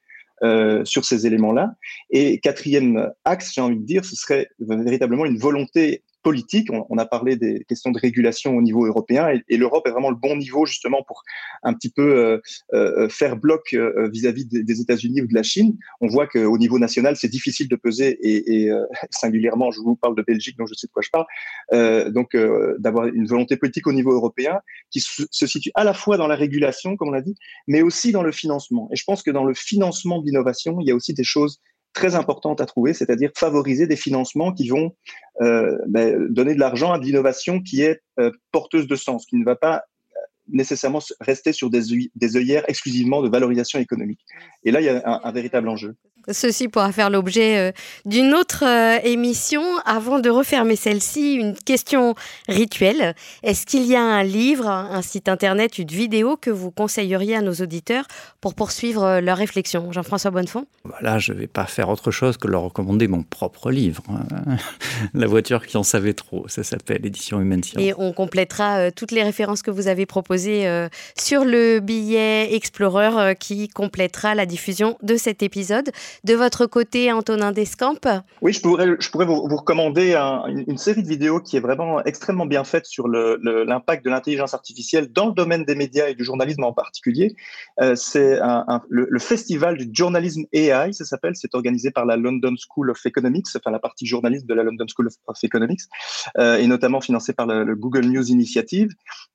euh, 0.45 0.85
sur 0.85 1.05
ces 1.05 1.27
éléments-là. 1.27 1.75
Et 2.11 2.39
quatrième 2.41 3.11
axe, 3.25 3.53
j'ai 3.55 3.61
envie 3.61 3.77
de 3.77 3.85
dire, 3.85 4.05
ce 4.05 4.17
serait 4.17 4.49
véritablement 4.59 5.25
une 5.25 5.39
volonté 5.39 6.03
politique. 6.23 6.69
On, 6.71 6.99
a 6.99 7.07
parlé 7.07 7.37
des 7.37 7.65
questions 7.69 7.91
de 7.91 7.99
régulation 7.99 8.57
au 8.57 8.63
niveau 8.63 8.87
européen 8.87 9.29
et, 9.49 9.57
l'Europe 9.57 9.87
est 9.87 9.91
vraiment 9.91 10.11
le 10.11 10.17
bon 10.17 10.37
niveau 10.37 10.67
justement 10.67 11.03
pour 11.03 11.23
un 11.63 11.75
petit 11.75 11.91
peu 11.91 12.17
euh, 12.17 12.41
euh, 12.73 13.09
faire 13.09 13.37
bloc 13.37 13.75
euh, 13.75 14.09
vis-à-vis 14.13 14.47
des, 14.47 14.81
États-Unis 14.81 15.23
ou 15.23 15.27
de 15.27 15.35
la 15.35 15.43
Chine. 15.43 15.77
On 16.01 16.09
voit 16.09 16.27
qu'au 16.27 16.59
niveau 16.59 16.79
national, 16.79 17.17
c'est 17.17 17.29
difficile 17.29 17.69
de 17.69 17.77
peser 17.77 18.19
et, 18.23 18.65
et 18.65 18.73
singulièrement, 19.11 19.71
je 19.71 19.81
vous 19.81 19.97
parle 19.97 20.17
de 20.17 20.23
Belgique, 20.23 20.57
donc 20.57 20.69
je 20.69 20.75
sais 20.75 20.87
de 20.87 20.93
quoi 20.93 21.03
je 21.03 21.11
parle. 21.11 22.13
donc, 22.13 22.37
d'avoir 22.79 23.07
une 23.07 23.27
volonté 23.27 23.57
politique 23.57 23.87
au 23.87 23.93
niveau 23.93 24.13
européen 24.13 24.61
qui 24.91 25.01
se, 25.01 25.25
se, 25.31 25.47
situe 25.47 25.71
à 25.75 25.85
la 25.85 25.95
fois 25.95 26.17
dans 26.17 26.27
la 26.27 26.37
régulation, 26.37 26.97
comme 26.97 27.09
on 27.09 27.13
l'a 27.13 27.23
dit, 27.23 27.35
mais 27.67 27.83
aussi 27.83 28.13
dans 28.13 28.23
le 28.23 28.33
financement. 28.33 28.89
Et 28.93 28.97
je 28.97 29.05
pense 29.05 29.23
que 29.23 29.31
dans 29.31 29.45
le 29.45 29.55
financement 29.55 30.21
de 30.21 30.27
l'innovation, 30.27 30.79
il 30.81 30.89
y 30.89 30.91
a 30.91 30.95
aussi 30.95 31.15
des 31.15 31.25
choses 31.25 31.61
très 31.93 32.15
importante 32.15 32.61
à 32.61 32.67
trouver, 32.67 32.95
c'est-à-dire 32.95 33.31
favoriser 33.37 33.87
des 33.87 33.97
financements 33.97 34.53
qui 34.53 34.69
vont 34.69 34.95
euh, 35.41 35.79
ben, 35.87 36.27
donner 36.29 36.55
de 36.55 36.61
l'argent 36.61 36.93
à 36.93 36.99
de 36.99 37.05
l'innovation 37.05 37.61
qui 37.61 37.83
est 37.83 38.01
euh, 38.19 38.31
porteuse 38.51 38.87
de 38.87 38.97
sens, 38.97 39.27
qui 39.27 39.37
ne 39.37 39.45
va 39.45 39.57
pas 39.57 39.77
euh, 39.77 40.21
nécessairement 40.49 41.01
rester 41.21 41.53
sur 41.53 41.71
des, 41.71 42.11
des 42.15 42.37
œillères 42.37 42.65
exclusivement 42.69 43.23
de 43.23 43.29
valorisation 43.29 43.79
économique. 43.79 44.25
Et 44.65 44.71
là, 44.71 44.81
il 44.81 44.85
y 44.85 44.89
a 44.89 45.03
un, 45.05 45.21
un 45.25 45.33
véritable 45.33 45.69
enjeu. 45.69 45.97
Ceci 46.31 46.69
pourra 46.69 46.93
faire 46.93 47.11
l'objet 47.11 47.59
euh, 47.59 47.73
d'une 48.05 48.33
autre 48.35 48.65
euh, 48.65 48.99
émission. 49.03 49.63
Avant 49.85 50.21
de 50.21 50.31
refermer 50.31 50.77
celle-ci, 50.77 51.35
une 51.35 51.55
question 51.55 52.15
rituelle. 52.49 53.15
Est-ce 53.43 53.67
qu'il 53.67 53.85
y 53.87 53.97
a 53.97 54.03
un 54.03 54.23
livre, 54.23 54.69
un 54.69 55.03
site 55.03 55.29
internet, 55.29 55.79
une 55.79 55.89
vidéo 55.89 56.37
que 56.37 56.51
vous 56.51 56.71
conseilleriez 56.71 57.37
à 57.37 57.43
nos 57.43 57.55
auditeurs 57.55 58.07
pour 58.41 58.55
poursuivre 58.55 59.03
euh, 59.03 59.21
leur 59.21 59.37
réflexion? 59.37 59.91
Jean-François 59.91 60.31
Bonnefond 60.31 60.67
Là, 61.01 61.19
je 61.19 61.33
ne 61.33 61.39
vais 61.39 61.47
pas 61.49 61.67
faire 61.67 61.89
autre 61.89 62.11
chose 62.11 62.37
que 62.37 62.47
leur 62.47 62.63
recommander 62.63 63.09
mon 63.09 63.23
propre 63.25 63.71
livre. 63.73 64.03
Hein. 64.09 64.57
La 65.15 65.27
voiture 65.27 65.67
qui 65.67 65.77
en 65.77 65.83
savait 65.83 66.15
trop, 66.15 66.47
ça 66.49 66.63
s'appelle 66.63 67.05
Édition 67.05 67.41
Humaine 67.41 67.65
Science. 67.65 67.83
Et 67.83 67.95
on 67.99 68.13
complétera 68.13 68.93
toutes 68.93 69.11
les 69.11 69.23
références 69.23 69.63
que 69.63 69.71
vous 69.71 69.89
avez 69.89 70.07
proposées 70.07 70.89
sur 71.19 71.45
le 71.45 71.81
billet 71.81 72.55
Explorer 72.55 73.35
qui 73.37 73.69
complétera 73.69 74.35
la 74.35 74.47
diffusion 74.53 74.99
de 75.03 75.17
cet 75.17 75.43
épisode. 75.43 75.91
De 76.25 76.35
votre 76.35 76.67
côté, 76.67 77.11
Antonin 77.11 77.53
Descamps 77.53 78.05
Oui, 78.43 78.53
je 78.53 78.61
pourrais, 78.61 79.25
vous, 79.25 79.57
recommander 79.57 80.13
un, 80.15 80.45
une, 80.47 80.77
série 80.77 81.03
de 81.03 81.09
vidéos 81.09 81.41
qui 81.41 81.57
est 81.57 81.61
vraiment 81.61 82.05
extrêmement 82.05 82.45
bien 82.45 82.65
faite 82.65 82.85
sur 82.85 83.09
l'impact 83.09 84.05
de 84.05 84.11
l'intelligence 84.11 84.53
artificielle 84.53 85.11
dans 85.11 85.27
le 85.27 85.33
domaine 85.33 85.65
des 85.65 85.75
médias 85.75 86.09
et 86.09 86.15
du 86.15 86.23
journalisme 86.23 86.65
en 86.65 86.75
particulier. 86.75 87.35
Euh, 87.81 87.95
C'est 87.97 88.39
le, 88.91 89.19
festival 89.19 89.79
du 89.79 89.89
journalisme 89.95 90.45
AI, 90.53 90.93
ça 90.93 91.07
s'appelle. 91.07 91.35
C'est 91.35 91.55
organisé 91.55 91.91
par 91.91 92.05
la 92.05 92.17
London 92.17 92.55
School 92.57 92.91
of 92.91 93.07
Economics, 93.07 93.47
enfin 93.57 93.71
la 93.71 93.79
partie 93.79 94.05
journaliste 94.05 94.47
de 94.47 94.55
la 94.55 94.65
London 94.65 94.87
School 94.95 95.09
of, 95.27 95.39
Economics, 95.43 95.81
euh, 96.39 96.59
et 96.59 96.67
notamment 96.67 97.01
financé 97.01 97.33
par 97.33 97.47
le, 97.47 97.65
le, 97.65 97.75
Google 97.75 98.05
News 98.07 98.29
Initiative. 98.29 98.91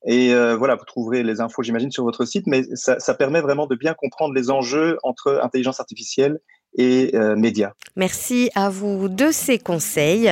Et 0.06 0.32
euh, 0.32 0.56
voilà, 0.56 0.76
vous 0.76 0.84
trouverez 0.84 1.24
les 1.24 1.40
infos, 1.40 1.62
j'imagine, 1.62 1.90
sur 1.90 2.04
votre 2.04 2.24
site, 2.24 2.46
mais 2.46 2.62
ça, 2.74 3.00
ça 3.00 3.14
permet 3.14 3.40
vraiment 3.40 3.66
de 3.66 3.74
bien 3.74 3.94
comprendre 3.94 4.34
les 4.34 4.50
enjeux 4.50 4.96
entre 5.08 5.40
intelligence 5.42 5.80
artificielle 5.80 6.38
et 6.76 7.10
euh, 7.14 7.36
médias. 7.36 7.72
Merci 7.96 8.50
à 8.54 8.70
vous 8.70 9.08
de 9.08 9.30
ces 9.32 9.58
conseils. 9.58 10.30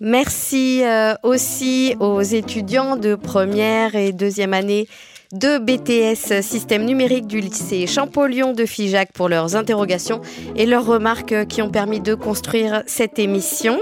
Merci 0.00 0.82
euh, 0.82 1.14
aussi 1.22 1.94
aux 2.00 2.22
étudiants 2.22 2.96
de 2.96 3.14
première 3.14 3.94
et 3.94 4.12
deuxième 4.12 4.54
année 4.54 4.88
de 5.32 5.58
BTS 5.58 6.42
Système 6.42 6.84
numérique 6.84 7.26
du 7.26 7.40
lycée 7.40 7.86
Champollion 7.86 8.52
de 8.52 8.66
Figeac 8.66 9.12
pour 9.12 9.28
leurs 9.28 9.54
interrogations 9.54 10.20
et 10.56 10.66
leurs 10.66 10.86
remarques 10.86 11.46
qui 11.46 11.62
ont 11.62 11.70
permis 11.70 12.00
de 12.00 12.14
construire 12.14 12.82
cette 12.86 13.16
émission. 13.18 13.80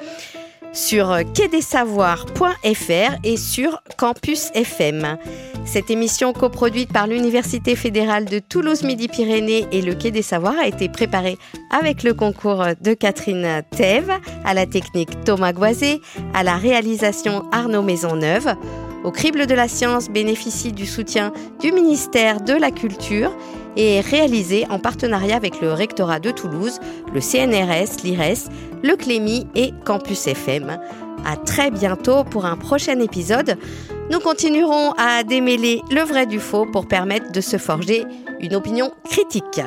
sur 0.72 1.18
quai-des-savoirs.fr 1.34 3.18
et 3.24 3.36
sur 3.36 3.82
Campus 3.96 4.50
FM. 4.54 5.16
Cette 5.64 5.90
émission 5.90 6.32
coproduite 6.32 6.92
par 6.92 7.06
l'Université 7.06 7.76
fédérale 7.76 8.24
de 8.24 8.38
Toulouse-Midi-Pyrénées 8.38 9.66
et 9.72 9.82
le 9.82 9.94
Quai 9.94 10.10
des 10.10 10.22
Savoirs 10.22 10.58
a 10.58 10.66
été 10.66 10.88
préparée 10.88 11.38
avec 11.70 12.02
le 12.02 12.14
concours 12.14 12.64
de 12.80 12.94
Catherine 12.94 13.62
Thèves, 13.70 14.12
à 14.44 14.54
la 14.54 14.66
technique 14.66 15.22
Thomas 15.24 15.52
Goisé, 15.52 16.00
à 16.34 16.42
la 16.42 16.56
réalisation 16.56 17.44
Arnaud 17.52 17.82
Maisonneuve. 17.82 18.54
Au 19.02 19.10
crible 19.10 19.46
de 19.46 19.54
la 19.54 19.66
science 19.66 20.10
bénéficie 20.10 20.72
du 20.72 20.86
soutien 20.86 21.32
du 21.60 21.72
ministère 21.72 22.40
de 22.40 22.52
la 22.52 22.70
Culture 22.70 23.34
et 23.76 23.96
est 23.96 24.00
réalisé 24.00 24.66
en 24.68 24.78
partenariat 24.78 25.36
avec 25.36 25.60
le 25.60 25.72
rectorat 25.72 26.20
de 26.20 26.30
Toulouse, 26.30 26.80
le 27.14 27.20
CNRS, 27.20 28.02
l'IRES, 28.04 28.50
le 28.82 28.96
Clémy 28.96 29.46
et 29.54 29.72
Campus 29.84 30.26
FM. 30.26 30.78
À 31.24 31.36
très 31.36 31.70
bientôt 31.70 32.24
pour 32.24 32.44
un 32.44 32.56
prochain 32.56 32.98
épisode. 33.00 33.56
Nous 34.10 34.20
continuerons 34.20 34.92
à 34.98 35.22
démêler 35.22 35.82
le 35.90 36.02
vrai 36.02 36.26
du 36.26 36.40
faux 36.40 36.66
pour 36.66 36.86
permettre 36.86 37.32
de 37.32 37.40
se 37.40 37.56
forger 37.56 38.04
une 38.40 38.54
opinion 38.54 38.90
critique. 39.08 39.60